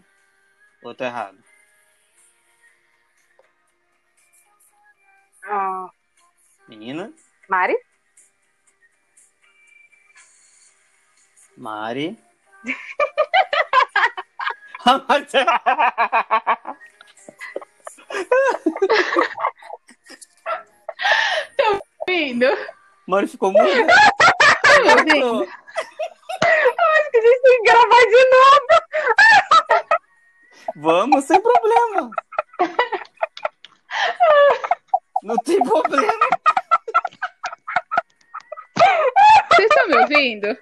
Ou 0.83 0.95
tá 0.95 1.07
errado? 1.07 1.39
Ah. 5.45 5.91
Menina? 6.69 7.13
Mari? 7.49 7.77
Mari? 11.57 12.19
Tô 14.85 15.01
ouvindo. 22.35 22.47
Mari 23.07 23.29
ficou 23.29 23.53
muito. 23.53 23.69
Ouvindo. 24.91 25.45
Acho 25.45 27.11
que 27.11 27.19
a 27.19 27.21
gente 27.21 27.43
tem 27.43 27.63
que 27.63 27.71
gravar 27.71 28.05
de 28.07 28.25
novo. 28.31 28.67
Vamos, 30.77 31.25
sem 31.25 31.41
problema. 31.41 32.11
Não 35.23 35.37
tem 35.39 35.63
problema. 35.63 36.13
Vocês 39.49 39.71
estão 39.71 39.89
me 39.89 39.99
ouvindo? 39.99 40.59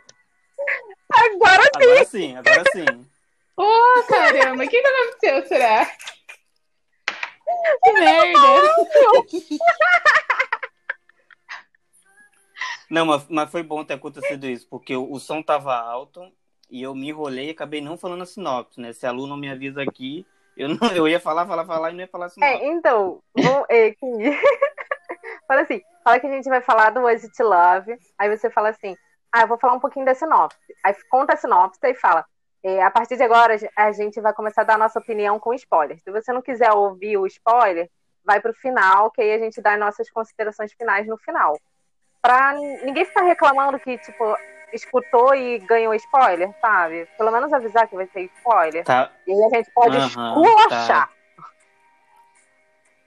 Agora 1.13 1.63
sim. 1.63 1.79
Agora 1.81 2.05
sim, 2.05 2.37
agora 2.37 2.65
sim. 2.73 3.09
Oh, 3.57 4.05
caramba, 4.09 4.65
o 4.65 4.69
que, 4.69 4.81
que 4.81 4.87
aconteceu, 4.87 5.47
será? 5.47 5.91
Que 7.83 7.93
merda! 7.93 8.63
Não, 13.03 13.07
mas, 13.07 13.27
mas 13.29 13.51
foi 13.51 13.65
bom 13.65 13.85
ter 13.85 13.95
acontecido 13.95 14.47
isso, 14.47 14.65
porque 14.71 14.95
o, 14.95 15.11
o 15.11 15.19
som 15.19 15.43
tava 15.43 15.75
alto 15.75 16.33
e 16.71 16.81
eu 16.81 16.95
me 16.95 17.09
enrolei 17.09 17.49
e 17.49 17.51
acabei 17.51 17.81
não 17.81 17.99
falando 17.99 18.23
a 18.23 18.27
sinopse, 18.27 18.81
né? 18.81 18.93
Se 18.93 19.05
a 19.05 19.11
Lu 19.11 19.27
não 19.27 19.37
me 19.37 19.51
avisa 19.51 19.83
aqui, 19.83 20.25
eu, 20.57 20.69
não, 20.69 20.89
eu 20.95 21.09
ia 21.09 21.19
falar, 21.19 21.45
falar, 21.45 21.67
falar 21.67 21.91
e 21.91 21.95
não 21.95 22.01
ia 22.01 22.07
falar 22.07 22.27
a 22.27 22.29
sinopse. 22.29 22.55
É, 22.55 22.69
então, 22.69 23.21
bom, 23.37 23.65
é, 23.69 23.93
fala 25.49 25.63
assim, 25.63 25.81
fala 26.05 26.21
que 26.21 26.29
a 26.29 26.31
gente 26.31 26.49
vai 26.49 26.61
falar 26.61 26.91
do 26.91 27.01
Was 27.01 27.25
It 27.25 27.43
Love, 27.43 27.99
aí 28.17 28.37
você 28.37 28.49
fala 28.49 28.69
assim, 28.69 28.97
ah, 29.33 29.41
eu 29.41 29.49
vou 29.49 29.59
falar 29.59 29.73
um 29.73 29.81
pouquinho 29.81 30.07
da 30.07 30.15
sinopse. 30.15 30.57
Aí 30.85 30.95
conta 31.11 31.35
a 31.35 31.37
sinopse 31.37 31.81
e 31.83 31.95
fala, 31.97 32.25
é, 32.63 32.85
a 32.85 32.91
partir 32.93 33.17
de 33.17 33.25
agora 33.25 33.57
a 33.75 33.91
gente 33.91 34.21
vai 34.21 34.33
começar 34.33 34.61
a 34.63 34.65
dar 34.65 34.75
a 34.75 34.79
nossa 34.79 35.01
opinião 35.01 35.41
com 35.41 35.53
spoiler. 35.55 35.99
Se 35.99 36.13
você 36.13 36.33
não 36.33 36.41
quiser 36.41 36.71
ouvir 36.71 37.17
o 37.17 37.27
spoiler, 37.27 37.91
vai 38.25 38.41
pro 38.41 38.55
final, 38.55 39.11
que 39.11 39.21
aí 39.21 39.33
a 39.33 39.39
gente 39.41 39.61
dá 39.61 39.77
nossas 39.77 40.09
considerações 40.09 40.73
finais 40.73 41.05
no 41.09 41.19
final. 41.19 41.59
Pra 42.23 42.55
ninguém 42.55 43.05
ficar 43.05 43.23
reclamando 43.23 43.81
que, 43.81 43.99
tipo, 43.99 44.37
escutou 44.73 45.35
e 45.35 45.59
ganhou 45.59 45.93
spoiler, 45.95 46.55
sabe? 46.61 47.07
Pelo 47.19 47.33
menos 47.33 47.53
avisar 47.53 47.89
que 47.89 47.97
vai 47.97 48.07
ter 48.07 48.31
spoiler. 48.37 48.85
Tá. 48.85 49.11
E 49.27 49.33
aí 49.33 49.45
a 49.45 49.57
gente 49.57 49.71
pode 49.73 49.97
uhum, 49.97 50.45
esculachar. 50.45 51.11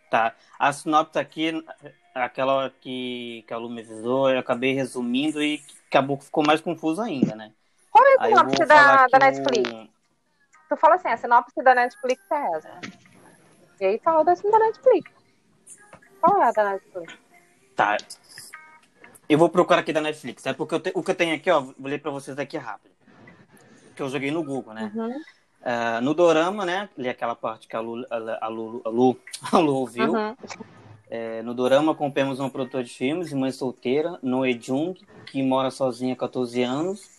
Tá. 0.10 0.32
tá. 0.32 0.36
A 0.60 0.74
sinopse 0.74 1.18
aqui, 1.18 1.66
aquela 2.14 2.70
que, 2.82 3.44
que 3.48 3.54
a 3.54 3.58
Lu 3.58 3.70
me 3.70 3.82
avisou, 3.82 4.30
eu 4.30 4.40
acabei 4.40 4.74
resumindo 4.74 5.42
e 5.42 5.62
acabou 5.88 6.18
que 6.18 6.26
ficou 6.26 6.46
mais 6.46 6.60
confuso 6.60 7.02
ainda, 7.02 7.36
né? 7.36 7.52
Qual 7.90 8.06
é 8.06 8.16
a 8.20 8.26
sinopse 8.26 8.66
da, 8.66 9.08
da 9.08 9.20
Netflix? 9.20 9.72
Tu 10.68 10.78
fala 10.78 10.96
assim, 10.96 11.08
a 11.08 11.18
sinopse 11.18 11.64
da 11.64 11.74
Netflix 11.74 12.22
é 12.32 12.58
essa. 12.58 12.82
E 13.80 13.86
aí 13.86 14.02
fala 14.04 14.24
da 14.24 14.34
da 14.34 14.60
Netflix. 14.60 15.12
Qual 16.20 16.42
é 16.42 16.50
a 16.50 16.52
da 16.52 16.72
Netflix? 16.72 17.18
Tá. 17.76 17.98
Eu 19.28 19.38
vou 19.38 19.50
procurar 19.50 19.80
aqui 19.80 19.92
da 19.92 20.02
Netflix. 20.02 20.46
É 20.46 20.54
porque 20.54 20.80
te... 20.80 20.92
o 20.94 21.04
que 21.04 21.12
eu 21.12 21.16
tenho 21.16 21.36
aqui, 21.36 21.50
ó, 21.50 21.62
vou 21.62 21.74
ler 21.80 22.00
pra 22.00 22.12
vocês 22.12 22.38
aqui 22.38 22.58
rápido. 22.58 22.94
Que 23.96 24.02
eu 24.02 24.10
joguei 24.10 24.32
no 24.32 24.44
Google, 24.44 24.74
né? 24.74 24.92
Uhum. 24.94 25.10
Uh, 25.10 26.02
no 26.02 26.14
Dorama, 26.14 26.66
né? 26.66 26.90
Li 26.98 27.10
aquela 27.10 27.36
parte 27.36 27.68
que 27.68 27.76
a 27.76 27.80
Lu, 27.80 28.06
a 28.10 28.48
Lu, 28.48 28.82
a 28.84 28.90
Lu, 28.90 29.20
a 29.52 29.58
Lu 29.58 29.76
ouviu. 29.76 30.14
Uhum. 30.14 30.36
É, 31.10 31.42
no 31.42 31.54
Dorama 31.54 31.92
acompanhamos 31.92 32.40
uma 32.40 32.50
produtora 32.50 32.84
de 32.84 32.92
filmes 32.92 33.32
e 33.32 33.36
mãe 33.36 33.52
solteira, 33.52 34.20
Noe 34.22 34.60
Jung, 34.60 35.00
que 35.28 35.42
mora 35.42 35.72
sozinha 35.72 36.14
há 36.14 36.18
14 36.18 36.62
anos. 36.64 37.16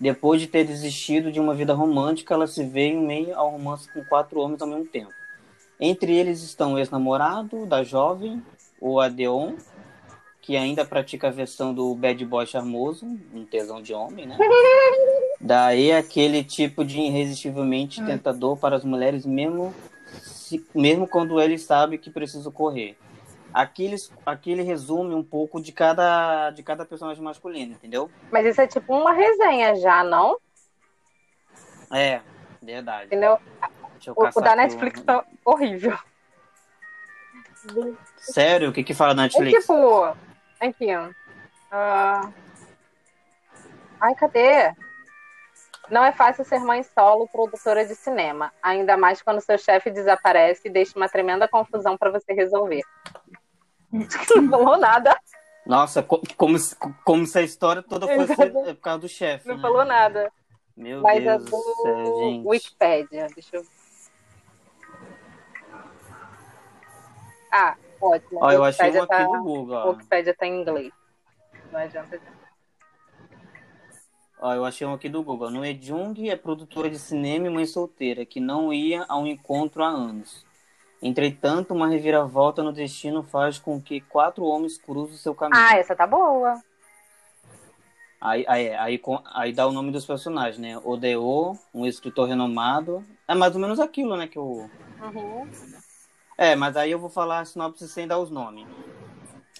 Depois 0.00 0.40
de 0.40 0.46
ter 0.46 0.64
desistido 0.64 1.32
de 1.32 1.40
uma 1.40 1.54
vida 1.54 1.74
romântica, 1.74 2.34
ela 2.34 2.46
se 2.46 2.64
vê 2.64 2.88
em 2.88 3.00
meio 3.04 3.36
ao 3.36 3.50
romance 3.50 3.92
com 3.92 4.04
quatro 4.04 4.38
homens 4.40 4.62
ao 4.62 4.68
mesmo 4.68 4.86
tempo. 4.86 5.12
Entre 5.80 6.14
eles 6.14 6.42
estão 6.42 6.74
o 6.74 6.78
ex-namorado 6.78 7.66
da 7.66 7.82
jovem, 7.82 8.42
o 8.80 9.00
Adeon, 9.00 9.54
que 10.48 10.56
ainda 10.56 10.82
pratica 10.82 11.28
a 11.28 11.30
versão 11.30 11.74
do 11.74 11.94
bad 11.94 12.24
boy 12.24 12.46
charmoso, 12.46 13.04
um 13.34 13.44
tesão 13.44 13.82
de 13.82 13.92
homem, 13.92 14.24
né? 14.24 14.34
Daí 15.38 15.92
aquele 15.92 16.42
tipo 16.42 16.86
de 16.86 16.98
irresistivelmente 16.98 18.02
tentador 18.02 18.56
para 18.56 18.74
as 18.74 18.82
mulheres, 18.82 19.26
mesmo, 19.26 19.74
se, 20.22 20.66
mesmo 20.74 21.06
quando 21.06 21.38
ele 21.38 21.58
sabe 21.58 21.98
que 21.98 22.10
precisa 22.10 22.50
correr. 22.50 22.96
Aqui 23.52 23.84
ele, 23.84 23.96
aqui 24.24 24.50
ele 24.52 24.62
resume 24.62 25.14
um 25.14 25.22
pouco 25.22 25.60
de 25.60 25.70
cada, 25.70 26.48
de 26.48 26.62
cada 26.62 26.86
personagem 26.86 27.22
masculino, 27.22 27.72
entendeu? 27.72 28.10
Mas 28.32 28.46
isso 28.46 28.62
é 28.62 28.66
tipo 28.66 28.96
uma 28.96 29.12
resenha 29.12 29.76
já, 29.76 30.02
não? 30.02 30.38
É, 31.92 32.22
verdade. 32.62 33.08
Entendeu? 33.08 33.38
O, 34.16 34.38
o 34.38 34.40
da 34.40 34.56
Netflix 34.56 35.02
tá 35.02 35.22
horrível. 35.44 35.98
Sério? 38.16 38.70
O 38.70 38.72
que 38.72 38.82
que 38.82 38.94
fala 38.94 39.12
na 39.12 39.24
É 39.24 39.26
Netflix? 39.26 39.60
tipo. 39.60 40.27
Aqui, 40.60 40.94
ó. 40.94 41.10
Ah. 41.70 42.30
Ai, 44.00 44.14
cadê? 44.14 44.72
Não 45.90 46.04
é 46.04 46.12
fácil 46.12 46.44
ser 46.44 46.58
mãe 46.60 46.82
solo, 46.82 47.28
produtora 47.28 47.84
de 47.86 47.94
cinema. 47.94 48.52
Ainda 48.62 48.96
mais 48.96 49.22
quando 49.22 49.40
seu 49.40 49.56
chefe 49.58 49.90
desaparece 49.90 50.68
e 50.68 50.70
deixa 50.70 50.96
uma 50.98 51.08
tremenda 51.08 51.48
confusão 51.48 51.96
pra 51.96 52.10
você 52.10 52.32
resolver. 52.32 52.82
Não 53.90 54.50
falou 54.50 54.76
nada. 54.76 55.18
Nossa, 55.66 56.02
co- 56.02 56.22
como, 56.36 56.58
se- 56.58 56.76
como 57.04 57.26
se 57.26 57.38
a 57.38 57.42
história 57.42 57.82
toda 57.82 58.06
fosse 58.06 58.34
por 58.36 58.76
causa 58.76 59.00
do 59.00 59.08
chefe. 59.08 59.48
Não 59.48 59.56
né? 59.56 59.62
falou 59.62 59.84
nada. 59.84 60.30
Meu 60.76 61.00
Mas 61.02 61.18
é 61.18 61.36
Deus 61.38 61.44
do 61.44 61.50
do 61.50 61.62
céu, 61.82 62.16
gente. 62.20 62.46
Wikipedia. 62.46 63.26
Deixa 63.34 63.56
eu. 63.56 63.66
Ah, 67.52 67.76
ótimo. 68.00 68.40
Ó, 68.42 68.50
eu 68.50 68.64
achei 68.64 68.90
um 68.90 68.92
Wikipedia 68.92 69.02
aqui 69.02 69.30
tá... 69.30 69.38
do 69.38 69.42
Google, 69.42 69.76
O. 69.76 69.90
Wikipedia 69.90 70.34
tá 70.34 70.46
em 70.46 70.60
inglês. 70.60 70.92
Não 71.72 71.80
adianta. 71.80 72.20
Ó, 74.40 74.54
eu 74.54 74.64
achei 74.64 74.86
um 74.86 74.94
aqui 74.94 75.08
do 75.08 75.22
Google. 75.22 75.50
No 75.50 75.64
Jung 75.80 76.30
é 76.30 76.36
produtora 76.36 76.88
de 76.88 76.98
cinema 76.98 77.46
e 77.46 77.50
mãe 77.50 77.66
solteira, 77.66 78.24
que 78.24 78.40
não 78.40 78.72
ia 78.72 79.04
a 79.08 79.18
um 79.18 79.26
encontro 79.26 79.82
há 79.82 79.88
anos. 79.88 80.46
Entretanto, 81.02 81.74
uma 81.74 81.88
reviravolta 81.88 82.62
no 82.62 82.72
destino 82.72 83.22
faz 83.22 83.58
com 83.58 83.80
que 83.80 84.00
quatro 84.00 84.44
homens 84.44 84.78
cruzem 84.78 85.16
seu 85.16 85.34
caminho. 85.34 85.60
Ah, 85.60 85.76
essa 85.76 85.94
tá 85.94 86.06
boa. 86.06 86.60
Aí, 88.20 88.44
aí, 88.48 88.74
aí, 88.74 89.00
aí 89.32 89.52
dá 89.52 89.66
o 89.66 89.72
nome 89.72 89.92
dos 89.92 90.04
personagens, 90.04 90.58
né? 90.58 90.76
Odeo, 90.78 91.56
um 91.72 91.86
escritor 91.86 92.28
renomado. 92.28 93.04
É 93.28 93.34
mais 93.34 93.54
ou 93.54 93.60
menos 93.60 93.78
aquilo, 93.78 94.16
né? 94.16 94.26
Que 94.26 94.38
eu... 94.38 94.68
Uhum. 95.00 95.48
É, 96.38 96.54
mas 96.54 96.76
aí 96.76 96.92
eu 96.92 97.00
vou 97.00 97.10
falar 97.10 97.40
a 97.40 97.44
sinopse 97.44 97.88
sem 97.88 98.06
dar 98.06 98.18
os 98.20 98.30
nomes. 98.30 98.64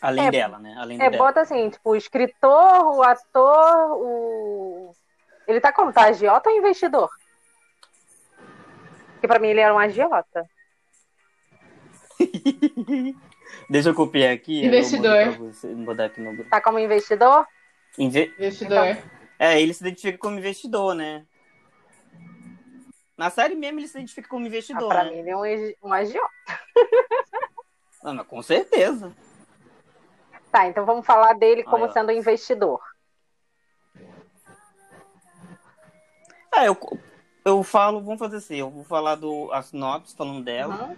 Além 0.01 0.29
É, 0.29 0.31
dela, 0.31 0.61
né? 0.61 0.76
Além 0.79 0.97
É, 1.03 1.11
dela. 1.11 1.24
bota 1.24 1.41
assim, 1.41 1.68
tipo, 1.70 1.91
o 1.91 1.97
escritor, 1.97 2.97
o 2.97 3.03
ator, 3.03 3.97
o. 4.01 4.95
Ele 5.49 5.61
tá 5.61 5.72
como? 5.72 5.93
Tá 5.93 6.05
agiota 6.05 6.49
ou 6.49 6.57
investidor? 6.57 7.11
Porque 9.14 9.26
pra 9.26 9.41
mim 9.41 9.49
ele 9.49 9.59
era 9.61 9.74
um 9.74 9.79
agiota. 9.79 10.49
Deixa 13.68 13.89
eu 13.89 13.95
copiar 13.95 14.33
aqui. 14.33 14.64
Investidor. 14.64 15.37
você, 15.37 15.74
Vou 15.74 15.85
botar 15.85 16.05
aqui 16.05 16.20
no. 16.20 16.45
Tá 16.45 16.61
como 16.61 16.79
investidor? 16.79 17.45
Inve- 17.99 18.33
Investidor. 18.39 18.97
É, 19.37 19.61
ele 19.61 19.74
se 19.74 19.83
identifica 19.83 20.18
como 20.18 20.39
investidor, 20.39 20.95
né? 20.95 21.24
Na 23.19 23.29
série 23.31 23.55
mesmo 23.57 23.81
ele 23.81 23.89
se 23.89 23.99
identifica 23.99 24.29
como 24.29 24.45
Ah, 24.45 24.49
investidor, 24.49 24.89
pra 24.89 25.05
né? 25.05 25.11
mim 25.11 25.16
ele 25.19 25.31
é 25.31 25.37
um, 25.37 25.89
um 25.89 25.93
agiota. 25.93 26.31
Ah, 28.05 28.12
mas 28.12 28.27
com 28.29 28.41
certeza. 28.41 29.12
Tá, 30.53 30.69
então 30.69 30.87
vamos 30.87 31.05
falar 31.05 31.33
dele 31.33 31.64
como 31.64 31.85
Aí, 31.85 31.93
sendo 31.93 32.11
um 32.12 32.14
investidor. 32.14 32.81
É, 36.55 36.69
eu, 36.69 36.77
eu 37.45 37.62
falo, 37.64 38.01
vamos 38.01 38.21
fazer 38.21 38.37
assim, 38.37 38.55
eu 38.57 38.71
vou 38.71 38.85
falar 38.85 39.16
do 39.16 39.51
a 39.53 39.62
sinopse 39.62 40.14
falando 40.16 40.45
dela 40.45 40.87
Uhum. 40.89 40.97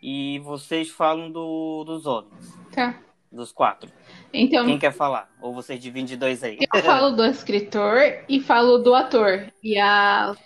e 0.00 0.38
vocês 0.40 0.90
falam 0.90 1.30
do, 1.30 1.82
dos 1.84 2.06
homens, 2.06 2.54
Tá. 2.72 2.94
dos 3.32 3.50
quatro. 3.52 3.90
Então, 4.32 4.64
Quem 4.64 4.78
quer 4.78 4.92
falar? 4.92 5.28
Ou 5.40 5.52
vocês 5.52 5.80
dividem 5.80 6.04
de 6.06 6.16
dois 6.16 6.42
aí? 6.44 6.58
eu 6.72 6.82
falo 6.82 7.10
do 7.10 7.24
escritor 7.24 7.98
e 8.28 8.40
falo 8.40 8.78
do 8.78 8.94
ator. 8.94 9.52
E 9.62 9.76
a. 9.78 10.36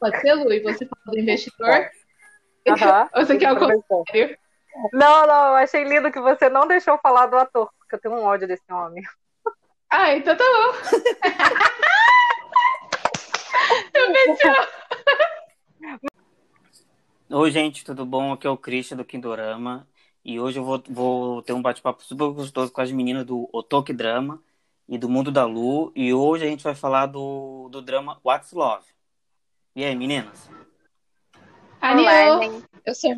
Pode 0.00 0.20
ser, 0.20 0.34
Lu? 0.34 0.52
E 0.52 0.60
você 0.60 0.86
fala 0.86 1.02
do 1.06 1.18
investidor? 1.18 1.90
Ou 3.14 3.24
você 3.24 3.36
quer 3.36 3.52
o 3.52 3.58
contrário? 3.58 4.38
Não, 4.92 5.26
não, 5.26 5.48
eu 5.48 5.54
achei 5.54 5.82
lindo 5.84 6.12
que 6.12 6.20
você 6.20 6.48
não 6.48 6.66
deixou 6.68 6.98
falar 6.98 7.26
do 7.26 7.36
ator, 7.36 7.70
porque 7.78 7.96
eu 7.96 8.00
tenho 8.00 8.14
um 8.14 8.22
ódio 8.22 8.46
desse 8.46 8.70
homem. 8.72 9.02
Ah, 9.90 10.14
então 10.14 10.36
tá 10.36 10.44
bom. 10.44 10.72
Eu 13.94 14.10
meti 14.10 14.48
Oi, 17.30 17.50
gente, 17.50 17.84
tudo 17.84 18.06
bom? 18.06 18.32
Aqui 18.32 18.46
é 18.46 18.50
o 18.50 18.56
Christian 18.56 18.96
do 18.96 19.04
Kindorama. 19.04 19.86
E 20.24 20.38
hoje 20.40 20.58
eu 20.58 20.64
vou, 20.64 20.82
vou 20.88 21.42
ter 21.42 21.52
um 21.52 21.62
bate-papo 21.62 22.02
super 22.02 22.30
gostoso 22.32 22.72
com 22.72 22.80
as 22.80 22.90
meninas 22.92 23.24
do 23.26 23.48
Otoki 23.52 23.92
Drama 23.92 24.42
e 24.88 24.96
do 24.98 25.08
Mundo 25.08 25.30
da 25.30 25.44
Lu. 25.44 25.92
E 25.94 26.12
hoje 26.12 26.44
a 26.44 26.48
gente 26.48 26.64
vai 26.64 26.74
falar 26.74 27.06
do, 27.06 27.68
do 27.70 27.82
drama 27.82 28.20
What's 28.24 28.52
Love. 28.52 28.86
E 29.78 29.84
aí, 29.84 29.94
meninas? 29.94 30.50
Olá. 31.80 32.40
Eu 32.84 32.94
sou. 32.96 33.12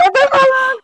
Eu 0.00 0.12
tô 0.12 0.22
falando. 0.30 0.80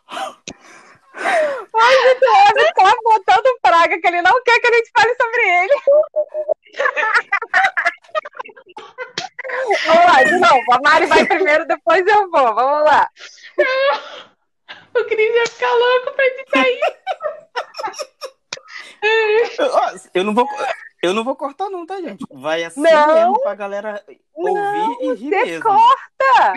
Mas 1.73 1.95
o 1.97 2.07
Eduardo 2.07 2.61
tá 2.75 2.93
botando 3.03 3.59
praga 3.63 3.99
que 3.99 4.07
ele 4.07 4.21
não 4.21 4.43
quer 4.43 4.59
que 4.59 4.67
a 4.67 4.73
gente 4.73 4.91
fale 4.95 5.15
sobre 5.15 5.41
ele. 5.41 5.73
Vamos 9.85 10.05
lá, 10.05 10.23
de 10.23 10.39
novo. 10.39 10.56
A 10.71 10.79
Mari 10.83 11.05
vai 11.05 11.25
primeiro, 11.25 11.65
depois 11.67 12.05
eu 12.07 12.29
vou. 12.29 12.55
Vamos 12.55 12.83
lá. 12.85 13.09
O 14.95 15.03
Cris 15.05 15.35
ia 15.35 15.45
ficar 15.47 15.73
louco 15.73 16.11
pra 16.13 16.25
editar 16.25 16.67
isso. 16.69 16.97
Eu, 20.13 20.23
não 20.23 20.33
vou, 20.33 20.47
eu 21.03 21.13
não 21.13 21.23
vou 21.23 21.35
cortar, 21.35 21.69
não, 21.69 21.85
tá, 21.85 22.01
gente? 22.01 22.25
Vai 22.31 22.63
assim 22.63 22.81
Não. 22.81 23.13
mesmo 23.13 23.41
pra 23.41 23.55
galera 23.55 24.03
ouvir 24.33 24.53
Não, 24.53 25.01
e 25.03 25.13
rir 25.15 25.29
você 25.29 25.45
mesmo. 25.45 25.63
corta. 25.63 26.53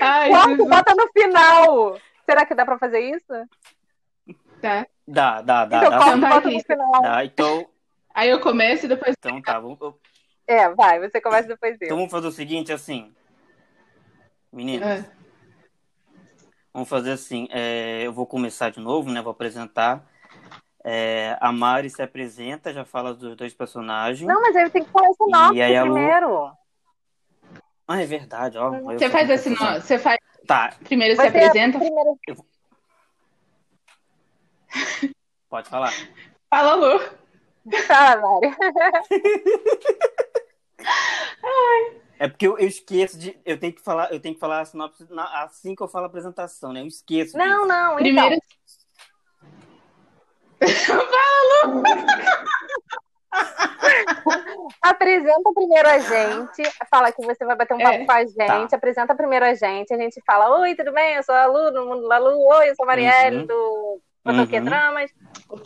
Ai, 0.00 0.30
Corta, 0.30 0.48
Jesus. 0.50 0.68
bota 0.68 0.94
no 0.94 1.08
final. 1.12 1.98
Será 2.24 2.44
que 2.46 2.54
dá 2.54 2.64
pra 2.64 2.78
fazer 2.78 3.00
isso? 3.00 3.32
Tá. 4.60 4.86
Dá, 5.06 5.40
dá, 5.42 5.64
dá, 5.66 5.76
então 5.78 5.90
dá 5.90 5.98
corta 5.98 6.16
e 6.16 6.20
vai, 6.20 6.30
bota 6.30 6.50
no 6.50 6.60
final. 6.60 7.02
Dá, 7.02 7.24
então, 7.24 7.68
Aí 8.14 8.30
eu 8.30 8.40
começo 8.40 8.86
e 8.86 8.88
depois. 8.88 9.14
então 9.18 9.40
tá. 9.42 9.60
Vamos, 9.60 9.78
É, 10.46 10.68
vai. 10.74 11.00
Você 11.00 11.20
começa 11.20 11.48
depois 11.48 11.74
então 11.74 11.88
eu. 11.88 11.96
vamos 11.96 12.10
fazer 12.10 12.28
o 12.28 12.32
seguinte, 12.32 12.72
assim. 12.72 13.14
Meninas, 14.52 15.04
Ah, 15.04 15.10
vamos 16.72 16.88
fazer 16.88 17.10
assim. 17.12 17.48
é, 17.50 18.02
eu 18.06 18.12
vou 18.12 18.26
começar 18.26 18.70
de 18.70 18.80
novo, 18.80 19.10
né? 19.10 19.20
Vou 19.20 19.32
apresentar. 19.32 20.04
É, 20.84 21.36
a 21.40 21.50
Mari 21.50 21.90
se 21.90 22.00
apresenta, 22.00 22.72
já 22.72 22.84
fala 22.84 23.12
dos 23.12 23.36
dois 23.36 23.52
personagens. 23.52 24.26
Não, 24.28 24.40
mas 24.40 24.54
aí 24.54 24.70
tem 24.70 24.84
que 24.84 24.90
falar 24.90 25.08
esse 25.10 25.26
nome 25.30 25.60
a 25.62 25.82
Lu- 25.82 25.92
primeiro. 25.94 26.52
Ah, 27.88 28.02
é 28.02 28.06
verdade, 28.06 28.56
ó. 28.56 28.70
Você 28.70 29.10
faz 29.10 29.28
assim, 29.30 29.54
ó, 29.60 29.80
você 29.80 29.98
faz. 29.98 30.18
Tá, 30.46 30.76
Primeiro 30.84 31.16
Vai 31.16 31.26
você 31.26 31.32
ser 31.32 31.38
a 31.44 31.46
apresenta. 31.48 31.78
primeira- 31.78 32.14
pode 35.48 35.68
falar. 35.68 35.92
Fala, 36.48 36.74
Lu. 36.74 37.00
Tá, 37.88 38.16
Mari. 38.16 38.56
É 42.18 42.28
porque 42.28 42.46
eu, 42.46 42.58
eu 42.58 42.66
esqueço 42.66 43.18
de. 43.18 43.38
Eu 43.44 43.58
tenho 43.58 43.72
que 43.72 43.82
falar, 43.82 44.10
eu 44.12 44.18
tenho 44.18 44.34
que 44.34 44.40
falar 44.40 44.60
a 44.60 44.64
sinopse 44.64 45.06
na- 45.10 45.42
assim 45.42 45.74
que 45.74 45.82
eu 45.82 45.88
falo 45.88 46.04
a 46.04 46.08
apresentação, 46.08 46.72
né? 46.72 46.80
Eu 46.80 46.86
esqueço. 46.86 47.36
Não, 47.36 47.62
disso. 47.62 47.66
não. 47.66 47.96
Primeiro. 47.96 48.34
Então, 48.34 48.42
Fala, 50.58 51.66
Lu. 51.66 51.82
apresenta 54.80 55.52
primeiro 55.54 55.88
a 55.88 55.98
gente, 55.98 56.62
fala 56.90 57.12
que 57.12 57.22
você 57.22 57.44
vai 57.44 57.54
bater 57.56 57.74
um 57.74 57.78
papo 57.78 57.94
é, 57.96 58.04
com 58.06 58.12
a 58.12 58.24
gente, 58.24 58.70
tá. 58.70 58.76
apresenta 58.76 59.14
primeiro 59.14 59.44
a 59.44 59.52
gente, 59.52 59.92
a 59.92 59.98
gente 59.98 60.22
fala, 60.24 60.58
oi, 60.60 60.74
tudo 60.74 60.92
bem? 60.92 61.16
Eu 61.16 61.22
sou 61.22 61.34
a 61.34 61.44
Lu, 61.46 61.70
do 61.70 61.86
Mundo 61.86 62.08
da 62.08 62.16
Lu, 62.18 62.38
oi, 62.46 62.70
eu 62.70 62.74
sou 62.74 62.84
a 62.84 62.86
Marielle, 62.86 63.40
uhum. 63.40 63.46
do 63.46 64.00
Fotoquê 64.26 64.58
uhum. 64.58 64.64
Dramas. 64.64 65.10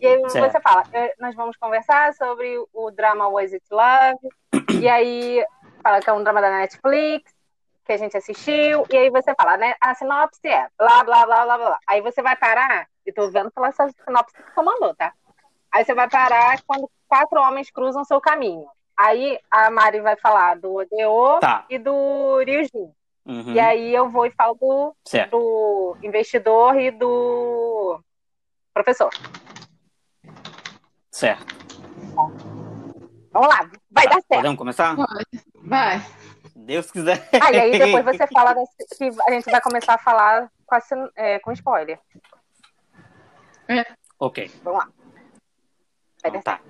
E 0.01 0.07
aí 0.07 0.31
certo. 0.31 0.53
você 0.53 0.61
fala, 0.61 0.85
eh, 0.93 1.15
nós 1.19 1.35
vamos 1.35 1.57
conversar 1.57 2.13
sobre 2.15 2.63
o 2.73 2.91
drama 2.91 3.29
Was 3.29 3.53
It 3.53 3.65
Love, 3.71 4.81
e 4.81 4.89
aí 4.89 5.45
fala 5.83 6.01
que 6.01 6.11
é 6.11 6.13
um 6.13 6.23
drama 6.23 6.41
da 6.41 6.51
Netflix, 6.51 7.33
que 7.87 7.93
a 7.93 7.97
gente 7.97 8.17
assistiu, 8.17 8.85
e 8.91 8.97
aí 8.97 9.09
você 9.09 9.35
fala, 9.35 9.57
né, 9.57 9.75
a 9.81 9.95
sinopse 9.95 10.47
é 10.47 10.69
blá, 10.79 11.03
blá, 11.03 11.25
blá, 11.25 11.45
blá, 11.45 11.59
blá. 11.59 11.79
Aí 11.87 12.03
você 12.03 12.21
vai 12.21 12.37
parar, 12.37 12.87
e 13.07 13.13
tô 13.13 13.31
vendo 13.31 13.51
pela 13.51 13.73
sinopse 13.73 14.37
que 14.37 14.55
você 14.55 14.63
mandou, 14.63 14.95
tá? 14.95 15.13
Aí 15.73 15.85
você 15.85 15.95
vai 15.95 16.09
parar 16.09 16.61
quando 16.67 16.91
quatro 17.09 17.41
homens 17.41 17.71
cruzam 17.71 18.05
seu 18.05 18.21
caminho. 18.21 18.67
Aí 18.97 19.39
a 19.51 19.71
Mari 19.71 20.01
vai 20.01 20.17
falar 20.17 20.57
do 20.57 20.75
Odeo 20.75 21.39
tá. 21.41 21.65
e 21.71 21.79
do 21.79 22.43
Ryujin. 22.45 22.93
Uhum. 23.25 23.53
E 23.53 23.61
aí 23.61 23.95
eu 23.95 24.09
vou 24.09 24.27
e 24.27 24.31
falo 24.31 24.55
do, 24.55 24.95
do 25.31 25.97
investidor 26.03 26.79
e 26.79 26.91
do 26.91 27.70
professor. 28.75 29.11
Certo. 31.11 31.55
Vamos 33.33 33.49
lá, 33.49 33.71
vai 33.91 34.05
tá. 34.05 34.11
dar 34.11 34.23
certo. 34.23 34.29
Podemos 34.29 34.59
começar? 34.59 34.97
Vai. 35.63 36.01
Deus 36.57 36.91
quiser. 36.91 37.29
Ah, 37.41 37.53
e 37.53 37.61
aí 37.61 37.79
depois 37.79 38.05
você 38.05 38.27
fala 38.33 38.55
que 38.55 39.11
a 39.27 39.33
gente 39.33 39.51
vai 39.51 39.61
começar 39.61 39.95
a 39.95 39.99
falar 39.99 40.51
com, 40.67 40.75
a, 40.75 40.81
é, 41.17 41.39
com 41.39 41.53
spoiler. 41.53 41.99
É. 43.69 43.87
Ok. 44.19 44.51
Vamos 44.63 44.81
lá. 44.81 44.89
Vai 46.23 46.31
então, 46.31 46.43
tá. 46.43 46.61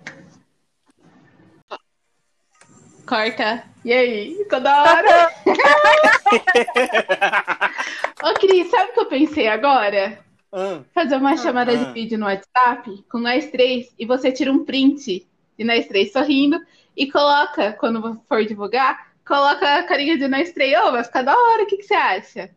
Corta. 3.07 3.65
E 3.85 3.93
aí? 3.93 4.37
Ficou 4.37 4.61
da 4.61 4.83
hora? 4.83 5.33
Ô, 8.23 8.35
Cris, 8.35 8.71
sabe 8.71 8.91
o 8.91 8.95
que 8.95 9.01
eu 9.01 9.07
pensei 9.07 9.49
agora? 9.49 10.25
Hum. 10.53 10.85
Fazer 10.93 11.17
uma 11.17 11.37
chamada 11.37 11.77
de 11.77 11.93
vídeo 11.93 12.19
no 12.19 12.27
WhatsApp 12.27 13.05
com 13.09 13.19
nós 13.19 13.51
três 13.51 13.95
e 13.99 14.05
você 14.05 14.33
tira 14.33 14.51
um 14.51 14.65
print 14.65 15.27
de 15.57 15.65
nós 15.65 15.87
três 15.87 16.13
sorrindo 16.13 16.59
e 16.97 17.11
coloca, 17.11 17.73
quando 17.75 18.21
for 18.29 18.45
divulgar, 18.45 19.13
coloca 19.27 19.77
a 19.77 19.83
carinha 19.85 20.19
de 20.19 20.27
nós 20.27 20.53
três. 20.53 20.77
Ô, 20.77 20.89
oh, 20.89 20.93
vai 20.93 21.05
ficar 21.05 21.23
da 21.23 21.37
hora, 21.37 21.63
o 21.63 21.67
que, 21.67 21.77
que 21.77 21.85
você 21.85 21.95
acha? 21.95 22.51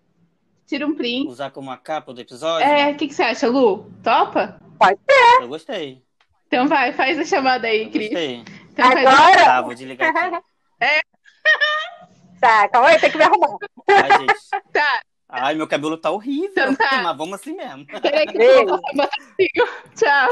Tira 0.66 0.88
um 0.88 0.96
print. 0.96 1.30
Usar 1.30 1.52
como 1.52 1.70
a 1.70 1.78
capa 1.78 2.14
do 2.14 2.22
episódio? 2.22 2.68
É, 2.68 2.92
o 2.92 2.96
que, 2.96 3.08
que 3.08 3.14
você 3.14 3.24
acha, 3.24 3.48
Lu? 3.48 3.92
Topa? 4.04 4.60
Pode 4.80 5.00
ser. 5.10 5.44
Eu 5.44 5.48
gostei. 5.48 6.04
Então 6.48 6.68
vai, 6.68 6.94
faz 6.94 7.20
a 7.20 7.26
chamada 7.26 7.68
aí, 7.68 7.90
Cris. 7.90 8.12
Então 8.12 8.86
Agora? 8.86 9.44
Tá, 9.44 9.62
vou 9.62 9.74
desligar 9.74 10.16
aqui. 10.16 10.44
É. 10.80 11.00
Tá, 12.40 12.68
calma 12.68 12.90
aí, 12.90 13.00
tem 13.00 13.10
que 13.10 13.18
me 13.18 13.24
arrumar. 13.24 13.56
Ai, 13.88 14.20
gente. 14.20 14.34
Tá. 14.74 15.02
Ai, 15.36 15.56
meu 15.56 15.68
cabelo 15.68 15.98
tá 15.98 16.12
horrível. 16.12 16.52
Então 16.52 16.76
tá. 16.76 17.02
Mas 17.02 17.18
vamos 17.18 17.34
assim 17.34 17.56
mesmo. 17.56 17.86
Peraí 17.88 18.28
que 18.28 18.38
eu 18.38 18.68
vou 18.68 18.82
Tchau. 19.96 20.30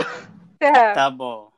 Tá 0.93 1.09
bom. 1.09 1.50